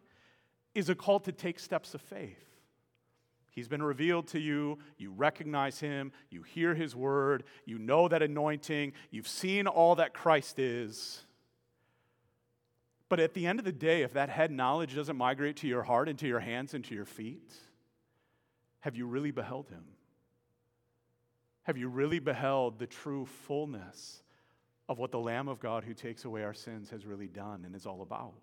is 0.74 0.88
a 0.88 0.94
call 0.94 1.20
to 1.20 1.32
take 1.32 1.58
steps 1.58 1.92
of 1.92 2.00
faith. 2.00 2.47
He's 3.50 3.68
been 3.68 3.82
revealed 3.82 4.28
to 4.28 4.38
you. 4.38 4.78
You 4.98 5.10
recognize 5.10 5.80
him. 5.80 6.12
You 6.30 6.42
hear 6.42 6.74
his 6.74 6.94
word. 6.94 7.44
You 7.64 7.78
know 7.78 8.08
that 8.08 8.22
anointing. 8.22 8.92
You've 9.10 9.28
seen 9.28 9.66
all 9.66 9.96
that 9.96 10.14
Christ 10.14 10.58
is. 10.58 11.24
But 13.08 13.20
at 13.20 13.34
the 13.34 13.46
end 13.46 13.58
of 13.58 13.64
the 13.64 13.72
day, 13.72 14.02
if 14.02 14.12
that 14.12 14.28
head 14.28 14.50
knowledge 14.50 14.94
doesn't 14.94 15.16
migrate 15.16 15.56
to 15.56 15.66
your 15.66 15.82
heart 15.82 16.08
and 16.08 16.18
to 16.18 16.28
your 16.28 16.40
hands 16.40 16.74
and 16.74 16.84
to 16.84 16.94
your 16.94 17.06
feet, 17.06 17.52
have 18.80 18.96
you 18.96 19.06
really 19.06 19.30
beheld 19.30 19.68
him? 19.68 19.84
Have 21.62 21.76
you 21.76 21.88
really 21.88 22.18
beheld 22.18 22.78
the 22.78 22.86
true 22.86 23.26
fullness 23.26 24.22
of 24.88 24.98
what 24.98 25.10
the 25.10 25.18
Lamb 25.18 25.48
of 25.48 25.58
God 25.58 25.84
who 25.84 25.94
takes 25.94 26.24
away 26.24 26.42
our 26.42 26.54
sins 26.54 26.90
has 26.90 27.04
really 27.04 27.28
done 27.28 27.64
and 27.64 27.74
is 27.74 27.86
all 27.86 28.02
about? 28.02 28.34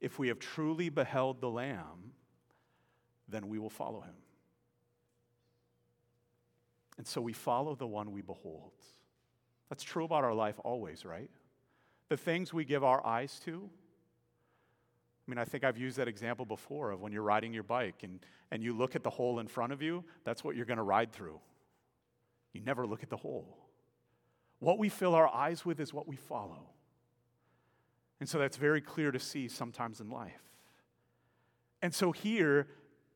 If 0.00 0.18
we 0.18 0.28
have 0.28 0.38
truly 0.38 0.88
beheld 0.88 1.40
the 1.40 1.50
Lamb, 1.50 2.12
then 3.28 3.48
we 3.48 3.58
will 3.58 3.70
follow 3.70 4.00
him. 4.00 4.14
And 6.96 7.06
so 7.06 7.20
we 7.20 7.32
follow 7.32 7.74
the 7.74 7.86
one 7.86 8.12
we 8.12 8.22
behold. 8.22 8.72
That's 9.68 9.84
true 9.84 10.04
about 10.04 10.24
our 10.24 10.34
life 10.34 10.56
always, 10.64 11.04
right? 11.04 11.30
The 12.08 12.16
things 12.16 12.52
we 12.52 12.64
give 12.64 12.82
our 12.82 13.04
eyes 13.06 13.40
to. 13.44 13.70
I 15.26 15.30
mean, 15.30 15.38
I 15.38 15.44
think 15.44 15.62
I've 15.62 15.78
used 15.78 15.98
that 15.98 16.08
example 16.08 16.46
before 16.46 16.90
of 16.90 17.00
when 17.00 17.12
you're 17.12 17.22
riding 17.22 17.52
your 17.52 17.62
bike 17.62 18.02
and, 18.02 18.18
and 18.50 18.62
you 18.62 18.72
look 18.72 18.96
at 18.96 19.02
the 19.02 19.10
hole 19.10 19.40
in 19.40 19.46
front 19.46 19.72
of 19.72 19.82
you, 19.82 20.04
that's 20.24 20.42
what 20.42 20.56
you're 20.56 20.64
going 20.64 20.78
to 20.78 20.82
ride 20.82 21.12
through. 21.12 21.38
You 22.52 22.62
never 22.62 22.86
look 22.86 23.02
at 23.02 23.10
the 23.10 23.16
hole. 23.16 23.58
What 24.58 24.78
we 24.78 24.88
fill 24.88 25.14
our 25.14 25.28
eyes 25.28 25.64
with 25.64 25.80
is 25.80 25.92
what 25.92 26.08
we 26.08 26.16
follow. 26.16 26.70
And 28.20 28.28
so 28.28 28.38
that's 28.38 28.56
very 28.56 28.80
clear 28.80 29.12
to 29.12 29.20
see 29.20 29.48
sometimes 29.48 30.00
in 30.00 30.10
life. 30.10 30.42
And 31.82 31.94
so 31.94 32.10
here, 32.10 32.66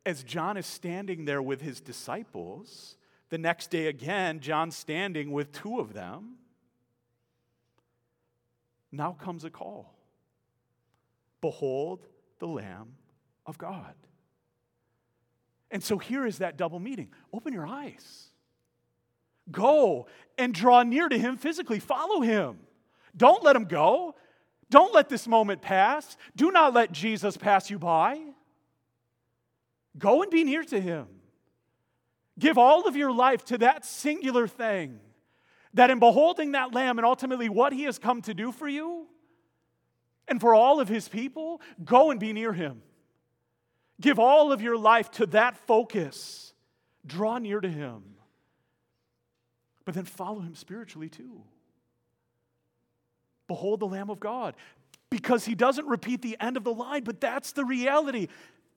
as 0.04 0.22
John 0.22 0.56
is 0.56 0.66
standing 0.66 1.24
there 1.24 1.42
with 1.42 1.60
his 1.60 1.80
disciples, 1.80 2.96
the 3.30 3.38
next 3.38 3.70
day 3.70 3.86
again, 3.86 4.40
John's 4.40 4.76
standing 4.76 5.30
with 5.32 5.52
two 5.52 5.78
of 5.78 5.92
them. 5.92 6.36
Now 8.90 9.12
comes 9.12 9.44
a 9.44 9.50
call 9.50 9.94
Behold 11.40 12.06
the 12.38 12.46
Lamb 12.46 12.94
of 13.46 13.58
God. 13.58 13.94
And 15.70 15.82
so 15.82 15.96
here 15.98 16.26
is 16.26 16.38
that 16.38 16.56
double 16.56 16.78
meaning. 16.78 17.08
Open 17.32 17.52
your 17.52 17.66
eyes. 17.66 18.28
Go 19.50 20.06
and 20.38 20.54
draw 20.54 20.82
near 20.82 21.08
to 21.08 21.18
him 21.18 21.36
physically. 21.36 21.80
Follow 21.80 22.20
him. 22.20 22.58
Don't 23.16 23.42
let 23.42 23.56
him 23.56 23.64
go. 23.64 24.14
Don't 24.70 24.94
let 24.94 25.08
this 25.08 25.26
moment 25.26 25.62
pass. 25.62 26.16
Do 26.36 26.50
not 26.50 26.74
let 26.74 26.92
Jesus 26.92 27.36
pass 27.36 27.70
you 27.70 27.78
by. 27.78 28.20
Go 29.98 30.22
and 30.22 30.30
be 30.30 30.44
near 30.44 30.64
to 30.64 30.80
him. 30.80 31.06
Give 32.38 32.56
all 32.56 32.86
of 32.86 32.96
your 32.96 33.12
life 33.12 33.44
to 33.46 33.58
that 33.58 33.84
singular 33.84 34.46
thing. 34.46 35.00
That 35.74 35.90
in 35.90 35.98
beholding 35.98 36.52
that 36.52 36.74
lamb 36.74 36.98
and 36.98 37.06
ultimately 37.06 37.48
what 37.48 37.72
he 37.72 37.84
has 37.84 37.98
come 37.98 38.22
to 38.22 38.34
do 38.34 38.52
for 38.52 38.68
you 38.68 39.06
and 40.28 40.40
for 40.40 40.54
all 40.54 40.80
of 40.80 40.88
his 40.88 41.08
people, 41.08 41.60
go 41.84 42.10
and 42.10 42.20
be 42.20 42.32
near 42.32 42.52
him. 42.52 42.82
Give 44.00 44.18
all 44.18 44.52
of 44.52 44.60
your 44.60 44.76
life 44.76 45.10
to 45.12 45.26
that 45.26 45.56
focus. 45.56 46.52
Draw 47.06 47.38
near 47.38 47.60
to 47.60 47.68
him. 47.68 48.02
But 49.84 49.94
then 49.94 50.04
follow 50.04 50.40
him 50.40 50.54
spiritually 50.54 51.08
too. 51.08 51.42
Behold 53.48 53.80
the 53.80 53.86
Lamb 53.86 54.10
of 54.10 54.20
God. 54.20 54.54
Because 55.10 55.44
he 55.44 55.54
doesn't 55.54 55.86
repeat 55.86 56.22
the 56.22 56.36
end 56.40 56.56
of 56.56 56.64
the 56.64 56.72
line, 56.72 57.04
but 57.04 57.20
that's 57.20 57.52
the 57.52 57.64
reality 57.64 58.28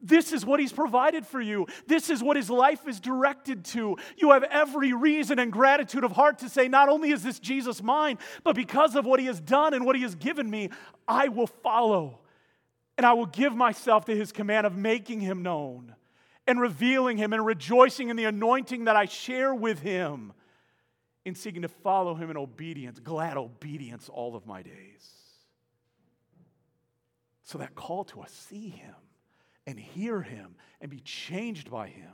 This 0.06 0.32
is 0.32 0.46
what 0.46 0.60
he's 0.60 0.72
provided 0.72 1.26
for 1.26 1.42
you. 1.42 1.66
This 1.88 2.12
is 2.12 2.22
what 2.22 2.38
his 2.38 2.50
life 2.50 2.88
is 2.88 3.00
directed 3.00 3.66
to. 3.66 3.98
You 4.18 4.32
have 4.32 4.44
every 4.44 4.94
reason 4.94 5.40
and 5.40 5.52
gratitude 5.52 6.04
of 6.04 6.12
heart 6.12 6.40
to 6.40 6.50
say, 6.50 6.68
not 6.68 6.90
only 6.90 7.10
is 7.10 7.24
this 7.24 7.40
Jesus 7.40 7.82
mine, 7.82 8.20
but 8.44 8.56
because 8.56 8.96
of 8.96 9.06
what 9.06 9.20
he 9.20 9.26
has 9.26 9.42
done 9.42 9.74
and 9.74 9.84
what 9.84 9.96
he 9.96 10.04
has 10.04 10.14
given 10.14 10.48
me, 10.48 10.70
I 11.08 11.30
will 11.30 11.48
follow. 11.48 12.20
And 12.98 13.06
I 13.06 13.14
will 13.14 13.26
give 13.26 13.56
myself 13.56 14.06
to 14.06 14.16
his 14.16 14.32
command 14.32 14.68
of 14.68 14.78
making 14.78 15.22
him 15.22 15.42
known 15.42 15.96
and 16.46 16.62
revealing 16.62 17.18
him 17.18 17.34
and 17.34 17.44
rejoicing 17.44 18.10
in 18.10 18.16
the 18.16 18.26
anointing 18.26 18.86
that 18.86 18.96
I 18.96 19.06
share 19.06 19.56
with 19.56 19.80
him 19.80 20.34
in 21.26 21.34
seeking 21.34 21.64
to 21.64 21.68
follow 21.68 22.14
him 22.14 22.30
in 22.30 22.38
obedience, 22.38 23.00
glad 23.00 23.38
obedience 23.38 24.08
all 24.08 24.36
of 24.36 24.46
my 24.46 24.62
days. 24.62 25.10
So 27.44 27.58
that 27.58 27.74
call 27.74 28.04
to 28.06 28.22
us, 28.22 28.32
see 28.32 28.70
him 28.70 28.94
and 29.68 29.80
hear 29.80 30.22
Him 30.22 30.56
and 30.82 30.90
be 30.90 31.00
changed 31.00 31.70
by 31.72 31.88
Him. 31.88 32.12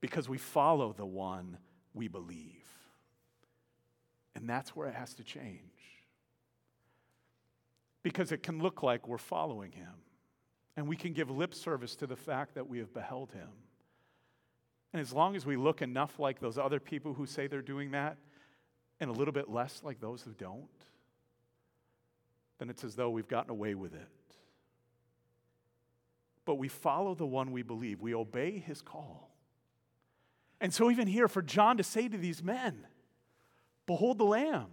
Because 0.00 0.28
we 0.28 0.38
follow 0.38 0.92
the 0.92 1.06
one 1.06 1.58
we 1.94 2.08
believe. 2.08 2.52
And 4.34 4.48
that's 4.48 4.76
where 4.76 4.86
it 4.86 4.94
has 4.94 5.14
to 5.14 5.24
change. 5.24 5.60
Because 8.02 8.30
it 8.30 8.42
can 8.42 8.60
look 8.60 8.82
like 8.82 9.08
we're 9.08 9.18
following 9.18 9.72
Him. 9.72 9.94
And 10.76 10.86
we 10.86 10.96
can 10.96 11.12
give 11.14 11.30
lip 11.30 11.54
service 11.54 11.96
to 11.96 12.06
the 12.06 12.16
fact 12.16 12.54
that 12.54 12.68
we 12.68 12.78
have 12.78 12.92
beheld 12.92 13.32
Him. 13.32 13.48
And 14.92 15.00
as 15.00 15.12
long 15.12 15.34
as 15.34 15.44
we 15.44 15.56
look 15.56 15.82
enough 15.82 16.18
like 16.18 16.38
those 16.38 16.58
other 16.58 16.78
people 16.78 17.14
who 17.14 17.26
say 17.26 17.46
they're 17.46 17.62
doing 17.62 17.90
that, 17.92 18.18
and 19.00 19.10
a 19.10 19.12
little 19.12 19.32
bit 19.32 19.50
less 19.50 19.82
like 19.82 20.00
those 20.00 20.22
who 20.22 20.32
don't, 20.32 20.68
then 22.58 22.70
it's 22.70 22.84
as 22.84 22.94
though 22.94 23.10
we've 23.10 23.28
gotten 23.28 23.50
away 23.50 23.74
with 23.74 23.94
it 23.94 24.08
but 26.46 26.54
we 26.54 26.68
follow 26.68 27.14
the 27.14 27.26
one 27.26 27.50
we 27.50 27.62
believe. 27.62 28.00
We 28.00 28.14
obey 28.14 28.58
his 28.58 28.80
call. 28.80 29.36
And 30.60 30.72
so, 30.72 30.90
even 30.90 31.06
here, 31.06 31.28
for 31.28 31.42
John 31.42 31.76
to 31.76 31.82
say 31.82 32.08
to 32.08 32.16
these 32.16 32.42
men, 32.42 32.86
Behold 33.84 34.16
the 34.16 34.24
Lamb, 34.24 34.68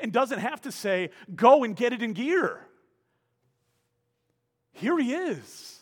and 0.00 0.12
doesn't 0.12 0.38
have 0.38 0.62
to 0.62 0.72
say, 0.72 1.10
Go 1.34 1.64
and 1.64 1.76
get 1.76 1.92
it 1.92 2.00
in 2.00 2.14
gear. 2.14 2.60
Here 4.72 4.98
he 4.98 5.12
is. 5.12 5.80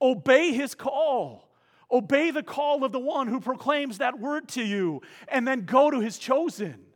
Obey 0.00 0.52
his 0.52 0.74
call. 0.74 1.50
Obey 1.90 2.30
the 2.30 2.42
call 2.42 2.84
of 2.84 2.92
the 2.92 2.98
one 2.98 3.28
who 3.28 3.40
proclaims 3.40 3.98
that 3.98 4.18
word 4.18 4.48
to 4.48 4.62
you, 4.62 5.02
and 5.28 5.46
then 5.46 5.66
go 5.66 5.90
to 5.90 6.00
his 6.00 6.16
chosen. 6.16 6.86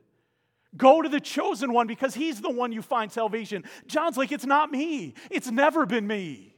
Go 0.76 1.02
to 1.02 1.08
the 1.08 1.20
chosen 1.20 1.72
one 1.72 1.86
because 1.86 2.14
he's 2.14 2.40
the 2.40 2.50
one 2.50 2.72
you 2.72 2.80
find 2.80 3.10
salvation. 3.10 3.64
John's 3.86 4.16
like, 4.16 4.32
It's 4.32 4.46
not 4.46 4.70
me, 4.70 5.14
it's 5.30 5.50
never 5.50 5.84
been 5.84 6.06
me. 6.06 6.55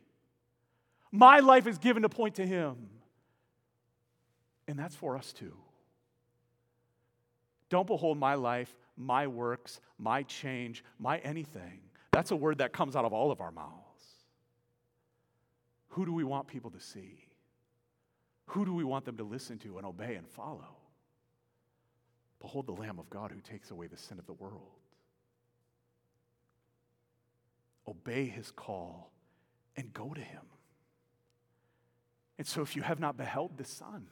My 1.11 1.39
life 1.41 1.67
is 1.67 1.79
given 1.79 2.03
to 2.03 2.09
point 2.09 2.37
to 2.37 2.47
Him. 2.47 2.77
And 4.67 4.79
that's 4.79 4.95
for 4.95 5.17
us 5.17 5.33
too. 5.33 5.55
Don't 7.71 7.87
behold 7.87 8.19
my 8.19 8.35
life, 8.35 8.75
my 8.97 9.27
works, 9.27 9.81
my 9.99 10.23
change, 10.23 10.85
my 10.99 11.19
anything. 11.19 11.81
That's 12.13 12.31
a 12.31 12.37
word 12.37 12.59
that 12.59 12.73
comes 12.73 12.97
out 12.97 13.05
of 13.05 13.13
all 13.13 13.31
of 13.31 13.41
our 13.41 13.51
mouths. 13.51 13.75
Who 15.91 16.07
do 16.07 16.13
we 16.13 16.25
want 16.25 16.49
people 16.49 16.71
to 16.71 16.81
see? 16.81 17.25
Who 18.47 18.65
do 18.65 18.75
we 18.75 18.85
want 18.85 19.05
them 19.05 19.17
to 19.19 19.25
listen 19.25 19.59
to 19.59 19.77
and 19.77 19.87
obey 19.87 20.15
and 20.15 20.27
follow? 20.27 20.77
Behold 22.41 22.67
the 22.67 22.73
Lamb 22.73 22.99
of 22.99 23.11
God 23.11 23.31
who 23.31 23.41
takes 23.41 23.71
away 23.71 23.89
the 23.89 23.97
sin 23.97 24.19
of 24.19 24.27
the 24.27 24.33
world. 24.33 24.63
Obey 27.87 28.27
his 28.27 28.51
call 28.51 29.11
and 29.77 29.93
go 29.93 30.13
to 30.15 30.21
him. 30.21 30.43
And 32.39 32.47
so, 32.47 32.63
if 32.63 32.77
you 32.77 32.83
have 32.83 33.01
not 33.01 33.17
beheld 33.17 33.59
the 33.59 33.65
Son, 33.65 34.07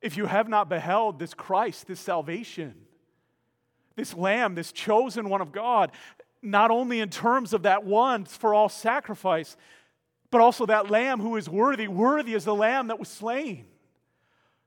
if 0.00 0.16
you 0.16 0.26
have 0.26 0.48
not 0.48 0.68
beheld 0.68 1.18
this 1.18 1.34
Christ, 1.34 1.86
this 1.86 2.00
salvation, 2.00 2.74
this 3.94 4.14
Lamb, 4.14 4.54
this 4.54 4.72
chosen 4.72 5.28
one 5.28 5.40
of 5.40 5.52
God, 5.52 5.92
not 6.40 6.70
only 6.70 7.00
in 7.00 7.10
terms 7.10 7.52
of 7.52 7.64
that 7.64 7.84
once 7.84 8.36
for 8.36 8.54
all 8.54 8.68
sacrifice, 8.68 9.56
but 10.30 10.40
also 10.40 10.66
that 10.66 10.90
Lamb 10.90 11.20
who 11.20 11.36
is 11.36 11.48
worthy, 11.48 11.88
worthy 11.88 12.34
is 12.34 12.44
the 12.44 12.54
Lamb 12.54 12.88
that 12.88 12.98
was 12.98 13.08
slain 13.08 13.66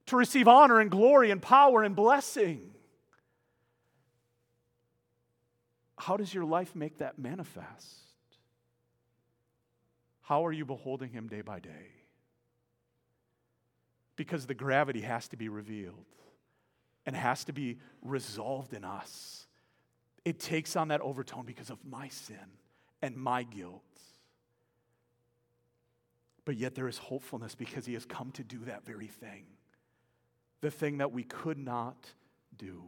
to 0.07 0.17
receive 0.17 0.47
honor 0.47 0.79
and 0.79 0.91
glory 0.91 1.31
and 1.31 1.41
power 1.41 1.83
and 1.83 1.95
blessing. 1.95 2.71
How 5.97 6.17
does 6.17 6.33
your 6.33 6.45
life 6.45 6.75
make 6.75 6.97
that 6.97 7.19
manifest? 7.19 7.95
How 10.21 10.45
are 10.45 10.51
you 10.51 10.65
beholding 10.65 11.11
Him 11.11 11.27
day 11.27 11.41
by 11.41 11.59
day? 11.59 12.00
Because 14.15 14.45
the 14.45 14.53
gravity 14.53 15.01
has 15.01 15.27
to 15.29 15.37
be 15.37 15.49
revealed 15.49 16.05
and 17.05 17.15
has 17.15 17.43
to 17.45 17.53
be 17.53 17.77
resolved 18.01 18.73
in 18.73 18.83
us. 18.83 19.47
It 20.23 20.39
takes 20.39 20.75
on 20.75 20.89
that 20.89 21.01
overtone 21.01 21.45
because 21.45 21.69
of 21.69 21.79
my 21.83 22.07
sin 22.09 22.37
and 23.01 23.15
my 23.15 23.43
guilt. 23.43 23.81
But 26.45 26.57
yet 26.57 26.75
there 26.75 26.87
is 26.87 26.97
hopefulness 26.97 27.55
because 27.55 27.85
he 27.85 27.93
has 27.93 28.05
come 28.05 28.31
to 28.33 28.43
do 28.43 28.59
that 28.65 28.85
very 28.85 29.07
thing, 29.07 29.45
the 30.61 30.71
thing 30.71 30.97
that 30.97 31.11
we 31.11 31.23
could 31.23 31.57
not 31.57 32.07
do. 32.57 32.83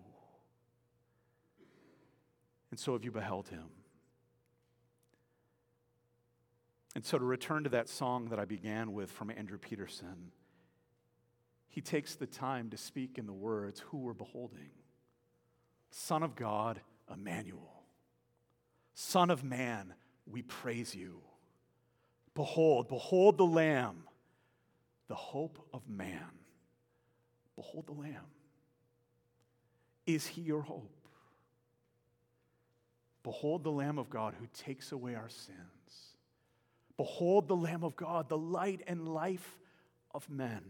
And 2.71 2.79
so 2.79 2.93
have 2.93 3.03
you 3.03 3.11
beheld 3.11 3.49
him? 3.49 3.69
And 6.95 7.05
so 7.05 7.17
to 7.17 7.25
return 7.25 7.63
to 7.63 7.69
that 7.69 7.89
song 7.89 8.29
that 8.29 8.39
I 8.39 8.45
began 8.45 8.93
with 8.93 9.11
from 9.11 9.31
Andrew 9.31 9.57
Peterson 9.57 10.31
he 11.73 11.81
takes 11.81 12.13
the 12.13 12.27
time 12.27 12.69
to 12.69 12.77
speak 12.77 13.17
in 13.17 13.25
the 13.25 13.33
words, 13.33 13.79
Who 13.87 13.97
we're 13.97 14.13
beholding 14.13 14.69
Son 15.89 16.21
of 16.21 16.35
God, 16.35 16.79
Emmanuel. 17.11 17.81
Son 18.93 19.31
of 19.31 19.43
man, 19.43 19.95
we 20.27 20.43
praise 20.43 20.93
you. 20.93 21.21
Behold, 22.35 22.89
behold 22.89 23.39
the 23.39 23.45
Lamb, 23.45 24.03
the 25.07 25.15
hope 25.15 25.57
of 25.73 25.89
man. 25.89 26.29
Behold 27.55 27.87
the 27.87 27.93
Lamb. 27.93 28.27
Is 30.05 30.27
he 30.27 30.41
your 30.41 30.61
hope? 30.61 30.95
Behold 33.23 33.63
the 33.63 33.71
Lamb 33.71 33.97
of 33.97 34.11
God 34.11 34.35
who 34.39 34.45
takes 34.53 34.91
away 34.91 35.15
our 35.15 35.29
sins. 35.29 36.17
Behold 36.97 37.47
the 37.47 37.55
Lamb 37.55 37.83
of 37.83 37.95
God, 37.95 38.29
the 38.29 38.37
light 38.37 38.81
and 38.85 39.07
life 39.07 39.57
of 40.11 40.29
men. 40.29 40.61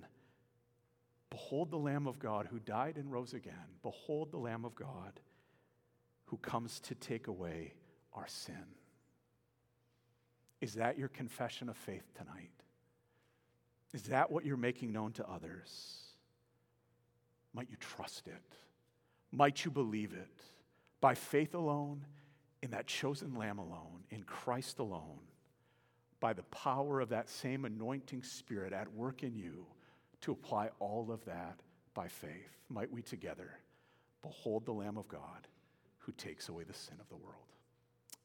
Behold 1.33 1.71
the 1.71 1.79
Lamb 1.79 2.05
of 2.05 2.19
God 2.19 2.45
who 2.51 2.59
died 2.59 2.95
and 2.95 3.11
rose 3.11 3.33
again. 3.33 3.55
Behold 3.81 4.31
the 4.31 4.37
Lamb 4.37 4.65
of 4.65 4.75
God 4.75 5.19
who 6.25 6.37
comes 6.37 6.79
to 6.81 6.93
take 6.93 7.25
away 7.25 7.73
our 8.13 8.27
sin. 8.27 8.63
Is 10.61 10.75
that 10.75 10.99
your 10.99 11.07
confession 11.07 11.69
of 11.69 11.75
faith 11.75 12.03
tonight? 12.15 12.51
Is 13.95 14.03
that 14.03 14.29
what 14.29 14.45
you're 14.45 14.57
making 14.57 14.91
known 14.91 15.11
to 15.13 15.27
others? 15.27 16.03
Might 17.51 17.71
you 17.71 17.77
trust 17.79 18.27
it? 18.27 18.57
Might 19.31 19.65
you 19.65 19.71
believe 19.71 20.13
it? 20.13 20.43
By 21.01 21.15
faith 21.15 21.55
alone, 21.55 22.05
in 22.61 22.69
that 22.71 22.85
chosen 22.85 23.33
Lamb 23.33 23.57
alone, 23.57 24.03
in 24.11 24.21
Christ 24.21 24.77
alone, 24.77 25.21
by 26.19 26.33
the 26.33 26.43
power 26.43 27.01
of 27.01 27.09
that 27.09 27.27
same 27.27 27.65
anointing 27.65 28.21
Spirit 28.21 28.71
at 28.71 28.93
work 28.93 29.23
in 29.23 29.35
you 29.35 29.65
to 30.23 30.31
apply 30.31 30.69
all 30.79 31.11
of 31.11 31.23
that 31.25 31.59
by 31.93 32.07
faith. 32.07 32.57
Might 32.69 32.91
we 32.91 33.01
together 33.01 33.51
behold 34.21 34.65
the 34.65 34.71
Lamb 34.71 34.97
of 34.97 35.07
God 35.07 35.47
who 35.99 36.13
takes 36.13 36.49
away 36.49 36.63
the 36.63 36.73
sin 36.73 36.95
of 36.99 37.09
the 37.09 37.15
world. 37.15 37.35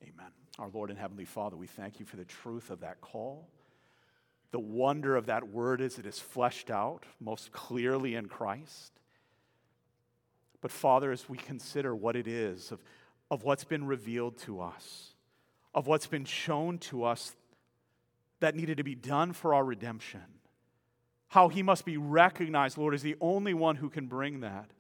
Amen. 0.03 0.31
Our 0.59 0.69
Lord 0.73 0.91
and 0.91 0.99
Heavenly 0.99 1.25
Father, 1.25 1.57
we 1.57 1.67
thank 1.67 1.99
you 1.99 2.07
for 2.07 2.17
the 2.17 2.25
truth 2.25 2.71
of 2.71 2.81
that 2.81 3.01
call. 3.01 3.49
The 4.53 4.61
wonder 4.61 5.17
of 5.17 5.27
that 5.27 5.49
word 5.49 5.81
as 5.81 5.99
it 5.99 6.07
is 6.07 6.19
fleshed 6.21 6.71
out 6.71 7.05
most 7.21 7.51
clearly 7.51 8.15
in 8.15 8.27
Christ. 8.27 8.93
But 10.61 10.71
Father, 10.71 11.11
as 11.11 11.29
we 11.29 11.37
consider 11.37 11.95
what 11.95 12.15
it 12.15 12.29
is, 12.29 12.71
of, 12.71 12.81
of 13.31 13.43
what's 13.43 13.65
been 13.65 13.87
revealed 13.87 14.39
to 14.39 14.61
us, 14.61 15.15
of 15.75 15.89
what's 15.89 16.07
been 16.07 16.25
shown 16.25 16.79
to 16.79 17.05
us 17.05 17.35
that 18.41 18.55
needed 18.55 18.77
to 18.77 18.85
be 18.85 18.95
done 18.95 19.33
for 19.33 19.53
our 19.53 19.65
redemption, 19.65 20.23
how 21.29 21.49
he 21.49 21.63
must 21.63 21.85
be 21.85 21.97
recognized, 21.97 22.79
Lord, 22.79 22.95
as 22.95 23.03
the 23.03 23.17
only 23.21 23.55
one 23.55 23.77
who 23.77 23.91
can 23.91 24.07
bring 24.07 24.41
that. 24.41 24.71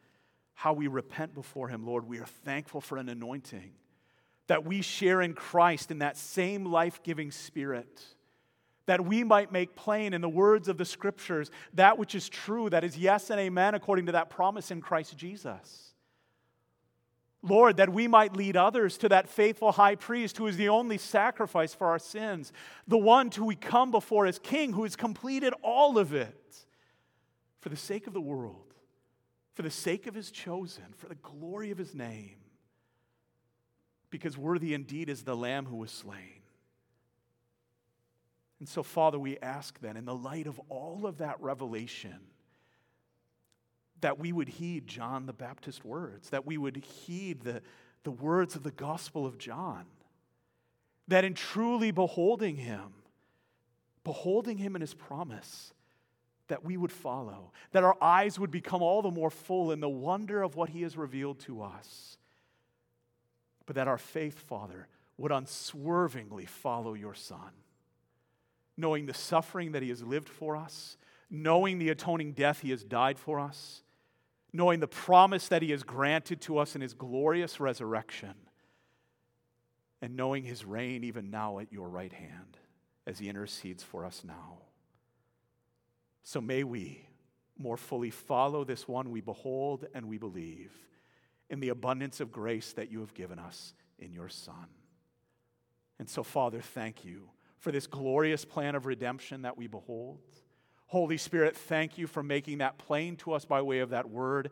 How 0.54 0.72
we 0.72 0.88
repent 0.88 1.34
before 1.34 1.68
him, 1.68 1.86
Lord. 1.86 2.08
We 2.08 2.18
are 2.18 2.26
thankful 2.26 2.80
for 2.80 2.98
an 2.98 3.08
anointing 3.08 3.72
that 4.48 4.64
we 4.64 4.82
share 4.82 5.22
in 5.22 5.34
Christ 5.34 5.90
in 5.90 6.00
that 6.00 6.16
same 6.16 6.64
life 6.64 7.02
giving 7.02 7.30
spirit, 7.30 8.02
that 8.86 9.04
we 9.04 9.22
might 9.22 9.52
make 9.52 9.76
plain 9.76 10.14
in 10.14 10.20
the 10.20 10.28
words 10.28 10.68
of 10.68 10.78
the 10.78 10.84
scriptures 10.84 11.50
that 11.74 11.98
which 11.98 12.14
is 12.14 12.28
true, 12.28 12.68
that 12.70 12.82
is 12.82 12.98
yes 12.98 13.30
and 13.30 13.38
amen 13.38 13.74
according 13.74 14.06
to 14.06 14.12
that 14.12 14.30
promise 14.30 14.70
in 14.70 14.80
Christ 14.80 15.16
Jesus. 15.16 15.92
Lord, 17.42 17.76
that 17.76 17.92
we 17.92 18.08
might 18.08 18.36
lead 18.36 18.56
others 18.56 18.98
to 18.98 19.10
that 19.10 19.28
faithful 19.28 19.70
high 19.70 19.94
priest 19.94 20.38
who 20.38 20.46
is 20.48 20.56
the 20.56 20.70
only 20.70 20.98
sacrifice 20.98 21.72
for 21.72 21.86
our 21.86 21.98
sins, 21.98 22.52
the 22.88 22.98
one 22.98 23.30
to 23.30 23.44
we 23.44 23.54
come 23.54 23.90
before 23.90 24.26
as 24.26 24.38
king 24.38 24.72
who 24.72 24.82
has 24.82 24.96
completed 24.96 25.54
all 25.62 25.98
of 25.98 26.14
it 26.14 26.37
for 27.60 27.68
the 27.68 27.76
sake 27.76 28.06
of 28.06 28.12
the 28.12 28.20
world, 28.20 28.74
for 29.54 29.62
the 29.62 29.70
sake 29.70 30.06
of 30.06 30.14
his 30.14 30.30
chosen, 30.30 30.84
for 30.96 31.08
the 31.08 31.16
glory 31.16 31.70
of 31.70 31.78
his 31.78 31.94
name. 31.94 32.36
Because 34.10 34.38
worthy 34.38 34.74
indeed 34.74 35.08
is 35.08 35.22
the 35.22 35.36
lamb 35.36 35.66
who 35.66 35.76
was 35.76 35.90
slain. 35.90 36.42
And 38.58 38.68
so, 38.68 38.82
Father, 38.82 39.18
we 39.18 39.38
ask 39.38 39.78
then, 39.80 39.96
in 39.96 40.04
the 40.04 40.14
light 40.14 40.46
of 40.46 40.60
all 40.68 41.06
of 41.06 41.18
that 41.18 41.40
revelation, 41.40 42.18
that 44.00 44.18
we 44.18 44.32
would 44.32 44.48
heed 44.48 44.86
John 44.86 45.26
the 45.26 45.32
Baptist's 45.32 45.84
words, 45.84 46.30
that 46.30 46.46
we 46.46 46.56
would 46.56 46.76
heed 46.76 47.42
the, 47.42 47.62
the 48.04 48.10
words 48.10 48.56
of 48.56 48.62
the 48.62 48.70
Gospel 48.70 49.26
of 49.26 49.38
John, 49.38 49.84
that 51.08 51.24
in 51.24 51.34
truly 51.34 51.90
beholding 51.90 52.56
him, 52.56 52.94
beholding 54.04 54.58
him 54.58 54.74
in 54.74 54.80
his 54.80 54.94
promise, 54.94 55.72
that 56.48 56.64
we 56.64 56.76
would 56.76 56.92
follow, 56.92 57.52
that 57.72 57.84
our 57.84 57.96
eyes 58.00 58.38
would 58.38 58.50
become 58.50 58.82
all 58.82 59.02
the 59.02 59.10
more 59.10 59.30
full 59.30 59.70
in 59.70 59.80
the 59.80 59.88
wonder 59.88 60.42
of 60.42 60.56
what 60.56 60.70
he 60.70 60.82
has 60.82 60.96
revealed 60.96 61.38
to 61.40 61.62
us, 61.62 62.16
but 63.66 63.76
that 63.76 63.88
our 63.88 63.98
faith, 63.98 64.38
Father, 64.38 64.88
would 65.16 65.32
unswervingly 65.32 66.46
follow 66.46 66.94
your 66.94 67.14
Son, 67.14 67.52
knowing 68.76 69.06
the 69.06 69.14
suffering 69.14 69.72
that 69.72 69.82
he 69.82 69.88
has 69.88 70.02
lived 70.02 70.28
for 70.28 70.56
us, 70.56 70.96
knowing 71.30 71.78
the 71.78 71.90
atoning 71.90 72.32
death 72.32 72.60
he 72.60 72.70
has 72.70 72.84
died 72.84 73.18
for 73.18 73.38
us 73.38 73.82
knowing 74.52 74.80
the 74.80 74.88
promise 74.88 75.48
that 75.48 75.62
He 75.62 75.70
has 75.70 75.82
granted 75.82 76.40
to 76.42 76.58
us 76.58 76.74
in 76.74 76.80
His 76.80 76.94
glorious 76.94 77.60
resurrection, 77.60 78.34
and 80.00 80.16
knowing 80.16 80.44
His 80.44 80.64
reign 80.64 81.04
even 81.04 81.30
now 81.30 81.58
at 81.58 81.72
your 81.72 81.88
right 81.88 82.12
hand 82.12 82.58
as 83.06 83.18
He 83.18 83.28
intercedes 83.28 83.82
for 83.82 84.04
us 84.04 84.22
now. 84.24 84.58
So 86.28 86.42
may 86.42 86.62
we 86.62 87.08
more 87.56 87.78
fully 87.78 88.10
follow 88.10 88.62
this 88.62 88.86
one 88.86 89.10
we 89.10 89.22
behold 89.22 89.86
and 89.94 90.04
we 90.10 90.18
believe 90.18 90.70
in 91.48 91.58
the 91.58 91.70
abundance 91.70 92.20
of 92.20 92.30
grace 92.30 92.74
that 92.74 92.92
you 92.92 93.00
have 93.00 93.14
given 93.14 93.38
us 93.38 93.72
in 93.98 94.12
your 94.12 94.28
Son. 94.28 94.66
And 95.98 96.06
so, 96.06 96.22
Father, 96.22 96.60
thank 96.60 97.02
you 97.02 97.30
for 97.60 97.72
this 97.72 97.86
glorious 97.86 98.44
plan 98.44 98.74
of 98.74 98.84
redemption 98.84 99.40
that 99.40 99.56
we 99.56 99.68
behold. 99.68 100.20
Holy 100.88 101.16
Spirit, 101.16 101.56
thank 101.56 101.96
you 101.96 102.06
for 102.06 102.22
making 102.22 102.58
that 102.58 102.76
plain 102.76 103.16
to 103.16 103.32
us 103.32 103.46
by 103.46 103.62
way 103.62 103.78
of 103.78 103.88
that 103.88 104.10
word 104.10 104.50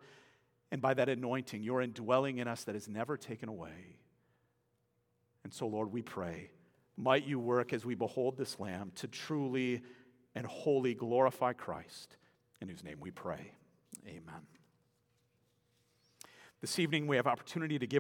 and 0.72 0.81
by 0.81 0.95
that 0.95 1.11
anointing, 1.11 1.62
your 1.62 1.83
indwelling 1.83 2.39
in 2.39 2.49
us 2.49 2.64
that 2.64 2.74
is 2.74 2.89
never 2.89 3.18
taken 3.18 3.51
away. 3.51 3.99
And 5.45 5.53
so, 5.53 5.66
Lord, 5.66 5.93
we 5.93 6.01
pray, 6.01 6.53
might 6.97 7.27
you 7.27 7.39
work 7.39 7.74
as 7.74 7.85
we 7.85 7.95
behold 7.95 8.39
this 8.39 8.59
Lamb 8.59 8.93
to 8.95 9.09
truly 9.09 9.83
and 10.37 10.47
wholly 10.47 10.95
glorify 10.95 11.55
Christ, 11.55 12.18
in 12.61 12.68
whose 12.68 12.84
name 12.84 12.99
we 13.01 13.11
pray. 13.11 13.53
Amen. 14.07 14.43
This 16.61 16.78
evening, 16.78 17.07
we 17.07 17.16
have 17.16 17.26
opportunity 17.26 17.78
to 17.78 17.87
give. 17.87 17.95